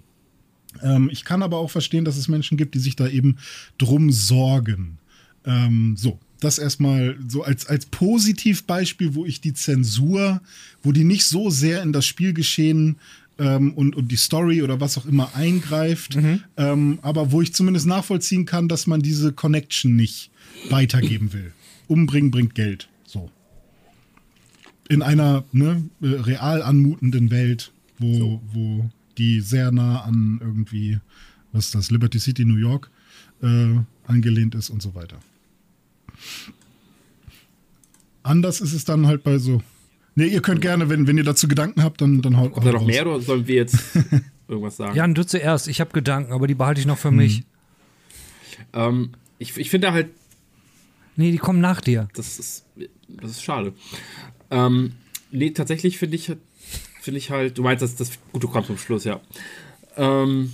Ähm, 0.82 1.09
ich 1.09 1.24
kann 1.24 1.41
aber 1.41 1.59
auch 1.59 1.71
verstehen, 1.71 2.03
dass 2.03 2.17
es 2.17 2.28
Menschen 2.28 2.57
gibt, 2.57 2.76
die 2.76 2.80
sich 2.80 2.97
da 2.97 3.07
eben 3.07 3.38
drum 3.78 4.11
sorgen. 4.11 4.97
Ähm, 5.45 5.95
so, 5.95 6.19
das 6.41 6.57
erstmal 6.57 7.15
so 7.26 7.43
als, 7.43 7.65
als 7.65 7.86
Positivbeispiel, 7.86 9.15
wo 9.15 9.26
ich 9.26 9.39
die 9.39 9.53
Zensur, 9.53 10.41
wo 10.82 10.91
die 10.91 11.05
nicht 11.05 11.24
so 11.24 11.49
sehr 11.49 11.82
in 11.82 11.93
das 11.93 12.05
Spielgeschehen 12.05 12.97
ähm, 13.39 13.74
und, 13.74 13.95
und 13.95 14.11
die 14.11 14.17
Story 14.17 14.63
oder 14.63 14.82
was 14.82 14.97
auch 14.97 15.05
immer 15.05 15.34
eingreift, 15.34 16.17
mhm. 16.17 16.43
ähm, 16.57 16.99
aber 17.01 17.32
wo 17.32 17.41
ich 17.41 17.53
zumindest 17.53 17.86
nachvollziehen 17.86 18.43
kann, 18.43 18.67
dass 18.67 18.86
man 18.86 19.01
diese 19.01 19.32
Connection 19.32 19.95
nicht 19.95 20.30
weitergeben 20.69 21.32
will. 21.32 21.53
Umbringen 21.88 22.30
bringt 22.30 22.53
Geld 22.53 22.89
in 24.89 25.01
einer 25.01 25.43
ne, 25.51 25.89
äh, 26.01 26.07
real 26.07 26.61
anmutenden 26.61 27.31
Welt, 27.31 27.71
wo, 27.99 28.13
so. 28.13 28.41
wo 28.51 28.89
die 29.17 29.41
sehr 29.41 29.71
nah 29.71 30.01
an 30.01 30.39
irgendwie, 30.41 30.99
was 31.51 31.65
ist 31.65 31.75
das, 31.75 31.91
Liberty 31.91 32.19
City, 32.19 32.45
New 32.45 32.57
York, 32.57 32.89
äh, 33.41 33.75
angelehnt 34.05 34.55
ist 34.55 34.69
und 34.69 34.81
so 34.81 34.95
weiter. 34.95 35.17
Anders 38.23 38.61
ist 38.61 38.73
es 38.73 38.86
dann 38.86 39.07
halt 39.07 39.23
bei 39.23 39.38
so. 39.38 39.61
Ne, 40.15 40.25
ihr 40.25 40.41
könnt 40.41 40.61
gerne, 40.61 40.89
wenn, 40.89 41.07
wenn 41.07 41.17
ihr 41.17 41.23
dazu 41.23 41.47
Gedanken 41.47 41.84
habt, 41.84 41.99
dann, 42.01 42.21
dann 42.21 42.38
haut 42.38 42.53
Kommt 42.53 42.65
da 42.65 42.71
noch 42.71 42.86
mehr 42.86 43.05
oder 43.05 43.19
sollen 43.19 43.47
wir 43.47 43.55
jetzt 43.55 43.77
irgendwas 44.47 44.77
sagen? 44.77 44.95
Jan, 44.95 45.13
du 45.13 45.25
zuerst. 45.25 45.67
Ich 45.67 45.81
habe 45.81 45.91
Gedanken, 45.91 46.31
aber 46.31 46.47
die 46.47 46.53
behalte 46.53 46.79
ich 46.79 46.88
noch 46.88 46.97
für 46.97 47.09
hm. 47.09 47.17
mich. 47.17 47.43
Ähm, 48.73 49.11
ich 49.39 49.57
ich 49.57 49.69
finde 49.69 49.91
halt. 49.91 50.09
Nee, 51.15 51.31
die 51.31 51.38
kommen 51.38 51.59
nach 51.61 51.81
dir. 51.81 52.07
Das 52.15 52.39
ist, 52.39 52.65
das 53.07 53.31
ist 53.31 53.43
schade. 53.43 53.73
Ähm, 54.54 54.93
nee, 55.32 55.49
tatsächlich 55.49 55.97
finde 55.97 56.16
ich, 56.16 56.32
finde 57.01 57.18
ich 57.18 57.32
halt, 57.32 57.58
du 57.58 57.64
meinst, 57.64 57.82
dass 57.82 57.95
das, 57.95 58.12
gut, 58.32 58.43
du 58.43 58.47
kommst 58.47 58.68
zum 58.68 58.78
Schluss, 58.78 59.04
ja. 59.04 59.20
Ähm, 59.97 60.54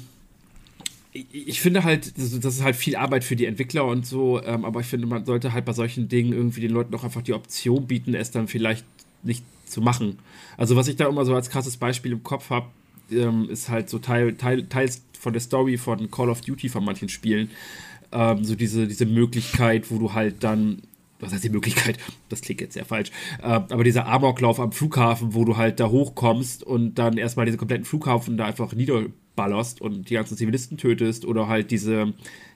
ich, 1.12 1.26
ich 1.34 1.62
finde 1.62 1.84
halt, 1.84 2.18
das, 2.18 2.34
ist 2.34 2.64
halt 2.64 2.78
viel 2.78 2.96
Arbeit 2.96 3.26
für 3.26 3.36
die 3.36 3.46
Entwickler 3.46 3.86
und 3.86 4.06
so, 4.06 4.42
ähm, 4.42 4.64
aber 4.64 4.80
ich 4.80 4.88
finde, 4.88 5.06
man 5.06 5.26
sollte 5.26 5.52
halt 5.52 5.66
bei 5.66 5.74
solchen 5.74 6.08
Dingen 6.08 6.32
irgendwie 6.32 6.62
den 6.62 6.72
Leuten 6.72 6.96
auch 6.96 7.04
einfach 7.04 7.22
die 7.22 7.34
Option 7.34 7.88
bieten, 7.88 8.14
es 8.14 8.32
dann 8.32 8.48
vielleicht 8.48 8.86
nicht 9.22 9.44
zu 9.66 9.82
machen. 9.82 10.18
Also, 10.56 10.78
was 10.78 10.88
ich 10.88 10.96
da 10.96 11.08
immer 11.08 11.26
so 11.26 11.36
als 11.36 11.50
krasses 11.50 11.76
Beispiel 11.76 12.14
im 12.14 12.24
Kopf 12.24 12.50
habe, 12.50 12.68
ähm, 13.12 13.50
ist 13.50 13.68
halt 13.68 13.90
so 13.90 14.00
Teil, 14.00 14.36
Teil, 14.36 14.64
teils 14.68 15.02
von 15.20 15.34
der 15.34 15.42
Story 15.42 15.78
von 15.78 16.10
Call 16.10 16.30
of 16.30 16.42
Duty 16.42 16.70
von 16.70 16.86
manchen 16.86 17.10
Spielen. 17.10 17.50
Ähm, 18.12 18.46
so 18.46 18.56
diese, 18.56 18.88
diese 18.88 19.06
Möglichkeit, 19.06 19.92
wo 19.92 20.00
du 20.00 20.14
halt 20.14 20.44
dann 20.44 20.82
was 21.20 21.34
heißt 21.34 21.44
die 21.44 21.50
Möglichkeit, 21.50 21.98
das 22.30 22.42
klingt 22.42 22.62
jetzt 22.62 22.74
sehr 22.74 22.86
falsch, 22.86 23.12
äh, 23.42 23.46
aber 23.48 23.84
dieser 23.84 24.08
Amoklauf 24.08 24.60
am 24.60 24.72
Flughafen, 24.72 25.34
wo 25.34 25.46
du 25.46 25.58
halt 25.58 25.80
da 25.80 25.90
hochkommst 25.90 26.64
und 26.64 26.96
dann 26.96 27.18
erstmal 27.18 27.46
diesen 27.46 27.58
kompletten 27.58 27.86
Flughafen 27.86 28.38
da 28.38 28.46
einfach 28.46 28.74
niederballerst 28.74 29.82
und 29.82 30.10
die 30.10 30.16
ganzen 30.16 30.38
Zivilisten 30.38 30.78
tötest 30.78 31.26
oder 31.26 31.48
halt 31.48 31.72
diese, 31.72 32.14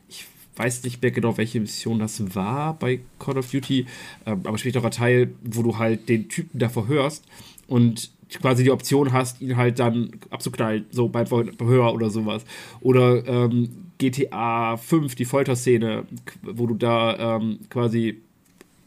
ich 0.08 0.26
weiß 0.56 0.84
nicht 0.84 1.02
mehr 1.02 1.12
genau, 1.12 1.38
welche 1.38 1.60
Mission 1.60 2.00
das 2.00 2.36
war 2.36 2.78
bei 2.78 3.02
Call 3.20 3.38
of 3.38 3.52
Duty, 3.52 3.82
äh, 4.26 4.32
aber 4.32 4.58
späterer 4.58 4.92
Teil, 4.92 5.34
wo 5.44 5.64
du 5.64 5.78
halt 5.78 6.10
den 6.10 6.30
Typen 6.30 6.60
da 6.60 6.70
verhörst 6.70 7.26
und 7.68 8.12
quasi 8.42 8.64
die 8.64 8.72
Option 8.72 9.14
hast, 9.14 9.42
ihn 9.42 9.58
halt 9.58 9.80
dann 9.80 10.12
abzuknallen, 10.30 10.86
so 10.92 11.08
beim 11.08 11.28
Verhör 11.28 11.94
oder 11.94 12.10
sowas. 12.10 12.46
Oder 12.82 13.26
ähm, 13.28 13.70
GTA 13.98 14.78
5, 14.78 15.16
die 15.16 15.26
Folterszene, 15.26 16.06
wo 16.42 16.68
du 16.68 16.76
da 16.76 17.38
ähm, 17.38 17.60
quasi 17.70 18.22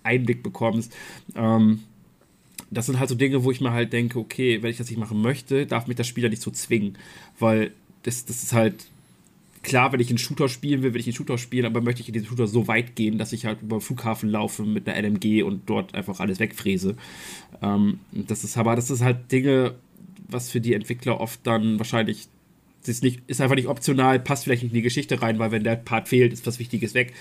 Einblick 0.07 0.43
bekommst. 0.43 0.95
Ähm, 1.35 1.81
das 2.71 2.87
sind 2.87 2.99
halt 2.99 3.09
so 3.09 3.15
Dinge, 3.15 3.45
wo 3.45 3.51
ich 3.51 3.61
mir 3.61 3.73
halt 3.73 3.93
denke, 3.93 4.19
okay, 4.19 4.63
wenn 4.63 4.71
ich 4.71 4.79
das 4.79 4.91
nicht 4.91 4.99
machen 4.99 5.21
möchte, 5.21 5.67
darf 5.67 5.87
mich 5.87 5.97
das 5.97 6.07
Spiel 6.07 6.25
ja 6.25 6.31
nicht 6.31 6.43
so 6.43 6.51
zwingen, 6.51 6.99
weil 7.39 7.73
das, 8.03 8.25
das 8.25 8.43
ist 8.43 8.53
halt 8.53 8.87
klar, 9.63 9.93
wenn 9.93 10.01
ich 10.01 10.09
einen 10.09 10.19
Shooter 10.19 10.49
spielen 10.49 10.83
will, 10.83 10.95
will 10.95 11.01
ich 11.01 11.07
einen 11.07 11.15
Shooter 11.15 11.39
spielen, 11.39 11.67
aber 11.67 11.81
möchte 11.81 12.01
ich 12.01 12.09
in 12.09 12.15
diesen 12.15 12.29
Shooter 12.29 12.47
so 12.47 12.69
weit 12.69 12.95
gehen, 12.95 13.19
dass 13.19 13.33
ich 13.33 13.47
halt 13.47 13.63
über 13.63 13.79
den 13.79 13.83
Flughafen 13.83 14.31
laufe 14.31 14.63
mit 14.63 14.89
einer 14.89 15.09
LMG 15.09 15.43
und 15.43 15.69
dort 15.69 15.95
einfach 15.95 16.21
alles 16.21 16.39
wegfräse. 16.39 16.97
Ähm, 17.63 18.01
das 18.13 18.45
ist 18.45 18.57
aber, 18.57 18.77
das 18.77 18.91
ist 18.91 19.03
halt 19.03 19.31
Dinge, 19.33 19.75
was 20.29 20.51
für 20.51 20.61
die 20.61 20.75
Entwickler 20.75 21.21
oft 21.21 21.41
dann 21.45 21.79
wahrscheinlich 21.79 22.29
ist, 22.89 23.03
nicht, 23.03 23.23
ist 23.27 23.41
einfach 23.41 23.57
nicht 23.57 23.69
optional, 23.69 24.19
passt 24.21 24.45
vielleicht 24.45 24.63
nicht 24.63 24.73
in 24.73 24.77
die 24.77 24.83
Geschichte 24.83 25.21
rein, 25.23 25.39
weil 25.39 25.51
wenn 25.51 25.65
der 25.65 25.77
Part 25.77 26.09
fehlt, 26.09 26.33
ist 26.33 26.47
was 26.47 26.59
Wichtiges 26.59 26.95
weg. 26.95 27.13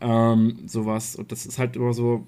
Ähm, 0.00 0.58
sowas. 0.66 1.16
Und 1.16 1.32
das 1.32 1.46
ist 1.46 1.58
halt 1.58 1.76
immer 1.76 1.92
so. 1.92 2.26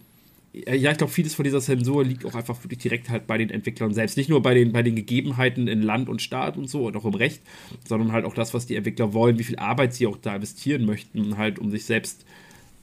Ja, 0.53 0.91
ich 0.91 0.97
glaube, 0.97 1.13
vieles 1.13 1.35
von 1.35 1.45
dieser 1.45 1.61
Zensur 1.61 2.03
liegt 2.03 2.25
auch 2.25 2.35
einfach 2.35 2.65
wirklich 2.65 2.79
direkt 2.79 3.11
halt 3.11 3.27
bei 3.27 3.37
den 3.37 3.51
Entwicklern 3.51 3.93
selbst. 3.93 4.17
Nicht 4.17 4.31
nur 4.31 4.41
bei 4.41 4.55
den, 4.55 4.73
bei 4.73 4.83
den 4.83 4.97
Gegebenheiten 4.97 5.69
in 5.69 5.83
Land 5.83 6.09
und 6.09 6.23
Staat 6.23 6.57
und 6.57 6.71
so 6.71 6.87
und 6.87 6.97
auch 6.97 7.05
im 7.05 7.13
Recht, 7.13 7.43
sondern 7.87 8.13
halt 8.13 8.25
auch 8.25 8.33
das, 8.33 8.55
was 8.55 8.65
die 8.65 8.75
Entwickler 8.75 9.13
wollen, 9.13 9.39
wie 9.39 9.45
viel 9.45 9.59
Arbeit 9.59 9.93
sie 9.93 10.07
auch 10.07 10.17
da 10.17 10.37
investieren 10.37 10.87
möchten, 10.87 11.37
halt 11.37 11.59
um 11.59 11.71
sich 11.71 11.85
selbst 11.85 12.25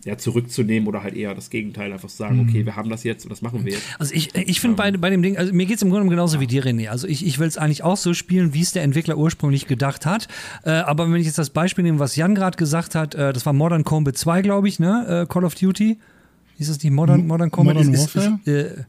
ja, 0.06 0.18
zurückzunehmen 0.18 0.88
oder 0.88 1.04
halt 1.04 1.16
eher 1.16 1.34
das 1.34 1.50
Gegenteil, 1.50 1.94
einfach 1.94 2.10
sagen, 2.10 2.40
okay, 2.42 2.62
mhm. 2.62 2.66
wir 2.66 2.76
haben 2.76 2.90
das 2.90 3.04
jetzt 3.04 3.24
und 3.24 3.30
das 3.30 3.42
machen 3.42 3.66
wir 3.66 3.74
jetzt. 3.74 3.84
Also 4.00 4.14
ich, 4.14 4.36
ich 4.36 4.60
finde 4.60 4.76
bei, 4.76 4.92
bei 4.92 5.10
dem 5.10 5.22
Ding, 5.22 5.38
also 5.38 5.54
mir 5.54 5.66
geht 5.66 5.78
es 5.78 5.82
im 5.82 5.90
Grunde 5.90 6.10
genauso 6.10 6.36
ja. 6.36 6.42
wie 6.42 6.48
dir, 6.48 6.64
René. 6.64 6.90
Also 6.90 7.08
ich, 7.08 7.26
ich 7.26 7.40
will 7.40 7.48
es 7.48 7.58
eigentlich 7.58 7.84
auch 7.84 7.98
so 7.98 8.14
spielen, 8.14 8.54
wie 8.54 8.62
es 8.62 8.72
der 8.72 8.84
Entwickler 8.84 9.18
ursprünglich 9.18 9.68
gedacht 9.68 10.06
hat. 10.06 10.28
Äh, 10.66 10.72
aber 10.72 11.12
wenn 11.12 11.20
ich 11.20 11.28
jetzt 11.28 11.38
das 11.38 11.50
Beispiel 11.50 11.84
nehme, 11.84 12.00
was 12.00 12.16
Jan 12.16 12.36
gerade 12.36 12.58
gesagt 12.58 12.96
hat, 12.96 13.16
äh, 13.16 13.34
das 13.34 13.46
war 13.46 13.54
Modern 13.54 13.84
Combat 13.84 14.18
2, 14.18 14.42
glaube 14.42 14.68
ich, 14.68 14.80
ne? 14.80 15.24
Äh, 15.24 15.32
Call 15.32 15.46
of 15.46 15.56
Duty. 15.56 15.98
Ist 16.60 16.70
das 16.70 16.84
nicht 16.84 16.94
Modern, 16.94 17.26
Modern 17.26 17.50
Combat? 17.50 17.76
Modern 17.76 17.98
Warfare? 17.98 18.40
Ist, 18.44 18.48
ist, 18.48 18.80
äh, 18.80 18.84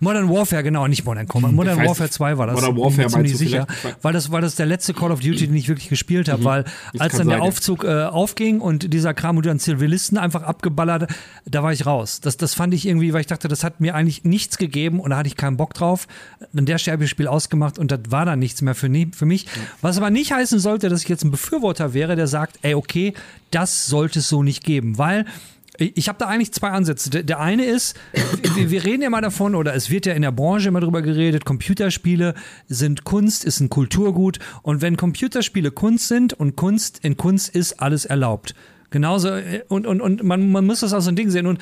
Modern 0.00 0.28
Warfare, 0.28 0.62
genau, 0.62 0.86
nicht 0.86 1.04
Modern 1.04 1.26
Combat. 1.26 1.52
Modern 1.52 1.78
weiß, 1.78 1.88
Warfare 1.88 2.10
2 2.10 2.38
war 2.38 2.46
das. 2.48 2.56
Modern 2.56 2.76
Warfare 2.76 2.90
bin 2.90 3.04
mir 3.04 3.08
ziemlich 3.10 3.36
sicher. 3.36 3.66
Weil 4.02 4.12
das 4.12 4.30
war 4.30 4.40
das 4.40 4.54
der 4.56 4.66
letzte 4.66 4.94
Call 4.94 5.10
of 5.10 5.20
Duty, 5.20 5.46
den 5.46 5.56
ich 5.56 5.68
wirklich 5.68 5.88
gespielt 5.88 6.28
habe, 6.28 6.44
weil 6.44 6.64
Das 6.92 7.00
als 7.00 7.16
dann 7.16 7.28
der 7.28 7.38
sein. 7.38 7.46
Aufzug 7.46 7.84
äh, 7.84 8.04
aufging 8.04 8.60
und 8.60 8.92
dieser 8.92 9.14
Kram 9.14 9.36
und 9.36 9.46
dann 9.46 9.58
Zivilisten 9.58 10.18
einfach 10.18 10.42
abgeballert, 10.42 11.10
da 11.46 11.62
war 11.62 11.72
ich 11.72 11.86
raus. 11.86 12.20
Das, 12.20 12.36
das 12.36 12.54
fand 12.54 12.74
ich 12.74 12.86
irgendwie, 12.86 13.12
weil 13.12 13.20
ich 13.20 13.26
dachte, 13.26 13.48
das 13.48 13.64
hat 13.64 13.80
mir 13.80 13.94
eigentlich 13.94 14.24
nichts 14.24 14.58
gegeben 14.58 15.00
und 15.00 15.10
da 15.10 15.16
hatte 15.18 15.28
ich 15.28 15.36
keinen 15.36 15.56
Bock 15.56 15.74
drauf. 15.74 16.06
An 16.56 16.66
der 16.66 16.78
Stelle 16.78 16.94
habe 16.94 17.04
ich 17.04 17.10
das 17.10 17.14
Spiel 17.14 17.26
ausgemacht 17.28 17.78
und 17.78 17.90
das 17.90 18.00
war 18.08 18.24
dann 18.24 18.38
nichts 18.38 18.62
mehr 18.62 18.74
für, 18.74 18.90
für 19.12 19.26
mich. 19.26 19.46
Was 19.80 19.96
aber 19.96 20.10
nicht 20.10 20.32
heißen 20.32 20.58
sollte, 20.58 20.88
dass 20.88 21.02
ich 21.02 21.08
jetzt 21.08 21.24
ein 21.24 21.30
Befürworter 21.30 21.94
wäre, 21.94 22.16
der 22.16 22.26
sagt, 22.26 22.58
ey, 22.62 22.74
okay, 22.74 23.14
das 23.50 23.86
sollte 23.86 24.18
es 24.18 24.28
so 24.28 24.42
nicht 24.42 24.64
geben, 24.64 24.98
weil 24.98 25.24
ich 25.78 26.08
habe 26.08 26.18
da 26.18 26.26
eigentlich 26.26 26.52
zwei 26.52 26.70
Ansätze. 26.70 27.10
Der, 27.10 27.22
der 27.22 27.40
eine 27.40 27.64
ist, 27.64 27.96
wir, 28.54 28.70
wir 28.70 28.84
reden 28.84 29.02
ja 29.02 29.10
mal 29.10 29.20
davon, 29.20 29.54
oder 29.54 29.74
es 29.74 29.90
wird 29.90 30.06
ja 30.06 30.12
in 30.12 30.22
der 30.22 30.32
Branche 30.32 30.68
immer 30.68 30.80
drüber 30.80 31.02
geredet, 31.02 31.44
Computerspiele 31.44 32.34
sind 32.66 33.04
Kunst, 33.04 33.44
ist 33.44 33.60
ein 33.60 33.68
Kulturgut. 33.68 34.38
Und 34.62 34.82
wenn 34.82 34.96
Computerspiele 34.96 35.70
Kunst 35.70 36.08
sind 36.08 36.34
und 36.34 36.56
Kunst 36.56 37.04
in 37.04 37.16
Kunst 37.16 37.54
ist 37.54 37.80
alles 37.80 38.04
erlaubt. 38.04 38.54
Genauso, 38.90 39.28
äh, 39.28 39.62
und, 39.68 39.86
und, 39.86 40.00
und 40.00 40.22
man, 40.22 40.50
man 40.50 40.64
muss 40.64 40.80
das 40.80 40.92
als 40.94 41.04
so 41.04 41.10
ein 41.10 41.16
Ding 41.16 41.30
sehen. 41.30 41.46
Und 41.46 41.58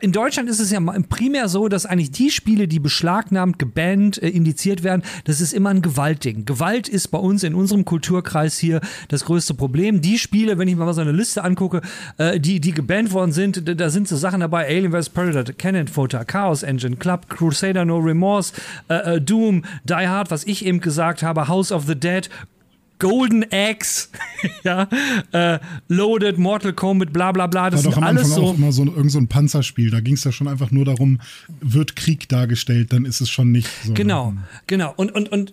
in 0.00 0.12
Deutschland 0.12 0.48
ist 0.48 0.58
es 0.60 0.70
ja 0.70 0.80
primär 1.08 1.48
so, 1.48 1.68
dass 1.68 1.84
eigentlich 1.86 2.10
die 2.12 2.30
Spiele, 2.30 2.66
die 2.66 2.78
beschlagnahmt, 2.78 3.58
gebannt, 3.58 4.22
äh, 4.22 4.28
indiziert 4.28 4.82
werden, 4.82 5.02
das 5.24 5.40
ist 5.40 5.52
immer 5.52 5.70
ein 5.70 5.82
Gewaltding. 5.82 6.44
Gewalt 6.46 6.88
ist 6.88 7.08
bei 7.08 7.18
uns 7.18 7.42
in 7.42 7.54
unserem 7.54 7.84
Kulturkreis 7.84 8.58
hier 8.58 8.80
das 9.08 9.24
größte 9.26 9.54
Problem. 9.54 10.00
Die 10.00 10.18
Spiele, 10.18 10.56
wenn 10.58 10.68
ich 10.68 10.76
mir 10.76 10.84
mal 10.84 10.94
so 10.94 11.02
eine 11.02 11.12
Liste 11.12 11.44
angucke, 11.44 11.82
äh, 12.18 12.40
die, 12.40 12.60
die 12.60 12.72
gebannt 12.72 13.12
worden 13.12 13.32
sind, 13.32 13.62
da- 13.78 13.90
sind 13.90 14.08
so 14.08 14.16
Sachen 14.16 14.40
dabei, 14.40 14.66
Alien 14.66 14.92
vs. 14.92 15.10
Predator, 15.10 15.54
Cannon 15.56 15.88
Fodder, 15.88 16.24
Chaos 16.24 16.62
Engine, 16.62 16.96
Club, 16.96 17.28
Crusader 17.28 17.84
No 17.84 17.98
Remorse, 17.98 18.52
äh, 18.88 19.16
äh, 19.16 19.20
Doom, 19.20 19.64
Die 19.84 19.94
Hard, 19.94 20.30
was 20.30 20.44
ich 20.44 20.64
eben 20.64 20.80
gesagt 20.80 21.22
habe, 21.22 21.48
House 21.48 21.70
of 21.70 21.84
the 21.86 21.94
Dead, 21.94 22.30
Golden 22.98 23.44
Axe, 23.50 24.08
ja, 24.64 24.88
äh, 25.32 25.58
Loaded, 25.88 26.38
Mortal 26.38 26.72
Kombat, 26.72 27.12
bla 27.12 27.32
bla 27.32 27.46
bla, 27.46 27.70
das 27.70 27.84
War 27.84 27.92
doch 27.92 27.98
am 27.98 28.04
alles 28.04 28.24
Anfang 28.24 28.36
so. 28.36 28.46
auch 28.48 28.54
immer 28.56 28.72
so 28.72 28.82
ein, 28.82 28.88
irgend 28.88 29.12
so 29.12 29.18
ein 29.18 29.28
Panzerspiel. 29.28 29.90
Da 29.90 30.00
ging 30.00 30.14
es 30.14 30.24
ja 30.24 30.32
schon 30.32 30.48
einfach 30.48 30.70
nur 30.70 30.84
darum, 30.84 31.20
wird 31.60 31.96
Krieg 31.96 32.28
dargestellt, 32.28 32.92
dann 32.92 33.04
ist 33.04 33.20
es 33.20 33.28
schon 33.28 33.52
nicht 33.52 33.68
so. 33.84 33.92
Genau, 33.92 34.34
genau. 34.66 34.94
Und, 34.96 35.14
und, 35.14 35.30
und 35.30 35.52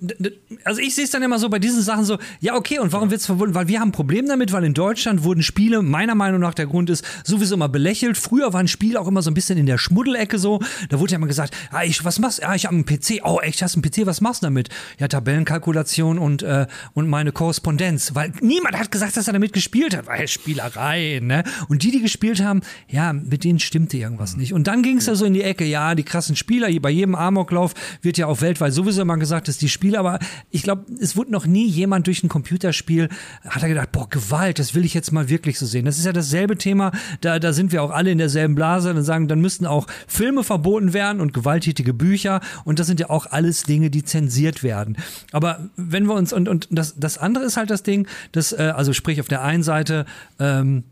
also 0.64 0.80
ich 0.80 0.96
sehe 0.96 1.04
es 1.04 1.12
dann 1.12 1.22
immer 1.22 1.38
so 1.38 1.50
bei 1.50 1.60
diesen 1.60 1.82
Sachen 1.82 2.06
so, 2.06 2.18
ja, 2.39 2.56
okay, 2.56 2.80
und 2.80 2.94
warum 2.94 3.12
wird 3.12 3.20
es 3.20 3.26
verwunden? 3.26 3.56
Weil 3.56 3.68
wir 3.68 3.80
haben 3.80 3.89
ein 3.89 3.94
Problem 3.94 4.28
damit, 4.28 4.54
weil 4.54 4.64
in 4.64 4.74
Deutschland 4.74 5.24
wurden 5.24 5.44
Spiele, 5.44 5.82
meiner 5.82 6.16
Meinung 6.16 6.39
nach, 6.39 6.54
der 6.54 6.68
Grund 6.68 6.89
ist, 6.89 7.06
sowieso 7.26 7.56
immer 7.56 7.70
belächelt. 7.70 8.18
Früher 8.18 8.54
waren 8.54 8.68
Spiele 8.68 9.00
auch 9.00 9.08
immer 9.08 9.22
so 9.22 9.30
ein 9.30 9.34
bisschen 9.34 9.58
in 9.58 9.66
der 9.66 9.78
Schmuddelecke 9.78 10.39
so. 10.39 10.60
Da 10.89 11.00
wurde 11.00 11.12
ja 11.12 11.18
immer 11.18 11.28
gesagt, 11.28 11.56
ah, 11.72 11.84
ich, 11.84 12.06
was 12.06 12.20
machst 12.20 12.39
du? 12.39 12.48
Ah, 12.48 12.56
ich 12.56 12.66
habe 12.66 12.76
einen 12.76 12.86
PC. 12.86 13.22
Oh, 13.24 13.39
echt, 13.41 13.62
hast 13.62 13.76
einen 13.76 13.84
PC, 13.84 14.06
was 14.06 14.22
machst 14.22 14.44
du 14.44 14.48
damit? 14.48 14.70
Ja, 15.00 15.08
Tabellenkalkulation 15.10 16.18
und, 16.18 16.44
äh, 16.44 16.68
und 16.94 17.10
meine 17.10 17.32
Korrespondenz. 17.34 18.15
Weil 18.15 18.31
niemand 18.41 18.77
hat 18.77 18.91
gesagt, 18.91 19.17
dass 19.17 19.27
er 19.27 19.34
damit 19.34 19.53
gespielt 19.53 19.95
hat. 19.95 20.07
Weil 20.07 20.27
Spielerei, 20.27 21.19
ne? 21.21 21.43
Und 21.67 21.84
die, 21.84 21.91
die 21.91 22.01
gespielt 22.01 22.41
haben, 22.41 22.61
ja, 22.88 23.13
mit 23.13 23.43
denen 23.43 23.59
stimmte 23.59 23.97
irgendwas 23.97 24.38
nicht. 24.38 24.53
Und 24.53 24.67
dann 24.67 24.84
ging 24.84 24.97
es 24.97 25.05
ja 25.05 25.15
so 25.15 25.25
in 25.25 25.34
die 25.34 25.43
Ecke, 25.43 25.65
ja, 25.65 25.95
die 25.95 26.03
krassen 26.03 26.36
Spieler, 26.36 26.69
bei 26.79 26.89
jedem 26.89 27.15
Amoklauf 27.15 27.73
wird 28.01 28.17
ja 28.17 28.27
auch 28.27 28.41
weltweit 28.41 28.73
sowieso 28.73 29.01
immer 29.01 29.17
gesagt, 29.17 29.47
dass 29.47 29.57
die 29.57 29.69
Spieler, 29.69 29.99
aber 29.99 30.19
ich 30.51 30.63
glaube, 30.63 30.86
es 30.99 31.15
wurde 31.15 31.31
noch 31.31 31.45
nie 31.45 31.67
jemand 31.67 32.07
durch 32.07 32.23
ein 32.23 32.29
Computerspiel, 32.29 33.09
hat 33.47 33.63
er 33.63 33.69
gedacht, 33.69 33.91
boah, 33.91 34.09
Gewalt, 34.09 34.59
das 34.59 34.75
will 34.75 34.86
ich 34.86 34.93
jetzt 34.93 35.11
mal 35.11 35.29
wirklich 35.29 35.57
so 35.59 35.65
sehen. 35.65 35.86
Das 35.86 35.97
ist 35.97 36.05
ja 36.05 36.13
dasselbe 36.13 36.57
Thema, 36.57 36.91
da, 37.21 37.39
da 37.39 37.53
sind 37.53 37.71
wir 37.71 37.84
auch 37.84 37.91
alle 37.91 38.11
in 38.11 38.17
derselben 38.17 38.55
Blase, 38.55 38.93
dann 38.93 39.03
sagen, 39.03 39.27
dann 39.27 39.41
müssten 39.41 39.65
auch 39.65 39.88
Filme 40.07 40.43
verboten 40.43 40.93
werden 40.93 41.21
und 41.21 41.34
gewalttätige 41.34 41.93
Bücher 41.93 42.41
und 42.65 42.79
das 42.79 42.88
sind 42.88 42.99
ja 42.99 43.09
auch 43.09 43.27
alles 43.27 43.63
Dinge, 43.63 43.89
die 43.89 44.03
zensiert 44.03 44.63
werden. 44.63 44.97
Aber 45.31 45.69
wenn 45.75 46.05
wir 46.05 46.15
uns, 46.15 46.34
und, 46.34 46.47
und 46.47 46.67
das, 46.71 46.95
das 46.97 47.17
andere 47.24 47.43
ist 47.45 47.57
halt 47.57 47.69
das 47.69 47.84
Ding, 47.84 48.07
dass, 48.32 48.51
äh, 48.51 48.74
also 48.76 48.93
sprich 48.93 49.19
auf 49.19 49.28
der 49.28 49.41
einen 49.41 49.63
Seite, 49.63 50.05
ähm, 50.39 50.84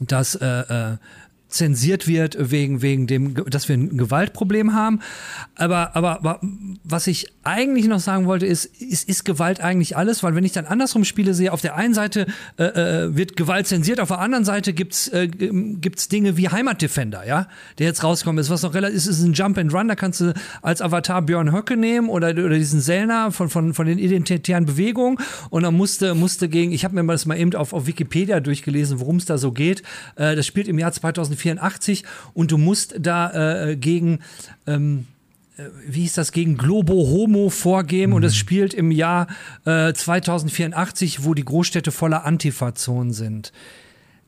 dass 0.00 0.34
äh, 0.34 0.46
äh, 0.46 0.96
zensiert 1.54 2.08
wird 2.08 2.36
wegen 2.50 2.82
wegen 2.82 3.06
dem, 3.06 3.34
dass 3.48 3.68
wir 3.68 3.76
ein 3.76 3.96
Gewaltproblem 3.96 4.74
haben. 4.74 5.00
Aber 5.54 5.94
aber, 5.94 6.18
aber 6.18 6.40
was 6.82 7.06
ich 7.06 7.28
eigentlich 7.44 7.86
noch 7.86 8.00
sagen 8.00 8.26
wollte 8.26 8.44
ist, 8.44 8.64
ist, 8.64 9.08
ist 9.08 9.24
Gewalt 9.24 9.60
eigentlich 9.60 9.96
alles? 9.96 10.22
Weil 10.22 10.34
wenn 10.34 10.44
ich 10.44 10.52
dann 10.52 10.66
andersrum 10.66 11.04
Spiele 11.04 11.32
sehe, 11.32 11.52
auf 11.52 11.60
der 11.60 11.76
einen 11.76 11.94
Seite 11.94 12.26
äh, 12.58 12.64
äh, 12.64 13.16
wird 13.16 13.36
Gewalt 13.36 13.68
zensiert, 13.68 14.00
auf 14.00 14.08
der 14.08 14.18
anderen 14.18 14.44
Seite 14.44 14.72
gibt's 14.72 15.08
äh, 15.08 15.28
gibt's 15.28 16.08
Dinge 16.08 16.36
wie 16.36 16.48
Heimatdefender, 16.48 17.24
ja, 17.26 17.46
der 17.78 17.86
jetzt 17.86 18.02
rauskommt 18.02 18.40
ist, 18.40 18.50
was 18.50 18.62
noch 18.62 18.74
relativ 18.74 18.96
ist, 18.96 19.06
ist 19.06 19.22
ein 19.22 19.32
Jump 19.32 19.56
and 19.58 19.72
Run. 19.72 19.86
Da 19.86 19.94
kannst 19.94 20.20
du 20.20 20.34
als 20.60 20.82
Avatar 20.82 21.22
Björn 21.22 21.52
Höcke 21.52 21.76
nehmen 21.76 22.08
oder 22.08 22.30
oder 22.30 22.50
diesen 22.50 22.80
Selner 22.80 23.30
von 23.30 23.48
von 23.48 23.74
von 23.74 23.86
den 23.86 23.98
identitären 23.98 24.66
Bewegungen 24.66 25.18
und 25.50 25.62
dann 25.62 25.74
musste 25.74 26.14
musste 26.14 26.48
gegen, 26.48 26.72
ich 26.72 26.84
habe 26.84 27.00
mir 27.00 27.12
das 27.12 27.26
mal 27.26 27.38
eben 27.38 27.54
auf 27.54 27.72
auf 27.72 27.86
Wikipedia 27.86 28.40
durchgelesen, 28.40 28.98
worum 28.98 29.16
es 29.16 29.24
da 29.24 29.38
so 29.38 29.52
geht. 29.52 29.82
Äh, 30.16 30.34
das 30.34 30.46
spielt 30.46 30.66
im 30.66 30.80
Jahr 30.80 30.90
2084 31.44 32.04
und 32.32 32.50
du 32.50 32.58
musst 32.58 32.94
da 32.98 33.68
äh, 33.68 33.76
gegen 33.76 34.20
ähm, 34.66 35.06
äh, 35.56 35.64
wie 35.86 36.02
hieß 36.02 36.14
das, 36.14 36.32
gegen 36.32 36.56
Globo 36.56 36.94
Homo 36.94 37.50
vorgehen 37.50 38.12
und 38.12 38.24
es 38.24 38.36
spielt 38.36 38.74
im 38.74 38.90
Jahr 38.90 39.28
äh, 39.64 39.92
2084, 39.92 41.24
wo 41.24 41.34
die 41.34 41.44
Großstädte 41.44 41.92
voller 41.92 42.24
Antifa-Zonen 42.24 43.12
sind. 43.12 43.52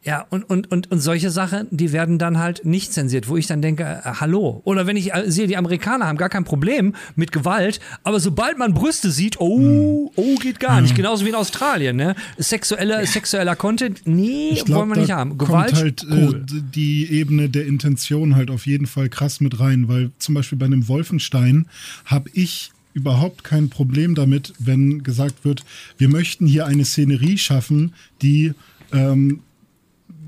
Ja, 0.06 0.24
und, 0.30 0.44
und, 0.44 0.70
und, 0.70 0.92
und 0.92 1.00
solche 1.00 1.30
Sachen, 1.30 1.66
die 1.72 1.90
werden 1.90 2.20
dann 2.20 2.38
halt 2.38 2.64
nicht 2.64 2.92
zensiert, 2.92 3.28
wo 3.28 3.36
ich 3.36 3.48
dann 3.48 3.60
denke, 3.60 3.82
äh, 3.82 4.08
hallo. 4.20 4.60
Oder 4.62 4.86
wenn 4.86 4.96
ich 4.96 5.12
äh, 5.12 5.28
sehe, 5.28 5.48
die 5.48 5.56
Amerikaner 5.56 6.06
haben 6.06 6.16
gar 6.16 6.28
kein 6.28 6.44
Problem 6.44 6.94
mit 7.16 7.32
Gewalt, 7.32 7.80
aber 8.04 8.20
sobald 8.20 8.56
man 8.56 8.72
Brüste 8.72 9.10
sieht, 9.10 9.40
oh, 9.40 10.12
oh, 10.14 10.36
geht 10.36 10.60
gar 10.60 10.80
nicht. 10.80 10.94
Genauso 10.94 11.24
wie 11.24 11.30
in 11.30 11.34
Australien, 11.34 11.96
ne? 11.96 12.14
Sexuelle, 12.38 13.04
sexueller 13.04 13.56
Content, 13.56 14.02
nee, 14.04 14.62
glaub, 14.64 14.78
wollen 14.78 14.90
wir 14.90 15.00
nicht 15.00 15.10
haben. 15.10 15.38
Gewalt, 15.38 15.72
kommt 15.72 15.82
halt 15.82 16.06
cool. 16.08 16.44
äh, 16.48 16.62
die 16.72 17.10
Ebene 17.10 17.48
der 17.48 17.66
Intention 17.66 18.36
halt 18.36 18.52
auf 18.52 18.64
jeden 18.64 18.86
Fall 18.86 19.08
krass 19.08 19.40
mit 19.40 19.58
rein, 19.58 19.88
weil 19.88 20.12
zum 20.20 20.36
Beispiel 20.36 20.56
bei 20.56 20.66
einem 20.66 20.86
Wolfenstein 20.86 21.66
habe 22.04 22.30
ich 22.32 22.70
überhaupt 22.94 23.42
kein 23.42 23.70
Problem 23.70 24.14
damit, 24.14 24.54
wenn 24.60 25.02
gesagt 25.02 25.44
wird, 25.44 25.64
wir 25.98 26.08
möchten 26.08 26.46
hier 26.46 26.64
eine 26.66 26.84
Szenerie 26.84 27.38
schaffen, 27.38 27.92
die 28.22 28.54
ähm, 28.92 29.40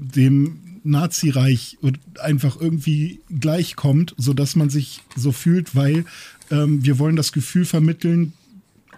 dem 0.01 0.61
Nazireich 0.85 1.79
einfach 2.23 2.61
irgendwie 2.61 3.21
gleichkommt, 3.39 4.15
sodass 4.17 4.57
man 4.57 4.71
sich 4.71 5.01
so 5.17 5.33
fühlt, 5.33 5.75
weil 5.75 6.05
ähm, 6.51 6.85
wir 6.85 6.99
wollen 6.99 7.17
das 7.17 7.33
Gefühl 7.33 7.65
vermitteln, 7.65 8.33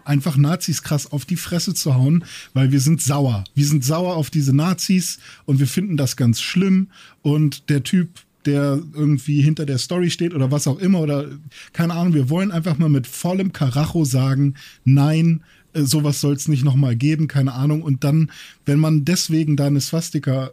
einfach 0.04 0.36
Nazis 0.36 0.82
krass 0.82 1.10
auf 1.10 1.24
die 1.24 1.36
Fresse 1.36 1.74
zu 1.74 1.94
hauen, 1.94 2.24
weil 2.54 2.72
wir 2.72 2.80
sind 2.80 3.02
sauer. 3.02 3.44
Wir 3.54 3.66
sind 3.66 3.84
sauer 3.84 4.16
auf 4.16 4.30
diese 4.30 4.54
Nazis 4.54 5.18
und 5.44 5.58
wir 5.60 5.66
finden 5.66 5.96
das 5.96 6.16
ganz 6.16 6.40
schlimm. 6.40 6.88
Und 7.22 7.68
der 7.68 7.82
Typ, 7.82 8.08
der 8.46 8.80
irgendwie 8.94 9.42
hinter 9.42 9.66
der 9.66 9.78
Story 9.78 10.10
steht 10.10 10.34
oder 10.34 10.50
was 10.50 10.66
auch 10.66 10.78
immer 10.78 11.00
oder 11.00 11.28
keine 11.72 11.94
Ahnung, 11.94 12.14
wir 12.14 12.30
wollen 12.30 12.50
einfach 12.50 12.78
mal 12.78 12.88
mit 12.88 13.06
vollem 13.06 13.52
Karacho 13.52 14.04
sagen, 14.04 14.54
nein, 14.84 15.42
äh, 15.72 15.82
sowas 15.82 16.20
soll 16.20 16.34
es 16.34 16.48
nicht 16.48 16.64
nochmal 16.64 16.96
geben, 16.96 17.28
keine 17.28 17.52
Ahnung. 17.52 17.82
Und 17.82 18.04
dann, 18.04 18.30
wenn 18.64 18.80
man 18.80 19.04
deswegen 19.04 19.56
da 19.56 19.66
eine 19.66 19.80
Swastika 19.80 20.50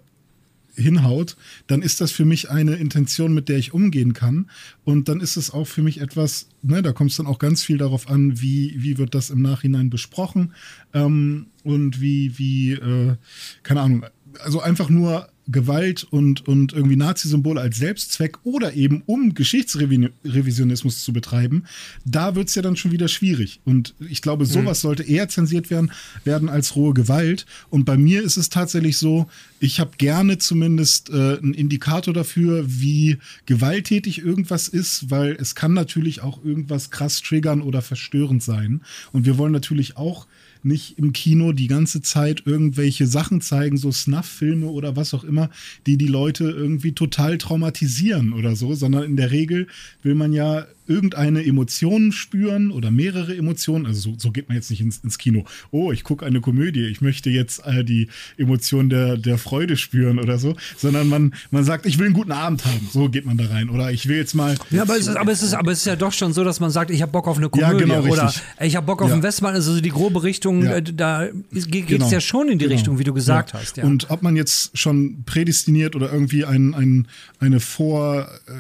hinhaut, 0.78 1.36
dann 1.66 1.82
ist 1.82 2.00
das 2.00 2.12
für 2.12 2.26
mich 2.26 2.50
eine 2.50 2.76
Intention, 2.76 3.34
mit 3.34 3.50
der 3.50 3.58
ich 3.58 3.74
umgehen 3.74 4.14
kann. 4.14 4.50
Und 4.84 5.10
dann 5.10 5.20
ist 5.20 5.36
es 5.36 5.52
auch 5.52 5.66
für 5.66 5.82
mich 5.82 6.00
etwas, 6.00 6.48
ne, 6.62 6.82
da 6.82 6.94
kommt 6.94 7.12
es 7.12 7.18
dann 7.18 7.28
auch 7.28 7.40
ganz 7.40 7.64
viel 7.64 7.78
darauf 7.78 8.10
an, 8.10 8.40
wie, 8.40 8.76
wie 8.78 8.98
wird 8.98 9.16
das 9.16 9.30
im 9.30 9.42
Nachhinein 9.42 9.90
besprochen 9.90 10.54
ähm, 10.94 11.48
und 11.64 12.00
wie, 12.00 12.38
wie, 12.38 12.74
äh, 12.74 13.16
keine 13.64 13.82
Ahnung, 13.82 14.06
also 14.40 14.62
einfach 14.62 14.90
nur 14.90 15.28
Gewalt 15.48 16.04
und, 16.04 16.48
und 16.48 16.74
irgendwie 16.74 16.96
Nazi-Symbole 16.96 17.62
als 17.62 17.78
Selbstzweck 17.78 18.38
oder 18.44 18.74
eben 18.74 19.04
um 19.06 19.34
Geschichtsrevisionismus 19.34 21.04
zu 21.04 21.14
betreiben, 21.14 21.64
da 22.06 22.36
wird 22.36 22.50
es 22.50 22.56
ja 22.56 22.62
dann 22.62 22.76
schon 22.76 22.92
wieder 22.92 23.08
schwierig. 23.08 23.62
Und 23.64 23.96
ich 24.00 24.22
glaube, 24.22 24.46
sowas 24.46 24.82
sollte 24.82 25.04
eher 25.04 25.30
zensiert 25.30 25.70
werden, 25.70 25.92
werden 26.26 26.50
als 26.50 26.76
rohe 26.76 26.94
Gewalt. 26.94 27.46
Und 27.70 27.86
bei 27.86 27.98
mir 27.98 28.24
ist 28.24 28.38
es 28.38 28.50
tatsächlich 28.50 28.98
so, 28.98 29.28
ich 29.60 29.80
habe 29.80 29.92
gerne 29.98 30.38
zumindest 30.38 31.10
äh, 31.10 31.38
einen 31.38 31.54
Indikator 31.54 32.14
dafür, 32.14 32.66
wie 32.68 33.18
gewalttätig 33.46 34.20
irgendwas 34.20 34.68
ist, 34.68 35.10
weil 35.10 35.38
es 35.40 35.56
kann 35.56 35.74
natürlich 35.74 36.22
auch 36.22 36.44
irgendwas 36.44 36.92
krass 36.92 37.22
triggern 37.22 37.62
oder 37.62 37.82
verstörend 37.82 38.44
sein. 38.44 38.82
Und 39.14 39.26
wir 39.26 39.38
wollen 39.38 39.54
natürlich 39.54 39.98
auch 39.98 40.28
nicht 40.64 40.98
im 40.98 41.14
Kino 41.14 41.52
die 41.54 41.68
ganze 41.68 42.02
Zeit 42.02 42.44
irgendwelche 42.46 43.08
Sachen 43.08 43.42
zeigen, 43.42 43.78
so 43.78 43.92
Snuff-Filme 43.92 44.68
oder 44.68 44.96
was 44.96 45.14
auch 45.14 45.24
immer, 45.24 45.50
die 45.86 45.98
die 45.98 46.08
Leute 46.08 46.46
irgendwie 46.46 46.92
total 46.94 47.38
traumatisieren 47.38 48.34
oder 48.34 48.56
so, 48.56 48.74
sondern 48.74 49.04
in 49.04 49.16
der 49.18 49.32
Regel 49.32 49.68
will 50.04 50.16
man 50.16 50.34
ja 50.34 50.66
irgendeine 50.90 51.46
Emotion 51.46 52.14
spüren 52.14 52.72
oder 52.72 52.92
mehrere 52.92 53.36
Emotionen. 53.36 53.86
Also 53.86 54.12
so, 54.12 54.16
so 54.18 54.32
geht 54.32 54.48
man 54.48 54.56
jetzt 54.56 54.70
nicht 54.70 54.80
ins, 54.80 55.00
ins 55.04 55.18
Kino. 55.18 55.44
Oh, 55.72 55.92
ich 55.92 56.06
gucke 56.06 56.26
eine 56.26 56.40
Komödie, 56.40 56.86
ich 56.86 57.02
möchte 57.02 57.30
jetzt 57.30 57.66
äh, 57.66 57.84
die 57.84 58.08
Emotion 58.38 58.90
der, 58.90 59.18
der 59.18 59.38
Freude 59.38 59.76
spüren 59.76 60.18
oder 60.18 60.38
so, 60.38 60.56
sondern 60.78 61.10
man, 61.10 61.34
man 61.52 61.66
sagt, 61.66 61.86
ich 61.86 62.00
will 62.00 62.06
einen 62.06 62.16
guten 62.16 62.32
Abend 62.32 62.64
haben. 62.64 62.88
So 62.90 63.10
geht 63.10 63.26
man 63.26 63.38
da 63.38 63.48
rein. 63.48 63.70
Oder 63.70 63.92
ich 63.92 64.08
will 64.08 64.16
jetzt 64.16 64.34
mal. 64.34 64.56
Ja, 64.70 64.84
aber 64.84 64.96
es 64.98 65.08
ist, 65.08 65.18
aber 65.18 65.32
es 65.34 65.44
ist, 65.44 65.54
aber 65.54 65.72
es 65.74 65.80
ist 65.80 65.86
ja 65.88 65.98
doch 65.98 66.14
schon 66.14 66.32
so, 66.32 66.46
dass 66.46 66.62
man 66.62 66.72
sagt, 66.72 66.90
ich 66.90 67.02
habe 67.02 67.12
Bock 67.12 67.28
auf 67.28 67.38
eine 67.38 67.50
Komödie 67.50 67.70
Ja, 67.70 67.78
genau, 67.78 68.08
oder 68.08 68.34
ich 68.62 68.78
habe 68.78 68.86
Bock 68.86 69.02
auf 69.02 69.10
Ja. 69.10 69.14
einen 69.16 69.24
Westmann. 69.24 69.56
Also 69.56 69.82
die 69.82 69.90
grobe 69.90 70.24
Richtung, 70.24 70.47
Ja. 70.64 70.76
äh, 70.78 70.82
da 70.82 71.28
geht 71.52 71.84
es 71.86 71.88
Genau. 71.88 72.10
ja 72.10 72.20
schon 72.22 72.50
in 72.50 72.58
die 72.60 72.66
Genau. 72.66 72.76
Richtung, 72.76 73.00
wie 73.00 73.04
du 73.04 73.14
gesagt 73.14 73.54
Ja. 73.54 73.60
hast. 73.60 73.78
Ja. 73.78 73.84
Und 73.84 74.10
ob 74.10 74.22
man 74.24 74.36
jetzt 74.36 74.78
schon 74.78 75.24
prädestiniert 75.26 75.96
oder 75.96 76.12
irgendwie 76.12 76.46
ein, 76.46 76.74
ein, 76.74 77.08
eine 77.40 77.60
Vor, 77.60 78.28
äh, 78.48 78.52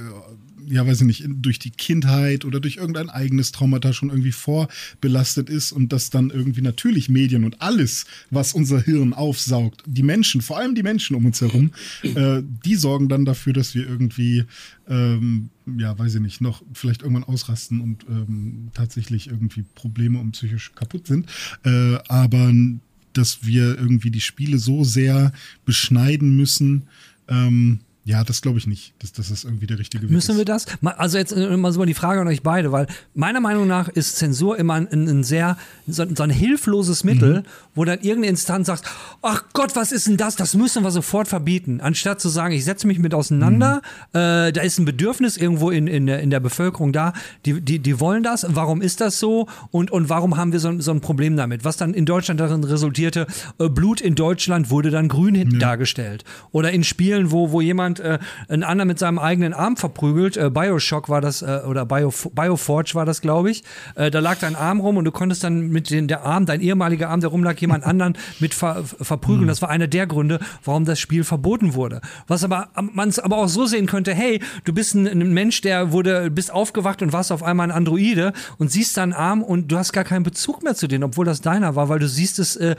ja, 0.69 0.85
weiß 0.85 1.01
ich 1.01 1.07
nicht, 1.07 1.25
durch 1.27 1.59
die 1.59 1.71
Kindheit 1.71 2.45
oder 2.45 2.59
durch 2.59 2.77
irgendein 2.77 3.09
eigenes 3.09 3.51
Traumata 3.51 3.93
schon 3.93 4.09
irgendwie 4.09 4.31
vorbelastet 4.31 5.49
ist 5.49 5.71
und 5.71 5.93
das 5.93 6.09
dann 6.09 6.29
irgendwie 6.29 6.61
natürlich 6.61 7.09
Medien 7.09 7.43
und 7.43 7.61
alles, 7.61 8.05
was 8.29 8.53
unser 8.53 8.81
Hirn 8.81 9.13
aufsaugt, 9.13 9.83
die 9.85 10.03
Menschen, 10.03 10.41
vor 10.41 10.57
allem 10.57 10.75
die 10.75 10.83
Menschen 10.83 11.15
um 11.15 11.25
uns 11.25 11.41
herum, 11.41 11.71
äh, 12.03 12.41
die 12.65 12.75
sorgen 12.75 13.07
dann 13.09 13.25
dafür, 13.25 13.53
dass 13.53 13.75
wir 13.75 13.87
irgendwie, 13.87 14.43
ähm, 14.87 15.49
ja, 15.77 15.97
weiß 15.97 16.15
ich 16.15 16.21
nicht, 16.21 16.41
noch 16.41 16.63
vielleicht 16.73 17.01
irgendwann 17.01 17.23
ausrasten 17.23 17.79
und 17.79 18.05
ähm, 18.09 18.69
tatsächlich 18.73 19.27
irgendwie 19.27 19.63
Probleme 19.75 20.19
und 20.19 20.31
psychisch 20.31 20.73
kaputt 20.75 21.07
sind. 21.07 21.27
Äh, 21.63 21.97
aber 22.07 22.51
dass 23.13 23.45
wir 23.45 23.77
irgendwie 23.77 24.11
die 24.11 24.21
Spiele 24.21 24.57
so 24.59 24.83
sehr 24.83 25.31
beschneiden 25.65 26.35
müssen, 26.35 26.83
ähm, 27.27 27.79
ja, 28.07 28.23
das 28.23 28.41
glaube 28.41 28.57
ich 28.57 28.67
nicht, 28.67 28.93
dass, 28.99 29.11
dass 29.11 29.27
das 29.29 29.43
irgendwie 29.43 29.67
der 29.67 29.79
richtige 29.79 30.03
Weg 30.03 30.11
Müssen 30.11 30.31
ist. 30.31 30.37
wir 30.37 30.45
das? 30.45 30.65
Also 30.81 31.17
jetzt 31.17 31.33
äh, 31.33 31.57
mal 31.57 31.73
so 31.73 31.79
mal 31.79 31.85
die 31.85 31.93
Frage 31.93 32.21
an 32.21 32.27
euch 32.27 32.41
beide, 32.41 32.71
weil 32.71 32.87
meiner 33.13 33.41
Meinung 33.41 33.67
nach 33.67 33.89
ist 33.89 34.15
Zensur 34.15 34.57
immer 34.57 34.75
ein, 34.75 34.87
ein 34.91 35.23
sehr 35.25 35.57
so, 35.87 36.05
so 36.15 36.23
ein 36.23 36.29
hilfloses 36.29 37.03
Mittel, 37.03 37.39
Mhm. 37.39 37.43
wo 37.75 37.83
dann 37.83 37.99
irgendeine 37.99 38.27
Instanz 38.27 38.67
sagt, 38.67 38.85
ach 39.21 39.43
Gott, 39.51 39.75
was 39.75 39.91
ist 39.91 40.07
denn 40.07 40.15
das? 40.15 40.37
Das 40.37 40.53
müssen 40.55 40.83
wir 40.83 40.91
sofort 40.91 41.27
verbieten. 41.27 41.81
Anstatt 41.81 42.21
zu 42.21 42.29
sagen, 42.29 42.53
ich 42.53 42.63
setze 42.63 42.87
mich 42.87 42.97
mit 42.99 43.13
auseinander, 43.13 43.81
Mhm. 44.13 44.19
äh, 44.19 44.51
da 44.53 44.61
ist 44.61 44.79
ein 44.79 44.85
Bedürfnis 44.85 45.35
irgendwo 45.35 45.69
in, 45.69 45.87
in, 45.87 46.05
der, 46.05 46.21
in 46.21 46.29
der 46.29 46.39
Bevölkerung 46.39 46.93
da, 46.93 47.11
die, 47.45 47.59
die, 47.59 47.79
die 47.79 47.99
wollen 47.99 48.23
das, 48.23 48.45
warum 48.49 48.81
ist 48.81 49.01
das 49.01 49.19
so 49.19 49.47
und, 49.71 49.91
und 49.91 50.07
warum 50.07 50.37
haben 50.37 50.53
wir 50.53 50.61
so, 50.61 50.69
ein- 50.69 50.79
so 50.79 50.91
ein 50.91 51.01
Problem 51.01 51.35
damit? 51.35 51.65
Was 51.65 51.75
dann 51.75 51.93
in 51.93 52.05
Deutschland 52.05 52.39
darin 52.39 52.63
resultierte, 52.63 53.27
äh, 53.59 53.67
Blut 53.67 53.99
in 53.99 54.15
Deutschland 54.15 54.69
wurde 54.69 54.91
dann 54.91 55.09
grün 55.09 55.35
hin- 55.35 55.59
dargestellt. 55.59 56.23
Oder 56.53 56.71
in 56.71 56.85
Spielen, 56.85 57.31
wo, 57.31 57.51
wo 57.51 57.59
jemand 57.59 57.96
äh, 57.99 58.19
einen 58.47 58.63
anderen 58.63 58.87
mit 58.87 58.99
seinem 58.99 59.19
eigenen 59.19 59.53
Arm 59.53 59.77
verprügelt, 59.77 60.37
äh, 60.37 60.49
Bioshock 60.49 61.09
war 61.09 61.21
das, 61.21 61.41
äh, 61.41 61.61
oder 61.67 61.85
Bio, 61.85 62.13
Bioforge 62.33 62.91
war 62.93 63.05
das, 63.05 63.21
glaube 63.21 63.51
ich, 63.51 63.63
äh, 63.95 64.11
da 64.11 64.19
lag 64.19 64.37
dein 64.39 64.55
Arm 64.55 64.79
rum 64.79 64.97
und 64.97 65.05
du 65.05 65.11
konntest 65.11 65.43
dann 65.43 65.69
mit 65.69 65.89
den, 65.89 66.07
der 66.07 66.23
Arm, 66.23 66.45
dein 66.45 66.61
ehemaliger 66.61 67.09
Arm, 67.09 67.21
der 67.21 67.29
rumlag, 67.29 67.57
jemand 67.59 67.83
anderen 67.85 68.17
mit 68.39 68.53
ver, 68.53 68.83
verprügeln. 68.83 69.47
Das 69.47 69.61
war 69.61 69.69
einer 69.69 69.87
der 69.87 70.07
Gründe, 70.07 70.39
warum 70.63 70.85
das 70.85 70.99
Spiel 70.99 71.23
verboten 71.23 71.73
wurde. 71.73 72.01
Was 72.27 72.43
aber 72.43 72.69
man 72.75 73.09
es 73.09 73.19
aber 73.19 73.37
auch 73.37 73.47
so 73.47 73.65
sehen 73.65 73.85
könnte, 73.85 74.13
hey, 74.13 74.41
du 74.65 74.73
bist 74.73 74.95
ein, 74.95 75.07
ein 75.07 75.33
Mensch, 75.33 75.61
der 75.61 75.91
wurde, 75.91 76.29
bist 76.31 76.51
aufgewacht 76.51 77.01
und 77.01 77.13
warst 77.13 77.31
auf 77.31 77.43
einmal 77.43 77.67
ein 77.67 77.71
Androide 77.71 78.33
und 78.57 78.71
siehst 78.71 78.97
deinen 78.97 79.13
Arm 79.13 79.43
und 79.43 79.71
du 79.71 79.77
hast 79.77 79.93
gar 79.93 80.03
keinen 80.03 80.23
Bezug 80.23 80.63
mehr 80.63 80.75
zu 80.75 80.87
denen, 80.87 81.03
obwohl 81.03 81.25
das 81.25 81.41
deiner 81.41 81.75
war, 81.75 81.89
weil 81.89 81.99
du 81.99 82.07
siehst 82.07 82.39
es, 82.39 82.55
äh, 82.55 82.75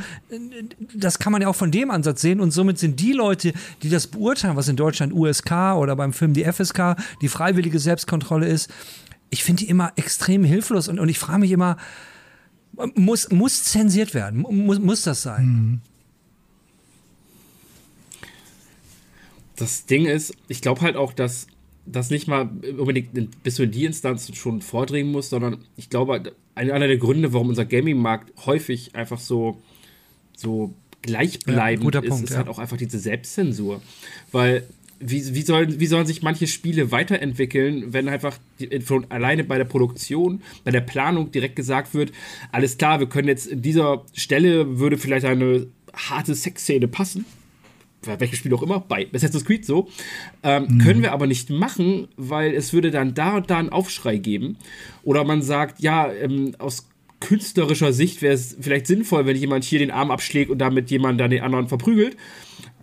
das 0.94 1.18
kann 1.18 1.32
man 1.32 1.42
ja 1.42 1.48
auch 1.48 1.56
von 1.56 1.70
dem 1.70 1.90
Ansatz 1.90 2.20
sehen 2.20 2.40
und 2.40 2.50
somit 2.50 2.78
sind 2.78 3.00
die 3.00 3.12
Leute, 3.12 3.52
die 3.82 3.88
das 3.88 4.06
beurteilen, 4.06 4.56
was 4.56 4.68
in 4.68 4.76
Deutschland 4.76 5.07
USK 5.12 5.74
oder 5.76 5.96
beim 5.96 6.12
Film 6.12 6.32
die 6.34 6.44
FSK, 6.44 6.96
die 7.22 7.28
freiwillige 7.28 7.78
Selbstkontrolle 7.78 8.46
ist, 8.46 8.70
ich 9.30 9.44
finde 9.44 9.64
die 9.64 9.70
immer 9.70 9.92
extrem 9.96 10.44
hilflos 10.44 10.88
und, 10.88 10.98
und 10.98 11.08
ich 11.08 11.18
frage 11.18 11.40
mich 11.40 11.50
immer, 11.50 11.76
muss, 12.94 13.30
muss 13.30 13.64
zensiert 13.64 14.14
werden? 14.14 14.40
Muss, 14.40 14.78
muss 14.78 15.02
das 15.02 15.22
sein? 15.22 15.80
Das 19.56 19.86
Ding 19.86 20.06
ist, 20.06 20.34
ich 20.46 20.60
glaube 20.60 20.82
halt 20.82 20.96
auch, 20.96 21.12
dass 21.12 21.48
das 21.84 22.10
nicht 22.10 22.28
mal 22.28 22.50
unbedingt 22.78 23.42
bis 23.42 23.56
du 23.56 23.64
in 23.64 23.70
die 23.70 23.84
Instanz 23.84 24.30
schon 24.36 24.62
vordringen 24.62 25.10
musst, 25.10 25.30
sondern 25.30 25.64
ich 25.76 25.90
glaube, 25.90 26.32
einer 26.54 26.74
einer 26.74 26.86
der 26.86 26.98
Gründe, 26.98 27.32
warum 27.32 27.48
unser 27.48 27.64
Gaming-Markt 27.64 28.46
häufig 28.46 28.94
einfach 28.94 29.18
so, 29.18 29.60
so 30.36 30.74
gleichbleibend 31.02 31.94
Ja, 31.94 32.00
ist, 32.00 32.08
Punkt, 32.08 32.24
ist 32.24 32.30
ja. 32.30 32.38
halt 32.38 32.48
auch 32.48 32.58
einfach 32.58 32.76
diese 32.76 32.98
Selbstzensur. 32.98 33.80
Weil 34.32 34.64
wie, 35.00 35.34
wie, 35.34 35.42
sollen, 35.42 35.80
wie 35.80 35.86
sollen 35.86 36.06
sich 36.06 36.22
manche 36.22 36.46
Spiele 36.46 36.90
weiterentwickeln, 36.90 37.92
wenn 37.92 38.08
einfach 38.08 38.38
die, 38.58 38.80
von 38.80 39.10
alleine 39.10 39.44
bei 39.44 39.58
der 39.58 39.64
Produktion, 39.64 40.42
bei 40.64 40.70
der 40.70 40.80
Planung 40.80 41.30
direkt 41.30 41.56
gesagt 41.56 41.94
wird, 41.94 42.12
alles 42.52 42.78
klar, 42.78 43.00
wir 43.00 43.08
können 43.08 43.28
jetzt 43.28 43.46
in 43.46 43.62
dieser 43.62 44.04
Stelle 44.12 44.78
würde 44.78 44.98
vielleicht 44.98 45.26
eine 45.26 45.66
harte 45.94 46.34
Sexszene 46.34 46.88
passen, 46.88 47.24
bei 48.04 48.18
welchem 48.20 48.36
Spiel 48.36 48.54
auch 48.54 48.62
immer, 48.62 48.80
bei 48.80 49.08
Assassin's 49.12 49.44
Creed 49.44 49.64
so, 49.64 49.88
ähm, 50.42 50.78
können 50.78 51.02
wir 51.02 51.12
aber 51.12 51.26
nicht 51.26 51.50
machen, 51.50 52.08
weil 52.16 52.54
es 52.54 52.72
würde 52.72 52.90
dann 52.90 53.14
da 53.14 53.36
und 53.36 53.50
da 53.50 53.58
einen 53.58 53.70
Aufschrei 53.70 54.18
geben. 54.18 54.56
Oder 55.02 55.24
man 55.24 55.42
sagt, 55.42 55.80
ja, 55.80 56.12
ähm, 56.12 56.54
aus 56.58 56.88
künstlerischer 57.20 57.92
Sicht 57.92 58.22
wäre 58.22 58.34
es 58.34 58.56
vielleicht 58.60 58.86
sinnvoll, 58.86 59.26
wenn 59.26 59.36
jemand 59.36 59.64
hier 59.64 59.80
den 59.80 59.90
Arm 59.90 60.10
abschlägt 60.10 60.50
und 60.50 60.58
damit 60.58 60.90
jemand 60.90 61.20
dann 61.20 61.30
den 61.30 61.42
anderen 61.42 61.68
verprügelt. 61.68 62.16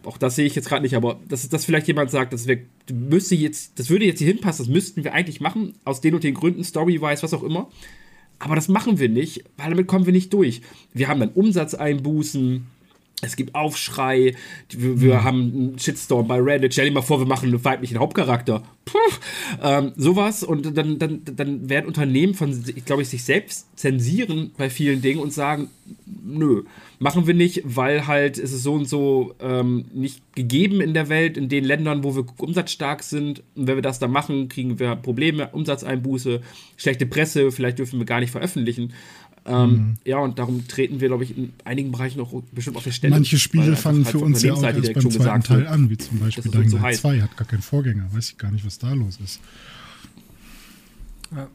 Auch 0.05 0.17
das 0.17 0.35
sehe 0.35 0.45
ich 0.45 0.55
jetzt 0.55 0.69
gerade 0.69 0.83
nicht, 0.83 0.95
aber 0.95 1.19
dass, 1.27 1.47
dass 1.49 1.65
vielleicht 1.65 1.87
jemand 1.87 2.11
sagt, 2.11 2.33
das 2.33 2.47
wär, 2.47 2.59
müsste 2.93 3.35
jetzt, 3.35 3.79
das 3.79 3.89
würde 3.89 4.05
jetzt 4.05 4.19
hier 4.19 4.27
hinpassen, 4.27 4.65
das 4.65 4.73
müssten 4.73 5.03
wir 5.03 5.13
eigentlich 5.13 5.41
machen, 5.41 5.73
aus 5.83 6.01
den 6.01 6.13
und 6.13 6.23
den 6.23 6.33
Gründen, 6.33 6.63
Story-wise, 6.63 7.23
was 7.23 7.33
auch 7.33 7.43
immer. 7.43 7.69
Aber 8.39 8.55
das 8.55 8.67
machen 8.67 8.99
wir 8.99 9.09
nicht, 9.09 9.43
weil 9.57 9.69
damit 9.69 9.87
kommen 9.87 10.05
wir 10.05 10.13
nicht 10.13 10.33
durch. 10.33 10.61
Wir 10.93 11.07
haben 11.07 11.19
dann 11.19 11.29
Umsatzeinbußen, 11.29 12.67
es 13.21 13.35
gibt 13.35 13.55
Aufschrei, 13.55 14.35
wir, 14.69 15.01
wir 15.01 15.23
haben 15.23 15.39
einen 15.41 15.79
Shitstorm 15.79 16.27
bei 16.27 16.39
Reddit. 16.39 16.73
Stell 16.73 16.85
dir 16.85 16.91
mal 16.91 17.01
vor, 17.01 17.19
wir 17.19 17.25
machen 17.25 17.49
einen 17.49 17.63
weiblichen 17.63 17.97
Hauptcharakter. 17.97 18.61
Puh, 18.83 18.97
ähm, 19.63 19.93
sowas 19.95 20.43
und 20.43 20.77
dann, 20.77 20.99
dann, 20.99 21.21
dann 21.23 21.69
werden 21.69 21.87
Unternehmen 21.87 22.33
von, 22.33 22.63
ich 22.75 22.85
glaube 22.85 23.01
ich, 23.01 23.09
sich 23.09 23.23
selbst 23.23 23.67
zensieren 23.77 24.51
bei 24.57 24.69
vielen 24.69 25.01
Dingen 25.01 25.19
und 25.19 25.33
sagen, 25.33 25.69
nö, 26.23 26.63
machen 26.99 27.25
wir 27.25 27.33
nicht, 27.33 27.61
weil 27.63 28.05
halt 28.05 28.37
es 28.37 28.51
ist 28.51 28.63
so 28.63 28.73
und 28.73 28.87
so 28.87 29.33
ähm, 29.39 29.85
nicht 29.93 30.21
gegeben 30.35 30.81
in 30.81 30.93
der 30.93 31.09
Welt, 31.09 31.37
in 31.37 31.49
den 31.49 31.63
Ländern, 31.63 32.03
wo 32.03 32.15
wir 32.15 32.25
umsatzstark 32.37 33.01
sind. 33.01 33.43
Und 33.55 33.67
wenn 33.67 33.75
wir 33.75 33.81
das 33.81 33.99
dann 33.99 34.11
machen, 34.11 34.49
kriegen 34.49 34.77
wir 34.77 34.95
Probleme, 34.95 35.49
Umsatzeinbuße, 35.51 36.41
schlechte 36.77 37.05
Presse, 37.05 37.51
vielleicht 37.51 37.79
dürfen 37.79 37.99
wir 37.99 38.05
gar 38.05 38.19
nicht 38.19 38.31
veröffentlichen. 38.31 38.93
Ähm, 39.45 39.97
Ja, 40.05 40.17
und 40.17 40.39
darum 40.39 40.67
treten 40.67 40.99
wir, 41.01 41.07
glaube 41.07 41.23
ich, 41.23 41.37
in 41.37 41.53
einigen 41.63 41.91
Bereichen 41.91 42.19
auch 42.19 42.41
bestimmt 42.51 42.77
auf 42.77 42.83
der 42.83 42.91
Stelle. 42.91 43.13
Manche 43.13 43.37
Spiele 43.37 43.75
fangen 43.75 44.03
halt 44.03 44.11
für 44.11 44.19
von 44.19 44.27
uns 44.33 44.41
ja 44.41 44.53
auch 44.53 44.63
erst 44.63 44.93
beim 44.93 44.93
zweiten 44.93 45.09
gesagt 45.09 45.47
Teil 45.47 45.67
an, 45.67 45.89
wie 45.89 45.97
zum 45.97 46.19
Beispiel 46.19 46.51
Dying 46.51 46.69
so 46.69 46.77
Light 46.77 46.85
heiß. 46.85 47.01
2 47.01 47.21
hat 47.21 47.37
gar 47.37 47.47
keinen 47.47 47.61
Vorgänger. 47.61 48.07
Weiß 48.11 48.31
ich 48.31 48.37
gar 48.37 48.51
nicht, 48.51 48.65
was 48.65 48.79
da 48.79 48.93
los 48.93 49.19
ist. 49.23 49.39
Ja. 51.35 51.47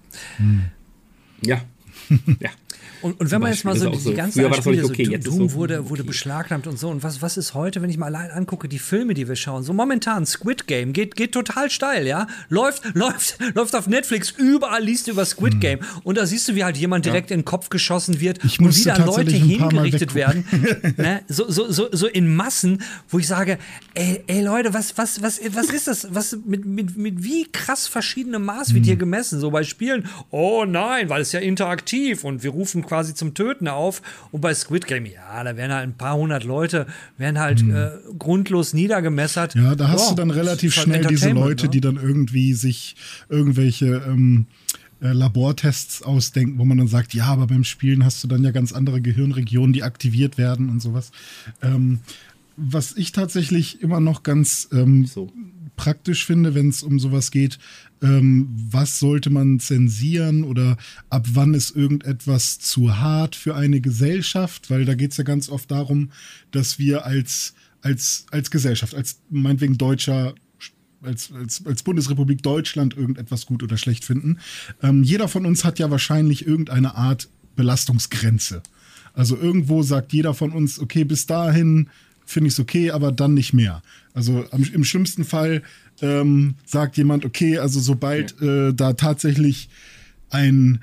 ja. 1.43 1.63
Und, 3.03 3.19
und 3.19 3.31
wenn 3.31 3.41
man 3.41 3.51
jetzt 3.51 3.65
mal 3.65 3.77
so 3.77 3.89
die, 3.89 3.99
so. 3.99 4.13
ganzen 4.13 4.43
Früher 4.43 4.55
Spiele, 4.55 4.85
okay, 4.85 5.05
so 5.21 5.31
Doom 5.31 5.49
so 5.49 5.55
wurde, 5.55 5.89
wurde 5.89 6.05
beschlagnahmt 6.05 6.67
und 6.67 6.79
so. 6.79 6.89
Und 6.89 7.03
was, 7.03 7.23
was 7.23 7.37
ist 7.37 7.55
heute, 7.55 7.81
wenn 7.81 7.89
ich 7.89 7.97
mal 7.97 8.15
allein 8.15 8.31
angucke, 8.31 8.69
die 8.69 8.79
Filme, 8.79 9.15
die 9.15 9.27
wir 9.27 9.37
schauen? 9.37 9.63
So 9.63 9.73
momentan, 9.73 10.27
Squid 10.27 10.67
Game 10.67 10.93
geht, 10.93 11.17
geht 11.17 11.33
total 11.33 11.71
steil, 11.71 12.07
ja? 12.07 12.27
Läuft, 12.49 12.83
läuft, 12.95 13.39
läuft 13.55 13.75
auf 13.75 13.87
Netflix, 13.87 14.31
überall 14.31 14.83
liest 14.83 15.07
du 15.07 15.13
über 15.13 15.25
Squid 15.25 15.61
Game. 15.61 15.81
Und 16.05 16.19
da 16.19 16.27
siehst 16.27 16.49
du, 16.49 16.55
wie 16.55 16.65
halt 16.65 16.77
jemand 16.77 17.07
direkt 17.07 17.31
in 17.31 17.41
den 17.41 17.45
Kopf 17.45 17.71
geschossen 17.71 18.21
wird 18.21 18.45
Ich 18.45 18.61
und 18.61 18.77
wieder 18.77 18.99
Leute 18.99 19.33
hingerichtet 19.33 20.15
werden. 20.15 20.45
ne? 20.97 21.23
so, 21.29 21.51
so, 21.51 21.71
so, 21.71 21.89
so 21.91 22.07
in 22.07 22.35
Massen, 22.35 22.83
wo 23.09 23.19
ich 23.19 23.27
sage, 23.27 23.59
ey, 23.95 24.23
ey 24.27 24.43
Leute, 24.43 24.75
was, 24.75 24.99
was, 24.99 25.23
was, 25.23 25.41
was 25.53 25.71
ist 25.71 25.87
das? 25.87 26.09
Was, 26.15 26.37
mit, 26.45 26.67
mit, 26.67 26.97
mit 26.99 27.25
wie 27.25 27.47
krass 27.51 27.87
verschiedenem 27.87 28.45
Maß 28.45 28.75
wird 28.75 28.85
hier 28.85 28.97
gemessen? 28.97 29.41
So 29.41 29.51
bei 29.51 29.65
Spielen, 29.65 30.07
oh 30.31 30.65
nein, 30.67 31.09
weil 31.09 31.23
es 31.23 31.33
ja 31.33 31.41
interaktiv 31.41 31.90
und 32.25 32.43
wir 32.43 32.51
rufen 32.51 32.85
quasi 32.85 33.15
zum 33.15 33.35
Töten 33.35 33.69
auf. 33.69 34.03
Und 34.31 34.41
bei 34.41 34.55
Squid 34.55 34.87
Game, 34.87 35.07
ja, 35.07 35.43
da 35.45 35.57
werden 35.57 35.73
halt 35.73 35.89
ein 35.89 35.97
paar 35.97 36.17
hundert 36.17 36.45
Leute, 36.45 36.87
werden 37.19 37.39
halt 37.39 37.63
äh, 37.63 37.91
grundlos 38.19 38.73
niedergemessert. 38.75 39.55
Ja, 39.55 39.75
da 39.75 39.89
hast 39.89 40.05
Ja, 40.05 40.11
du 40.11 40.15
dann 40.17 40.31
relativ 40.31 40.77
halt 40.77 40.85
schnell 40.85 41.05
diese 41.05 41.31
Leute, 41.31 41.65
ne? 41.65 41.71
die 41.71 41.81
dann 41.81 41.97
irgendwie 41.97 42.55
sich 42.55 42.97
irgendwelche 43.29 44.03
ähm, 44.07 44.47
äh, 45.03 45.13
Labortests 45.13 46.03
ausdenken, 46.03 46.59
wo 46.59 46.65
man 46.65 46.79
dann 46.79 46.89
sagt, 46.89 47.15
ja, 47.15 47.27
aber 47.27 47.47
beim 47.47 47.65
Spielen 47.65 48.05
hast 48.05 48.23
du 48.23 48.29
dann 48.29 48.45
ja 48.45 48.51
ganz 48.51 48.73
andere 48.73 49.01
Gehirnregionen, 49.01 49.73
die 49.73 49.83
aktiviert 49.83 50.39
werden 50.39 50.69
und 50.69 50.81
sowas. 50.81 51.11
Ähm, 51.63 52.01
was 52.57 52.97
ich 52.97 53.13
tatsächlich 53.13 53.83
immer 53.83 54.01
noch 54.01 54.23
ganz 54.23 54.69
ähm, 54.73 55.07
So. 55.07 55.33
praktisch 55.77 56.27
finde, 56.27 56.55
wenn 56.55 56.69
es 56.69 56.83
um 56.83 56.99
sowas 56.99 57.31
geht, 57.31 57.59
ähm, 58.03 58.49
was 58.71 58.99
sollte 58.99 59.31
man 59.31 59.61
zensieren 59.61 60.45
oder 60.45 60.77
ab 61.11 61.27
wann 61.33 61.55
ist 61.55 61.77
irgendetwas 61.77 62.59
zu 62.59 62.99
hart 62.99 63.37
für 63.37 63.55
eine 63.55 63.81
Gesellschaft, 63.81 64.71
weil 64.71 64.85
da 64.85 64.95
geht 64.95 65.13
es 65.13 65.17
ja 65.17 65.25
ganz 65.25 65.49
oft 65.49 65.71
darum, 65.71 66.11
dass 66.51 66.79
wir 66.79 67.05
als, 67.05 67.55
als, 67.83 68.27
als 68.31 68.51
Gesellschaft, 68.51 68.95
als 68.95 69.21
meinetwegen 69.31 69.79
deutscher 69.79 70.35
als, 71.03 71.33
als, 71.33 71.65
als 71.65 71.83
Bundesrepublik 71.83 72.43
Deutschland 72.43 72.95
irgendetwas 72.95 73.47
gut 73.47 73.63
oder 73.63 73.79
schlecht 73.79 74.05
finden. 74.05 74.39
Ähm, 74.83 75.03
jeder 75.03 75.29
von 75.29 75.47
uns 75.47 75.65
hat 75.65 75.79
ja 75.79 75.91
wahrscheinlich 75.91 76.47
irgendeine 76.47 76.95
Art 76.95 77.31
Belastungsgrenze. 77.57 78.63
Also 79.15 79.37
irgendwo 79.37 79.83
sagt 79.83 80.13
jeder 80.13 80.35
von 80.35 80.53
uns, 80.53 80.79
okay, 80.79 81.05
bis 81.05 81.27
dahin 81.27 81.89
finde 82.25 82.49
ich 82.49 82.55
es 82.55 82.61
okay, 82.61 82.91
aber 82.91 83.13
dann 83.13 83.35
nicht 83.35 83.53
mehr. 83.53 83.83
Also 84.13 84.45
im 84.53 84.85
schlimmsten 84.85 85.25
Fall 85.25 85.63
ähm, 86.03 86.55
sagt 86.65 86.97
jemand, 86.97 87.25
okay, 87.25 87.59
also 87.59 87.81
sobald 87.81 88.41
äh, 88.41 88.73
da 88.73 88.95
tatsächlich 88.95 89.69
ein, 90.31 90.81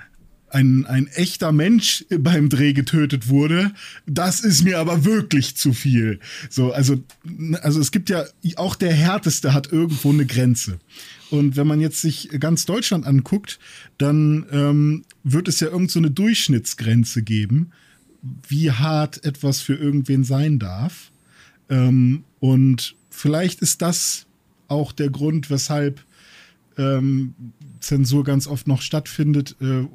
ein, 0.49 0.85
ein 0.85 1.07
echter 1.07 1.51
Mensch 1.51 2.05
beim 2.09 2.49
Dreh 2.49 2.73
getötet 2.73 3.29
wurde, 3.29 3.71
das 4.05 4.41
ist 4.41 4.63
mir 4.63 4.79
aber 4.79 5.05
wirklich 5.05 5.55
zu 5.55 5.73
viel. 5.73 6.19
So, 6.49 6.71
also, 6.71 7.03
also 7.61 7.79
es 7.79 7.91
gibt 7.91 8.09
ja, 8.09 8.25
auch 8.55 8.75
der 8.75 8.93
Härteste 8.93 9.53
hat 9.53 9.71
irgendwo 9.71 10.11
eine 10.11 10.25
Grenze. 10.25 10.79
Und 11.29 11.57
wenn 11.57 11.67
man 11.67 11.81
jetzt 11.81 12.01
sich 12.01 12.29
ganz 12.39 12.65
Deutschland 12.65 13.05
anguckt, 13.05 13.59
dann 13.97 14.45
ähm, 14.51 15.03
wird 15.23 15.47
es 15.47 15.59
ja 15.59 15.67
irgend 15.67 15.91
so 15.91 15.99
eine 15.99 16.11
Durchschnittsgrenze 16.11 17.21
geben, 17.21 17.71
wie 18.47 18.71
hart 18.71 19.23
etwas 19.25 19.61
für 19.61 19.75
irgendwen 19.75 20.23
sein 20.23 20.59
darf. 20.59 21.11
Ähm, 21.69 22.23
und 22.39 22.95
vielleicht 23.09 23.61
ist 23.61 23.81
das 23.81 24.26
auch 24.67 24.91
der 24.91 25.09
Grund, 25.09 25.49
weshalb 25.49 26.03
ähm, 26.77 27.33
Zensur 27.79 28.23
ganz 28.23 28.47
oft 28.47 28.67
noch 28.67 28.81
stattfindet 28.81 29.55
äh, 29.61 29.85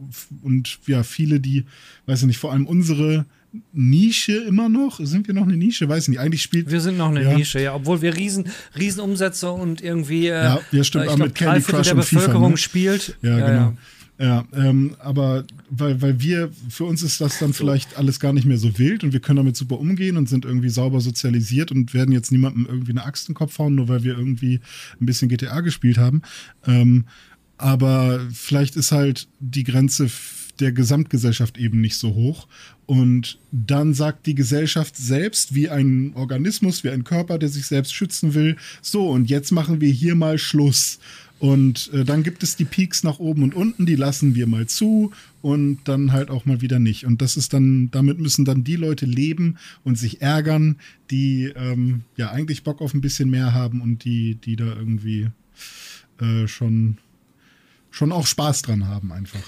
und 0.42 0.78
ja, 0.86 1.02
viele, 1.02 1.40
die, 1.40 1.64
weiß 2.06 2.20
ich 2.20 2.26
nicht, 2.26 2.38
vor 2.38 2.52
allem 2.52 2.66
unsere 2.66 3.26
Nische 3.72 4.32
immer 4.32 4.68
noch? 4.68 4.98
Sind 5.02 5.26
wir 5.28 5.34
noch 5.34 5.42
eine 5.42 5.56
Nische? 5.56 5.88
Weiß 5.88 6.04
ich 6.04 6.08
nicht. 6.08 6.20
Eigentlich 6.20 6.42
spielt. 6.42 6.70
Wir 6.70 6.80
sind 6.80 6.96
noch 6.96 7.10
eine 7.10 7.22
ja. 7.22 7.36
Nische, 7.36 7.60
ja. 7.60 7.74
Obwohl 7.74 8.00
wir 8.00 8.16
riesen, 8.16 8.48
riesen 8.78 9.00
Umsätze 9.00 9.50
und 9.50 9.82
irgendwie. 9.82 10.28
Äh, 10.28 10.44
ja, 10.44 10.60
ja, 10.70 10.84
stimmt. 10.84 11.04
Äh, 11.04 11.08
ich 11.08 11.16
glaub, 11.16 11.28
mit 11.28 11.34
Candy 11.34 11.60
Crush 11.60 11.86
der 11.86 11.94
und 11.94 12.00
Bevölkerung 12.00 12.42
FIFA, 12.42 12.50
ne? 12.50 12.56
spielt. 12.56 13.18
Ja, 13.22 13.38
ja 13.38 13.46
genau. 13.46 13.60
Ja. 13.60 13.76
Ja, 14.22 14.46
ähm, 14.54 14.94
aber 15.00 15.44
weil, 15.68 16.00
weil 16.00 16.20
wir, 16.20 16.52
für 16.68 16.84
uns 16.84 17.02
ist 17.02 17.20
das 17.20 17.40
dann 17.40 17.52
vielleicht 17.52 17.98
alles 17.98 18.20
gar 18.20 18.32
nicht 18.32 18.44
mehr 18.44 18.56
so 18.56 18.78
wild 18.78 19.02
und 19.02 19.12
wir 19.12 19.18
können 19.18 19.38
damit 19.38 19.56
super 19.56 19.80
umgehen 19.80 20.16
und 20.16 20.28
sind 20.28 20.44
irgendwie 20.44 20.68
sauber 20.68 21.00
sozialisiert 21.00 21.72
und 21.72 21.92
werden 21.92 22.12
jetzt 22.12 22.30
niemandem 22.30 22.66
irgendwie 22.66 22.92
eine 22.92 23.04
Axt 23.04 23.28
in 23.28 23.32
den 23.32 23.38
Kopf 23.38 23.58
hauen, 23.58 23.74
nur 23.74 23.88
weil 23.88 24.04
wir 24.04 24.16
irgendwie 24.16 24.60
ein 25.00 25.06
bisschen 25.06 25.28
GTA 25.28 25.60
gespielt 25.62 25.98
haben. 25.98 26.22
Ähm, 26.64 27.06
aber 27.58 28.20
vielleicht 28.32 28.76
ist 28.76 28.92
halt 28.92 29.26
die 29.40 29.64
Grenze 29.64 30.08
der 30.60 30.70
Gesamtgesellschaft 30.70 31.58
eben 31.58 31.80
nicht 31.80 31.96
so 31.96 32.14
hoch. 32.14 32.46
Und 32.86 33.40
dann 33.50 33.92
sagt 33.92 34.26
die 34.26 34.36
Gesellschaft 34.36 34.96
selbst, 34.96 35.52
wie 35.52 35.68
ein 35.68 36.12
Organismus, 36.14 36.84
wie 36.84 36.90
ein 36.90 37.02
Körper, 37.02 37.38
der 37.38 37.48
sich 37.48 37.66
selbst 37.66 37.92
schützen 37.92 38.34
will, 38.34 38.56
so, 38.82 39.08
und 39.08 39.28
jetzt 39.30 39.50
machen 39.50 39.80
wir 39.80 39.90
hier 39.90 40.14
mal 40.14 40.38
Schluss. 40.38 41.00
Und 41.42 41.92
äh, 41.92 42.04
dann 42.04 42.22
gibt 42.22 42.44
es 42.44 42.54
die 42.54 42.64
Peaks 42.64 43.02
nach 43.02 43.18
oben 43.18 43.42
und 43.42 43.52
unten, 43.52 43.84
die 43.84 43.96
lassen 43.96 44.36
wir 44.36 44.46
mal 44.46 44.68
zu 44.68 45.10
und 45.40 45.80
dann 45.86 46.12
halt 46.12 46.30
auch 46.30 46.44
mal 46.44 46.60
wieder 46.60 46.78
nicht. 46.78 47.04
Und 47.04 47.20
das 47.20 47.36
ist 47.36 47.52
dann, 47.52 47.90
damit 47.90 48.20
müssen 48.20 48.44
dann 48.44 48.62
die 48.62 48.76
Leute 48.76 49.06
leben 49.06 49.56
und 49.82 49.98
sich 49.98 50.22
ärgern, 50.22 50.76
die 51.10 51.52
ähm, 51.56 52.02
ja 52.16 52.30
eigentlich 52.30 52.62
Bock 52.62 52.80
auf 52.80 52.94
ein 52.94 53.00
bisschen 53.00 53.28
mehr 53.28 53.52
haben 53.52 53.80
und 53.80 54.04
die, 54.04 54.36
die 54.36 54.54
da 54.54 54.66
irgendwie 54.66 55.30
äh, 56.20 56.46
schon, 56.46 56.98
schon 57.90 58.12
auch 58.12 58.28
Spaß 58.28 58.62
dran 58.62 58.86
haben 58.86 59.10
einfach 59.10 59.42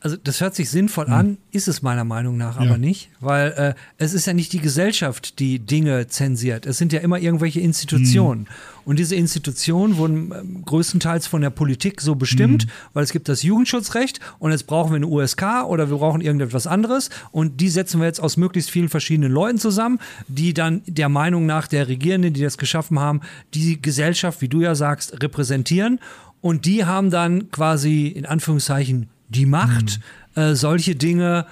also 0.00 0.16
das 0.16 0.40
hört 0.40 0.54
sich 0.54 0.70
sinnvoll 0.70 1.06
hm. 1.06 1.12
an, 1.12 1.38
ist 1.52 1.68
es 1.68 1.82
meiner 1.82 2.04
Meinung 2.04 2.36
nach 2.38 2.58
ja. 2.58 2.66
aber 2.66 2.78
nicht, 2.78 3.10
weil 3.20 3.52
äh, 3.52 3.74
es 3.98 4.14
ist 4.14 4.26
ja 4.26 4.32
nicht 4.32 4.52
die 4.52 4.60
Gesellschaft, 4.60 5.38
die 5.38 5.58
Dinge 5.58 6.08
zensiert. 6.08 6.64
Es 6.64 6.78
sind 6.78 6.92
ja 6.92 7.00
immer 7.00 7.18
irgendwelche 7.18 7.60
Institutionen. 7.60 8.46
Hm. 8.46 8.54
Und 8.86 8.98
diese 8.98 9.14
Institutionen 9.14 9.98
wurden 9.98 10.32
äh, 10.32 10.62
größtenteils 10.64 11.26
von 11.26 11.42
der 11.42 11.50
Politik 11.50 12.00
so 12.00 12.14
bestimmt, 12.14 12.62
hm. 12.62 12.70
weil 12.94 13.04
es 13.04 13.12
gibt 13.12 13.28
das 13.28 13.42
Jugendschutzrecht 13.42 14.20
und 14.38 14.52
jetzt 14.52 14.66
brauchen 14.66 14.92
wir 14.92 14.96
eine 14.96 15.06
USK 15.06 15.64
oder 15.66 15.90
wir 15.90 15.98
brauchen 15.98 16.22
irgendetwas 16.22 16.66
anderes 16.66 17.10
und 17.30 17.60
die 17.60 17.68
setzen 17.68 18.00
wir 18.00 18.06
jetzt 18.06 18.20
aus 18.20 18.38
möglichst 18.38 18.70
vielen 18.70 18.88
verschiedenen 18.88 19.30
Leuten 19.30 19.58
zusammen, 19.58 19.98
die 20.28 20.54
dann 20.54 20.80
der 20.86 21.10
Meinung 21.10 21.44
nach 21.44 21.66
der 21.66 21.88
Regierenden, 21.88 22.32
die 22.32 22.42
das 22.42 22.56
geschaffen 22.56 22.98
haben, 22.98 23.20
die 23.52 23.80
Gesellschaft, 23.80 24.40
wie 24.40 24.48
du 24.48 24.62
ja 24.62 24.74
sagst, 24.74 25.22
repräsentieren. 25.22 26.00
Und 26.40 26.64
die 26.64 26.86
haben 26.86 27.10
dann 27.10 27.50
quasi 27.50 28.06
in 28.06 28.24
Anführungszeichen 28.24 29.10
die 29.30 29.46
Macht, 29.46 30.00
mhm. 30.36 30.42
äh, 30.42 30.54
solche 30.54 30.94
Dinge 30.94 31.46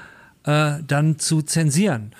äh, 0.44 0.74
dann 0.86 1.18
zu 1.18 1.42
zensieren. 1.42 2.12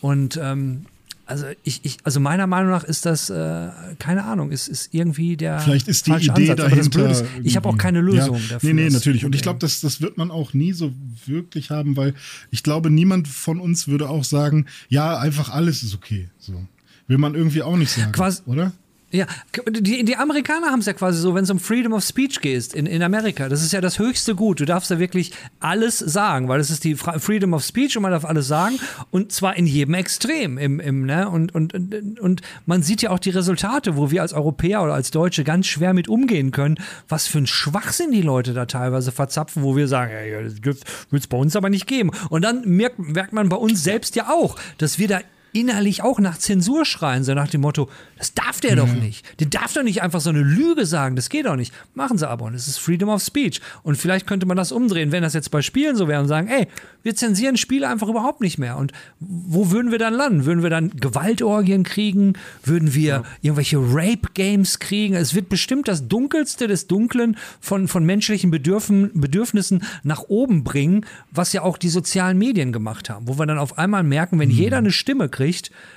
Und 0.00 0.38
ähm, 0.42 0.86
also 1.30 1.46
ich, 1.62 1.80
ich, 1.84 1.98
also 2.02 2.18
meiner 2.18 2.48
Meinung 2.48 2.70
nach 2.72 2.82
ist 2.82 3.06
das, 3.06 3.30
äh, 3.30 3.68
keine 4.00 4.24
Ahnung, 4.24 4.50
ist, 4.50 4.66
ist 4.66 4.92
irgendwie 4.92 5.36
der 5.36 5.60
Vielleicht 5.60 5.86
ist 5.86 6.08
die 6.08 6.10
Idee 6.10 6.50
Ansatz. 6.50 6.56
dahinter. 6.56 7.10
Ist, 7.10 7.24
ich 7.44 7.54
habe 7.54 7.68
auch 7.68 7.78
keine 7.78 8.00
Lösung 8.00 8.36
ja, 8.36 8.42
dafür. 8.50 8.74
Nee, 8.74 8.82
nee, 8.82 8.90
natürlich. 8.90 9.24
Und 9.24 9.36
ich 9.36 9.42
glaube, 9.42 9.60
das, 9.60 9.80
das 9.80 10.00
wird 10.00 10.18
man 10.18 10.32
auch 10.32 10.54
nie 10.54 10.72
so 10.72 10.92
wirklich 11.26 11.70
haben, 11.70 11.96
weil 11.96 12.14
ich 12.50 12.64
glaube, 12.64 12.90
niemand 12.90 13.28
von 13.28 13.60
uns 13.60 13.86
würde 13.86 14.08
auch 14.08 14.24
sagen, 14.24 14.66
ja, 14.88 15.18
einfach 15.18 15.50
alles 15.50 15.84
ist 15.84 15.94
okay. 15.94 16.28
So. 16.38 16.66
Will 17.06 17.18
man 17.18 17.36
irgendwie 17.36 17.62
auch 17.62 17.76
nicht 17.76 17.92
sagen, 17.92 18.10
Quasi, 18.10 18.42
oder? 18.46 18.72
Ja, 19.12 19.26
die, 19.68 20.04
die 20.04 20.16
Amerikaner 20.16 20.68
haben 20.68 20.78
es 20.78 20.86
ja 20.86 20.92
quasi 20.92 21.20
so, 21.20 21.34
wenn 21.34 21.42
es 21.42 21.50
um 21.50 21.58
Freedom 21.58 21.92
of 21.92 22.04
Speech 22.04 22.40
geht 22.40 22.74
in, 22.74 22.86
in 22.86 23.02
Amerika. 23.02 23.48
Das 23.48 23.62
ist 23.62 23.72
ja 23.72 23.80
das 23.80 23.98
höchste 23.98 24.36
Gut. 24.36 24.60
Du 24.60 24.64
darfst 24.64 24.90
da 24.90 25.00
wirklich 25.00 25.32
alles 25.58 25.98
sagen, 25.98 26.46
weil 26.46 26.60
es 26.60 26.70
ist 26.70 26.84
die 26.84 26.94
Freedom 26.94 27.52
of 27.52 27.64
Speech 27.64 27.96
und 27.96 28.02
man 28.02 28.12
darf 28.12 28.24
alles 28.24 28.46
sagen. 28.46 28.78
Und 29.10 29.32
zwar 29.32 29.56
in 29.56 29.66
jedem 29.66 29.94
Extrem. 29.94 30.58
Im, 30.58 30.78
im, 30.78 31.06
ne? 31.06 31.28
und, 31.28 31.52
und, 31.54 31.74
und, 31.74 32.20
und 32.20 32.42
man 32.66 32.82
sieht 32.84 33.02
ja 33.02 33.10
auch 33.10 33.18
die 33.18 33.30
Resultate, 33.30 33.96
wo 33.96 34.12
wir 34.12 34.22
als 34.22 34.32
Europäer 34.32 34.82
oder 34.82 34.94
als 34.94 35.10
Deutsche 35.10 35.42
ganz 35.42 35.66
schwer 35.66 35.92
mit 35.92 36.06
umgehen 36.06 36.52
können, 36.52 36.78
was 37.08 37.26
für 37.26 37.38
ein 37.38 37.48
Schwachsinn 37.48 38.12
die 38.12 38.22
Leute 38.22 38.54
da 38.54 38.66
teilweise 38.66 39.10
verzapfen, 39.10 39.64
wo 39.64 39.74
wir 39.74 39.88
sagen, 39.88 40.12
ja, 40.12 40.42
das 40.42 40.62
wird 40.62 40.84
es 41.22 41.26
bei 41.26 41.36
uns 41.36 41.56
aber 41.56 41.68
nicht 41.68 41.88
geben. 41.88 42.12
Und 42.28 42.42
dann 42.42 42.62
merkt, 42.64 43.00
merkt 43.00 43.32
man 43.32 43.48
bei 43.48 43.56
uns 43.56 43.82
selbst 43.82 44.14
ja 44.14 44.28
auch, 44.28 44.56
dass 44.78 45.00
wir 45.00 45.08
da 45.08 45.20
innerlich 45.52 46.02
auch 46.02 46.18
nach 46.18 46.38
Zensur 46.38 46.84
schreien, 46.84 47.24
so 47.24 47.34
nach 47.34 47.48
dem 47.48 47.62
Motto, 47.62 47.88
das 48.18 48.34
darf 48.34 48.60
der 48.60 48.72
mhm. 48.72 48.76
doch 48.76 48.92
nicht. 48.94 49.40
Der 49.40 49.46
darf 49.46 49.72
doch 49.72 49.82
nicht 49.82 50.02
einfach 50.02 50.20
so 50.20 50.30
eine 50.30 50.42
Lüge 50.42 50.86
sagen, 50.86 51.16
das 51.16 51.28
geht 51.28 51.46
doch 51.46 51.56
nicht. 51.56 51.72
Machen 51.94 52.18
sie 52.18 52.28
aber 52.28 52.44
und 52.44 52.54
es 52.54 52.68
ist 52.68 52.78
Freedom 52.78 53.08
of 53.08 53.22
Speech. 53.22 53.60
Und 53.82 53.96
vielleicht 53.96 54.26
könnte 54.26 54.46
man 54.46 54.56
das 54.56 54.72
umdrehen, 54.72 55.12
wenn 55.12 55.22
das 55.22 55.34
jetzt 55.34 55.50
bei 55.50 55.62
Spielen 55.62 55.96
so 55.96 56.08
wäre 56.08 56.20
und 56.20 56.28
sagen, 56.28 56.48
ey, 56.48 56.66
wir 57.02 57.14
zensieren 57.16 57.56
Spiele 57.56 57.88
einfach 57.88 58.08
überhaupt 58.08 58.40
nicht 58.40 58.58
mehr. 58.58 58.76
Und 58.76 58.92
wo 59.18 59.70
würden 59.70 59.90
wir 59.90 59.98
dann 59.98 60.14
landen? 60.14 60.44
Würden 60.44 60.62
wir 60.62 60.70
dann 60.70 60.90
Gewaltorgien 60.90 61.82
kriegen? 61.82 62.34
Würden 62.62 62.94
wir 62.94 63.08
ja. 63.08 63.22
irgendwelche 63.42 63.78
Rape-Games 63.78 64.78
kriegen? 64.78 65.14
Es 65.14 65.34
wird 65.34 65.48
bestimmt 65.48 65.88
das 65.88 66.08
Dunkelste 66.08 66.66
des 66.66 66.86
Dunklen 66.86 67.36
von, 67.60 67.88
von 67.88 68.04
menschlichen 68.04 68.50
Bedürfen, 68.50 69.10
Bedürfnissen 69.14 69.82
nach 70.02 70.24
oben 70.28 70.64
bringen, 70.64 71.06
was 71.30 71.52
ja 71.52 71.62
auch 71.62 71.78
die 71.78 71.88
sozialen 71.88 72.38
Medien 72.38 72.72
gemacht 72.72 73.08
haben, 73.10 73.26
wo 73.28 73.38
wir 73.38 73.46
dann 73.46 73.58
auf 73.58 73.78
einmal 73.78 74.02
merken, 74.02 74.38
wenn 74.38 74.48
mhm. 74.48 74.54
jeder 74.54 74.78
eine 74.78 74.92
Stimme 74.92 75.28
kriegt, 75.28 75.39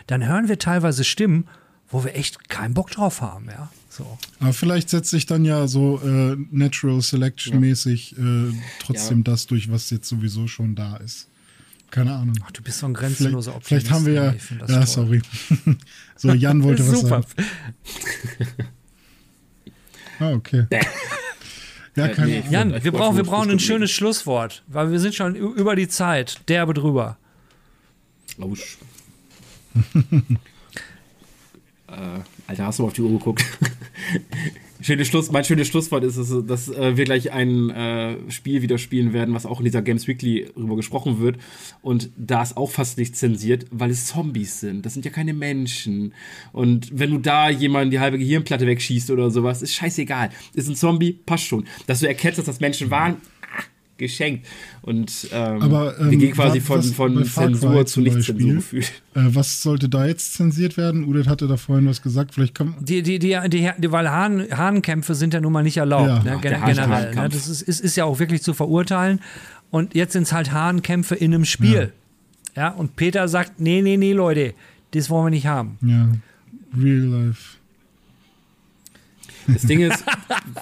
dann 0.08 0.26
hören 0.26 0.48
wir 0.48 0.60
teilweise 0.60 1.04
Stimmen, 1.04 1.48
wo 1.90 2.04
wir 2.04 2.16
echt 2.16 2.50
keinen 2.50 2.74
Bock 2.74 2.92
drauf 2.92 3.22
haben, 3.22 3.48
ja. 3.48 3.72
So. 3.90 4.18
Aber 4.40 4.54
vielleicht 4.54 4.90
setzt 4.90 5.12
sich 5.12 5.28
dann 5.28 5.46
ja 5.46 5.68
so 5.68 6.02
äh, 6.04 6.36
Natural 6.50 7.00
Selection 7.02 7.60
mäßig 7.60 8.18
äh, 8.18 8.52
trotzdem 8.80 9.20
ja. 9.20 9.24
das 9.26 9.46
durch, 9.46 9.72
was 9.72 9.92
jetzt 9.92 10.10
sowieso 10.10 10.48
schon 10.48 10.74
da 10.74 10.98
ist. 10.98 11.28
Keine 11.92 12.16
Ahnung. 12.16 12.36
Ach, 12.44 12.50
du 12.50 12.64
bist 12.64 12.80
so 12.80 12.88
ein 12.88 12.96
grenzenloser 12.96 13.56
Optimist. 13.56 13.68
Vielleicht 13.68 13.92
haben 13.92 14.08
wir 14.08 14.14
ja. 14.14 14.34
Ja, 14.34 14.66
toll. 14.66 14.88
sorry. 14.88 15.22
so, 16.16 16.34
Jan 16.34 16.64
wollte 16.64 16.92
was 16.92 17.02
sagen. 17.02 17.24
ah, 20.20 20.32
okay. 20.32 20.66
ja, 21.96 22.08
keine 22.08 22.38
Ahnung. 22.38 22.52
Jan, 22.52 22.84
wir 22.84 22.92
brauchen, 22.92 23.18
wir 23.18 23.24
brauchen 23.24 23.52
ein 23.52 23.60
schönes 23.60 23.92
Schlusswort, 23.92 24.64
weil 24.66 24.92
wir 24.92 25.00
sind 25.00 25.14
schon 25.14 25.36
über 25.36 25.76
die 25.76 25.88
Zeit 25.88 26.50
derbe 26.50 26.74
drüber. 26.74 27.18
Oh, 28.40 28.56
äh, 31.88 32.20
Alter, 32.48 32.66
hast 32.66 32.80
du 32.80 32.84
mal 32.84 32.88
auf 32.88 32.94
die 32.94 33.02
Uhr 33.02 33.12
geguckt? 33.12 33.44
Schönes 34.84 35.08
Schluss, 35.08 35.32
mein 35.32 35.46
schönes 35.46 35.70
Schlusswort 35.70 36.04
ist, 36.04 36.18
dass 36.46 36.68
äh, 36.68 36.98
wir 36.98 37.06
gleich 37.06 37.32
ein 37.32 37.70
äh, 37.70 38.18
Spiel 38.30 38.62
wieder 38.62 38.78
spielen 38.78 39.14
werden, 39.14 39.34
was 39.34 39.46
auch 39.46 39.60
in 39.60 39.64
dieser 39.66 39.82
Games 39.82 40.10
Weekly 40.10 40.50
darüber 40.54 40.76
gesprochen 40.76 41.22
wird. 41.22 41.38
Und 41.82 42.10
da 42.18 42.42
ist 42.42 42.58
auch 42.58 42.70
fast 42.70 42.98
nicht 42.98 43.16
zensiert, 43.16 43.66
weil 43.72 43.92
es 43.92 44.08
Zombies 44.08 44.60
sind. 44.60 44.86
Das 44.86 44.94
sind 44.94 45.06
ja 45.06 45.12
keine 45.12 45.34
Menschen. 45.34 46.14
Und 46.52 46.90
wenn 46.92 47.12
du 47.12 47.18
da 47.18 47.50
jemanden 47.50 47.92
die 47.92 48.02
halbe 48.02 48.18
Gehirnplatte 48.18 48.68
wegschießt 48.68 49.10
oder 49.10 49.32
sowas, 49.32 49.62
ist 49.62 49.74
scheißegal. 49.74 50.32
Ist 50.54 50.68
ein 50.68 50.76
Zombie, 50.76 51.14
passt 51.14 51.46
schon. 51.46 51.66
Dass 51.88 52.02
du 52.02 52.08
erkennst, 52.10 52.40
dass 52.40 52.46
das 52.46 52.60
Menschen 52.60 52.92
waren, 52.92 53.22
geschenkt. 53.98 54.48
Und 54.82 55.28
ähm, 55.32 55.62
Aber, 55.62 56.00
ähm, 56.00 56.12
wir 56.12 56.18
gehen 56.18 56.34
quasi 56.34 56.60
was- 56.68 56.92
von, 56.92 57.26
von 57.26 57.26
Zensur 57.26 57.86
zu 57.86 57.94
zum 57.94 58.04
Nicht-Zensur 58.04 58.34
Beispiel? 58.36 58.56
gefühlt. 58.56 58.92
Äh, 59.16 59.22
was 59.36 59.62
sollte 59.62 59.88
da 59.90 60.06
jetzt 60.08 60.34
zensiert 60.34 60.78
werden? 60.78 61.04
Udit 61.06 61.28
hatte 61.28 61.48
da 61.48 61.58
vorhin 61.58 61.86
was 61.88 62.02
gesagt. 62.02 62.34
Vielleicht 62.34 62.56
kann 62.56 62.76
Die, 62.80 63.02
die, 63.04 63.20
die, 63.20 63.38
die, 63.50 63.70
die 63.78 63.92
weil 63.92 64.10
Hahn, 64.10 64.48
Hahnkämpfe 64.52 65.16
sind 65.16 65.34
ja 65.34 65.42
nun 65.42 65.54
mal 65.54 65.64
nicht 65.64 65.78
erlaubt, 65.78 66.08
Ja. 66.08 66.36
ne, 66.36 66.40
gen 66.42 66.56
generell. 66.66 67.14
Ne, 67.16 67.30
das 67.30 67.48
ist, 67.48 67.62
ist, 67.62 67.80
ist 67.82 67.96
ja 67.96 68.06
auch 68.06 68.20
wirklich 68.20 68.42
zu 68.42 68.54
verurteilen. 68.54 69.20
Und 69.70 69.96
jetzt 69.96 70.14
sind 70.14 70.24
es 70.24 70.34
halt 70.34 70.52
Hahnkämpfe 70.52 71.16
in 71.16 71.34
einem 71.34 71.46
Spiel. 71.46 71.92
Ja. 72.56 72.70
und 72.70 72.96
Peter 72.96 73.28
sagt, 73.28 73.60
nee, 73.60 73.82
nee, 73.82 73.98
nee, 73.98 74.14
Leute, 74.14 74.54
das 74.92 75.10
wollen 75.10 75.26
wir 75.26 75.30
nicht 75.32 75.48
haben. 75.48 75.78
ja 75.82 76.08
Real 76.80 76.98
Life. 77.26 77.58
Das 79.48 79.64
Ding 79.64 79.82
ist, 79.82 80.04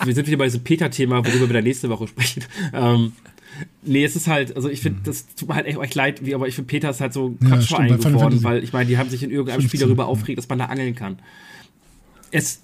wir 0.04 0.14
sind 0.14 0.28
wieder 0.28 0.38
bei 0.38 0.46
diesem 0.46 0.64
Peter-Thema, 0.64 1.26
worüber 1.26 1.50
wir 1.50 1.54
dann 1.54 1.64
nächste 1.64 1.90
Woche 1.90 2.08
sprechen. 2.08 2.44
Ähm, 2.74 3.14
nee, 3.84 4.04
es 4.04 4.16
ist 4.16 4.28
halt, 4.28 4.56
also 4.56 4.70
ich 4.70 4.82
finde, 4.82 5.02
das 5.04 5.28
tut 5.36 5.50
mir 5.50 5.56
halt 5.56 5.66
echt, 5.68 5.80
echt 5.80 5.96
leid, 5.96 6.26
wie, 6.26 6.34
aber 6.34 6.48
ich 6.48 6.56
finde, 6.56 6.68
Peter 6.68 6.90
ist 6.90 7.02
halt 7.02 7.14
so 7.14 7.28
ein 7.28 7.38
Ja, 7.42 7.50
Quatschverein 7.50 8.00
stimmt, 8.00 8.16
geworden, 8.16 8.44
weil 8.44 8.64
ich 8.64 8.74
meine, 8.74 8.88
die 8.88 8.98
haben 8.98 9.10
sich 9.10 9.24
in 9.24 9.32
irgendeinem 9.32 9.62
Spiel 9.62 9.80
15, 9.80 9.88
darüber 9.88 10.04
ja. 10.04 10.10
aufgeregt, 10.10 10.38
dass 10.38 10.50
man 10.50 10.60
da 10.60 10.66
angeln 10.66 10.96
kann. 10.96 11.20
Es, 12.32 12.62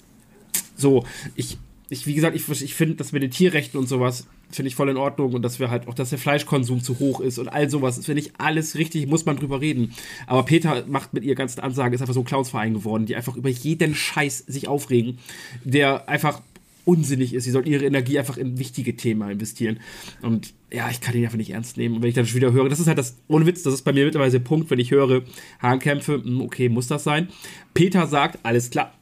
so, 0.75 1.05
ich, 1.35 1.57
ich 1.89 2.05
wie 2.05 2.13
gesagt, 2.13 2.35
ich, 2.35 2.49
ich 2.61 2.75
finde, 2.75 2.95
dass 2.95 3.11
mit 3.11 3.23
den 3.23 3.31
Tierrechten 3.31 3.79
und 3.79 3.87
sowas, 3.87 4.27
finde 4.51 4.67
ich 4.67 4.75
voll 4.75 4.89
in 4.89 4.97
Ordnung 4.97 5.33
und 5.33 5.41
dass 5.41 5.59
wir 5.59 5.69
halt 5.69 5.87
auch, 5.87 5.93
dass 5.93 6.09
der 6.09 6.19
Fleischkonsum 6.19 6.81
zu 6.81 6.99
hoch 6.99 7.19
ist 7.21 7.37
und 7.39 7.47
all 7.47 7.69
sowas, 7.69 7.95
das 7.95 8.05
finde 8.05 8.21
ich 8.21 8.31
alles 8.37 8.75
richtig, 8.75 9.07
muss 9.07 9.25
man 9.25 9.37
drüber 9.37 9.61
reden. 9.61 9.93
Aber 10.25 10.43
Peter 10.43 10.85
macht 10.87 11.13
mit 11.13 11.23
ihr 11.23 11.35
ganzen 11.35 11.61
Ansagen, 11.61 11.93
ist 11.93 12.01
einfach 12.01 12.13
so 12.13 12.21
ein 12.21 12.25
Clownsverein 12.25 12.73
geworden, 12.73 13.05
die 13.05 13.15
einfach 13.15 13.35
über 13.35 13.49
jeden 13.49 13.95
Scheiß 13.95 14.39
sich 14.39 14.67
aufregen, 14.67 15.19
der 15.63 16.09
einfach 16.09 16.41
unsinnig 16.87 17.33
ist. 17.33 17.43
Sie 17.43 17.51
sollten 17.51 17.69
ihre 17.69 17.85
Energie 17.85 18.17
einfach 18.17 18.37
in 18.37 18.57
wichtige 18.59 18.95
Themen 18.95 19.29
investieren. 19.29 19.79
Und 20.21 20.53
ja, 20.71 20.89
ich 20.89 21.01
kann 21.01 21.15
ihn 21.15 21.25
einfach 21.25 21.37
nicht 21.37 21.49
ernst 21.49 21.75
nehmen. 21.75 21.95
Und 21.95 22.01
wenn 22.01 22.09
ich 22.09 22.15
dann 22.15 22.25
schon 22.25 22.37
wieder 22.37 22.53
höre, 22.53 22.69
das 22.69 22.79
ist 22.79 22.87
halt 22.87 22.97
das, 22.97 23.17
ohne 23.27 23.45
Witz, 23.45 23.63
das 23.63 23.73
ist 23.73 23.83
bei 23.83 23.91
mir 23.91 24.05
mittlerweile 24.05 24.31
der 24.31 24.39
Punkt, 24.39 24.71
wenn 24.71 24.79
ich 24.79 24.91
höre, 24.91 25.23
Hahnkämpfe, 25.61 26.23
hm, 26.23 26.39
okay, 26.39 26.69
muss 26.69 26.87
das 26.87 27.03
sein. 27.03 27.27
Peter 27.73 28.07
sagt, 28.07 28.39
alles 28.43 28.69
klar. 28.69 28.96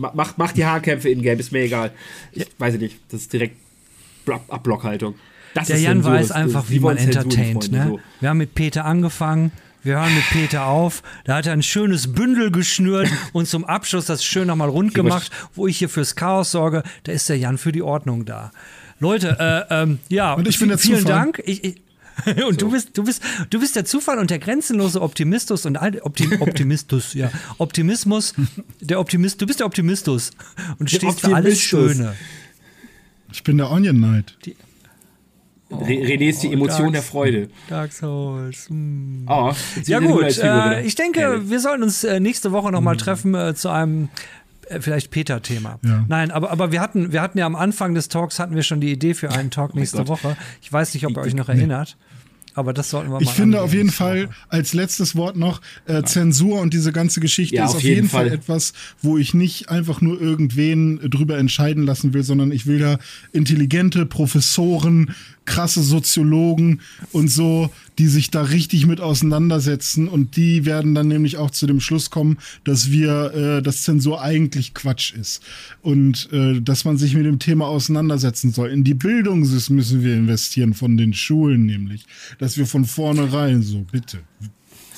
Ma- 0.00 0.12
Mach, 0.14 0.36
mach 0.36 0.52
die 0.52 0.64
Hahnkämpfe 0.64 1.08
in-game, 1.08 1.38
ist 1.38 1.52
mir 1.52 1.60
egal. 1.62 1.92
Ich 2.32 2.46
weiß 2.58 2.74
ich 2.74 2.80
nicht, 2.80 3.00
das 3.10 3.22
ist 3.22 3.32
direkt 3.32 3.56
Blo- 4.26 4.40
Abblockhaltung. 4.48 5.14
Das 5.54 5.66
Der 5.68 5.76
ist 5.76 5.82
Jan 5.82 5.98
Zensur, 5.98 6.12
weiß 6.12 6.28
das- 6.28 6.36
einfach, 6.36 6.60
das- 6.62 6.70
wie 6.70 6.80
man 6.80 6.96
entertaint. 6.96 7.64
Freunde, 7.64 7.78
Ne? 7.78 7.86
so. 7.88 8.00
Wir 8.20 8.28
haben 8.30 8.38
mit 8.38 8.54
Peter 8.54 8.84
angefangen. 8.84 9.52
Wir 9.82 9.94
hören 9.98 10.14
mit 10.14 10.28
Peter 10.30 10.66
auf. 10.66 11.02
Da 11.24 11.36
hat 11.36 11.46
er 11.46 11.54
ein 11.54 11.62
schönes 11.62 12.12
Bündel 12.12 12.50
geschnürt 12.50 13.08
und 13.32 13.48
zum 13.48 13.64
Abschluss 13.64 14.04
das 14.06 14.24
schön 14.24 14.46
nochmal 14.46 14.68
rund 14.68 14.92
gemacht, 14.94 15.30
wo 15.54 15.66
ich 15.66 15.78
hier 15.78 15.88
fürs 15.88 16.16
Chaos 16.16 16.50
sorge. 16.50 16.82
Da 17.04 17.12
ist 17.12 17.28
der 17.28 17.38
Jan 17.38 17.56
für 17.58 17.72
die 17.72 17.82
Ordnung 17.82 18.24
da. 18.26 18.50
Leute, 18.98 19.36
äh, 19.70 19.82
ähm, 19.82 19.98
ja, 20.08 20.34
Und 20.34 20.46
ich 20.46 20.58
bin 20.58 20.68
der 20.68 20.76
vielen 20.78 20.98
Zufall. 21.00 21.12
Dank. 21.14 21.42
Ich, 21.46 21.64
ich, 21.64 21.76
und 22.48 22.60
du 22.60 22.70
bist, 22.70 22.96
du 22.96 23.04
bist, 23.04 23.22
du 23.50 23.60
bist 23.60 23.76
der 23.76 23.84
Zufall 23.84 24.18
und 24.18 24.30
der 24.30 24.38
grenzenlose 24.38 25.00
Optimistus 25.02 25.66
und 25.66 25.76
all- 25.76 26.00
Optim, 26.02 26.36
Optimistus, 26.40 27.14
ja, 27.14 27.30
Optimismus, 27.58 28.34
der 28.80 29.00
Optimist. 29.00 29.40
Du 29.42 29.46
bist 29.46 29.60
der 29.60 29.66
Optimistus 29.66 30.30
und 30.78 30.90
Der 30.92 30.96
stehst 30.96 31.20
für 31.20 31.34
alles. 31.34 31.60
Schöne. 31.60 32.14
Ich 33.32 33.42
bin 33.44 33.58
der 33.58 33.70
Onion 33.70 33.96
Knight. 33.96 34.36
Re- 35.70 35.76
René 36.04 36.30
ist 36.30 36.42
die 36.42 36.52
Emotion 36.52 36.86
Dark- 36.86 36.92
der 36.94 37.02
Freude. 37.02 37.48
Dark 37.68 37.92
Souls. 37.92 38.68
hm. 38.68 39.24
Oh, 39.28 39.52
Ja 39.84 40.00
die 40.00 40.06
gut, 40.06 40.22
äh, 40.24 40.36
wieder. 40.38 40.82
ich 40.82 40.96
denke, 40.96 41.20
Herrlich. 41.20 41.48
wir 41.48 41.60
sollten 41.60 41.84
uns 41.84 42.02
äh, 42.02 42.18
nächste 42.18 42.50
Woche 42.50 42.72
nochmal 42.72 42.96
treffen 42.96 43.34
äh, 43.36 43.54
zu 43.54 43.68
einem 43.68 44.08
äh, 44.68 44.80
vielleicht 44.80 45.12
Peter-Thema. 45.12 45.78
Ja. 45.84 46.04
Nein, 46.08 46.32
aber, 46.32 46.50
aber 46.50 46.72
wir, 46.72 46.80
hatten, 46.80 47.12
wir 47.12 47.22
hatten 47.22 47.38
ja 47.38 47.46
am 47.46 47.54
Anfang 47.54 47.94
des 47.94 48.08
Talks 48.08 48.40
hatten 48.40 48.56
wir 48.56 48.64
schon 48.64 48.80
die 48.80 48.90
Idee 48.90 49.14
für 49.14 49.30
einen 49.30 49.52
Talk 49.52 49.76
nächste 49.76 49.98
Gott. 49.98 50.08
Woche. 50.08 50.36
Ich 50.60 50.72
weiß 50.72 50.92
nicht, 50.94 51.06
ob 51.06 51.12
ihr 51.16 51.20
euch 51.22 51.34
noch 51.34 51.48
erinnert. 51.48 51.96
Aber 52.54 52.72
das 52.72 52.90
sollten 52.90 53.08
wir 53.10 53.14
mal 53.14 53.22
Ich 53.22 53.30
finde 53.30 53.62
auf 53.62 53.72
jeden 53.72 53.90
Fall 53.90 54.28
als 54.48 54.72
letztes 54.74 55.14
Wort 55.16 55.36
noch 55.36 55.60
äh, 55.86 56.02
Zensur 56.02 56.60
und 56.60 56.74
diese 56.74 56.92
ganze 56.92 57.20
Geschichte 57.20 57.56
Ja, 57.56 57.64
ist 57.64 57.70
auf 57.70 57.76
auf 57.76 57.82
jeden 57.82 57.94
jeden 57.96 58.08
Fall. 58.08 58.26
Fall. 58.28 58.34
etwas, 58.36 58.72
wo 59.02 59.18
ich 59.18 59.34
nicht 59.34 59.68
einfach 59.68 60.00
nur 60.00 60.20
irgendwen 60.20 60.98
drüber 61.10 61.38
entscheiden 61.38 61.84
lassen 61.84 62.12
will, 62.14 62.22
sondern 62.22 62.52
ich 62.52 62.66
will 62.66 62.78
da 62.78 62.98
intelligente 63.32 64.06
Professoren, 64.06 65.14
krasse 65.50 65.82
Soziologen 65.82 66.80
und 67.10 67.28
so, 67.28 67.70
die 67.98 68.06
sich 68.06 68.30
da 68.30 68.42
richtig 68.42 68.86
mit 68.86 69.00
auseinandersetzen 69.00 70.06
und 70.06 70.36
die 70.36 70.64
werden 70.64 70.94
dann 70.94 71.08
nämlich 71.08 71.38
auch 71.38 71.50
zu 71.50 71.66
dem 71.66 71.80
Schluss 71.80 72.08
kommen, 72.10 72.38
dass 72.62 72.92
wir, 72.92 73.34
äh, 73.34 73.62
dass 73.62 73.82
Zensur 73.82 74.22
eigentlich 74.22 74.74
Quatsch 74.74 75.12
ist 75.12 75.42
und 75.82 76.28
äh, 76.32 76.60
dass 76.60 76.84
man 76.84 76.98
sich 76.98 77.14
mit 77.14 77.26
dem 77.26 77.40
Thema 77.40 77.66
auseinandersetzen 77.66 78.52
soll. 78.52 78.70
In 78.70 78.84
die 78.84 78.94
Bildung 78.94 79.40
müssen 79.40 80.04
wir 80.04 80.14
investieren 80.14 80.72
von 80.72 80.96
den 80.96 81.12
Schulen 81.12 81.66
nämlich, 81.66 82.04
dass 82.38 82.56
wir 82.56 82.66
von 82.66 82.84
vornherein 82.84 83.60
so 83.62 83.84
bitte. 83.90 84.20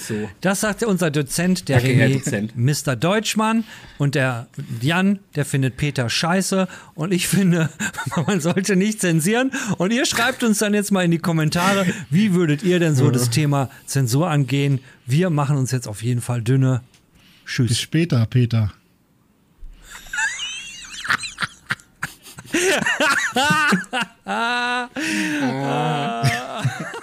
So. 0.02 0.28
Das 0.40 0.60
sagte 0.60 0.88
unser 0.88 1.10
Dozent, 1.10 1.68
der 1.68 1.82
René, 1.82 2.14
Dozent. 2.14 2.54
Mr. 2.56 2.96
Deutschmann. 2.96 3.64
Und 3.98 4.14
der 4.14 4.48
Jan, 4.80 5.20
der 5.36 5.44
findet 5.44 5.76
Peter 5.76 6.08
scheiße. 6.08 6.68
Und 6.94 7.12
ich 7.12 7.28
finde, 7.28 7.70
man 8.26 8.40
sollte 8.40 8.76
nicht 8.76 9.00
zensieren. 9.00 9.52
Und 9.78 9.92
ihr 9.92 10.06
schreibt 10.06 10.42
uns 10.42 10.58
dann 10.58 10.74
jetzt 10.74 10.90
mal 10.90 11.04
in 11.04 11.10
die 11.10 11.18
Kommentare, 11.18 11.86
wie 12.10 12.34
würdet 12.34 12.62
ihr 12.62 12.78
denn 12.78 12.94
so 12.94 13.10
das 13.10 13.30
Thema 13.30 13.70
Zensur 13.86 14.28
angehen? 14.28 14.80
Wir 15.06 15.30
machen 15.30 15.56
uns 15.56 15.70
jetzt 15.70 15.88
auf 15.88 16.02
jeden 16.02 16.20
Fall 16.20 16.42
dünne. 16.42 16.82
Bis 17.44 17.54
Tschüss. 17.54 17.80
später, 17.80 18.26
Peter. 18.26 18.72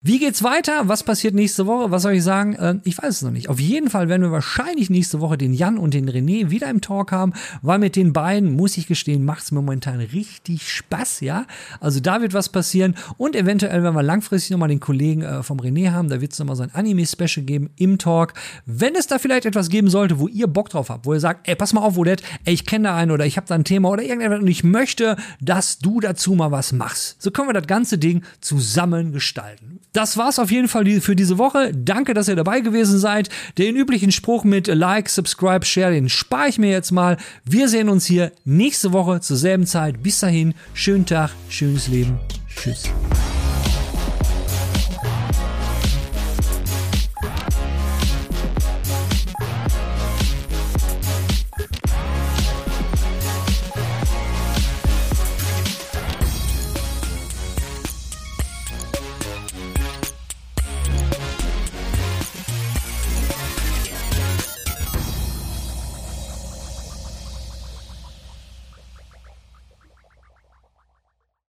Wie 0.00 0.20
geht's 0.20 0.44
weiter? 0.44 0.86
Was 0.86 1.02
passiert 1.02 1.34
nächste 1.34 1.66
Woche? 1.66 1.90
Was 1.90 2.02
soll 2.02 2.12
ich 2.12 2.22
sagen? 2.22 2.54
Äh, 2.54 2.76
ich 2.84 2.96
weiß 2.96 3.16
es 3.16 3.22
noch 3.22 3.32
nicht. 3.32 3.48
Auf 3.48 3.58
jeden 3.58 3.90
Fall 3.90 4.08
werden 4.08 4.22
wir 4.22 4.30
wahrscheinlich 4.30 4.90
nächste 4.90 5.20
Woche 5.20 5.36
den 5.36 5.52
Jan 5.52 5.76
und 5.76 5.92
den 5.92 6.08
René 6.08 6.50
wieder 6.50 6.70
im 6.70 6.80
Talk 6.80 7.10
haben, 7.10 7.32
weil 7.62 7.80
mit 7.80 7.96
den 7.96 8.12
beiden, 8.12 8.52
muss 8.54 8.76
ich 8.76 8.86
gestehen, 8.86 9.24
macht 9.24 9.42
es 9.42 9.50
momentan 9.50 9.98
richtig 9.98 10.72
Spaß, 10.72 11.22
ja? 11.22 11.46
Also 11.80 11.98
da 11.98 12.22
wird 12.22 12.32
was 12.32 12.48
passieren 12.48 12.94
und 13.16 13.34
eventuell 13.34 13.82
werden 13.82 13.96
wir 13.96 14.04
langfristig 14.04 14.52
nochmal 14.52 14.68
den 14.68 14.78
Kollegen 14.78 15.22
äh, 15.22 15.42
vom 15.42 15.58
René 15.58 15.90
haben, 15.90 16.08
da 16.08 16.20
wird 16.20 16.32
es 16.32 16.38
nochmal 16.38 16.54
so 16.54 16.62
ein 16.62 16.72
Anime-Special 16.72 17.44
geben 17.44 17.70
im 17.74 17.98
Talk. 17.98 18.34
Wenn 18.66 18.94
es 18.94 19.08
da 19.08 19.18
vielleicht 19.18 19.46
etwas 19.46 19.68
geben 19.68 19.90
sollte, 19.90 20.20
wo 20.20 20.28
ihr 20.28 20.46
Bock 20.46 20.68
drauf 20.68 20.90
habt, 20.90 21.06
wo 21.06 21.14
ihr 21.14 21.18
sagt, 21.18 21.48
ey, 21.48 21.56
pass 21.56 21.72
mal 21.72 21.80
auf, 21.80 21.98
Odette, 21.98 22.22
ey, 22.44 22.54
ich 22.54 22.66
kenne 22.66 22.84
da 22.84 22.96
einen 22.96 23.10
oder 23.10 23.26
ich 23.26 23.36
habe 23.36 23.48
da 23.48 23.56
ein 23.56 23.64
Thema 23.64 23.88
oder 23.88 24.04
irgendetwas 24.04 24.38
und 24.38 24.46
ich 24.46 24.62
möchte, 24.62 25.16
dass 25.40 25.80
du 25.80 25.98
dazu 25.98 26.36
mal 26.36 26.52
was 26.52 26.70
machst. 26.70 27.20
So 27.20 27.32
können 27.32 27.48
wir 27.48 27.54
das 27.54 27.66
ganze 27.66 27.98
Ding 27.98 28.22
zusammen 28.40 29.10
gestalten. 29.10 29.80
Das 29.98 30.16
war's 30.16 30.38
auf 30.38 30.52
jeden 30.52 30.68
Fall 30.68 30.86
für 31.00 31.16
diese 31.16 31.38
Woche. 31.38 31.72
Danke, 31.74 32.14
dass 32.14 32.28
ihr 32.28 32.36
dabei 32.36 32.60
gewesen 32.60 33.00
seid. 33.00 33.30
Den 33.58 33.74
üblichen 33.74 34.12
Spruch 34.12 34.44
mit 34.44 34.68
Like, 34.68 35.08
Subscribe, 35.08 35.66
Share, 35.66 35.90
den 35.90 36.08
spare 36.08 36.48
ich 36.48 36.56
mir 36.56 36.70
jetzt 36.70 36.92
mal. 36.92 37.16
Wir 37.44 37.68
sehen 37.68 37.88
uns 37.88 38.06
hier 38.06 38.30
nächste 38.44 38.92
Woche 38.92 39.20
zur 39.20 39.36
selben 39.36 39.66
Zeit. 39.66 40.00
Bis 40.00 40.20
dahin, 40.20 40.54
schönen 40.72 41.04
Tag, 41.04 41.32
schönes 41.48 41.88
Leben. 41.88 42.20
Tschüss. 42.54 42.84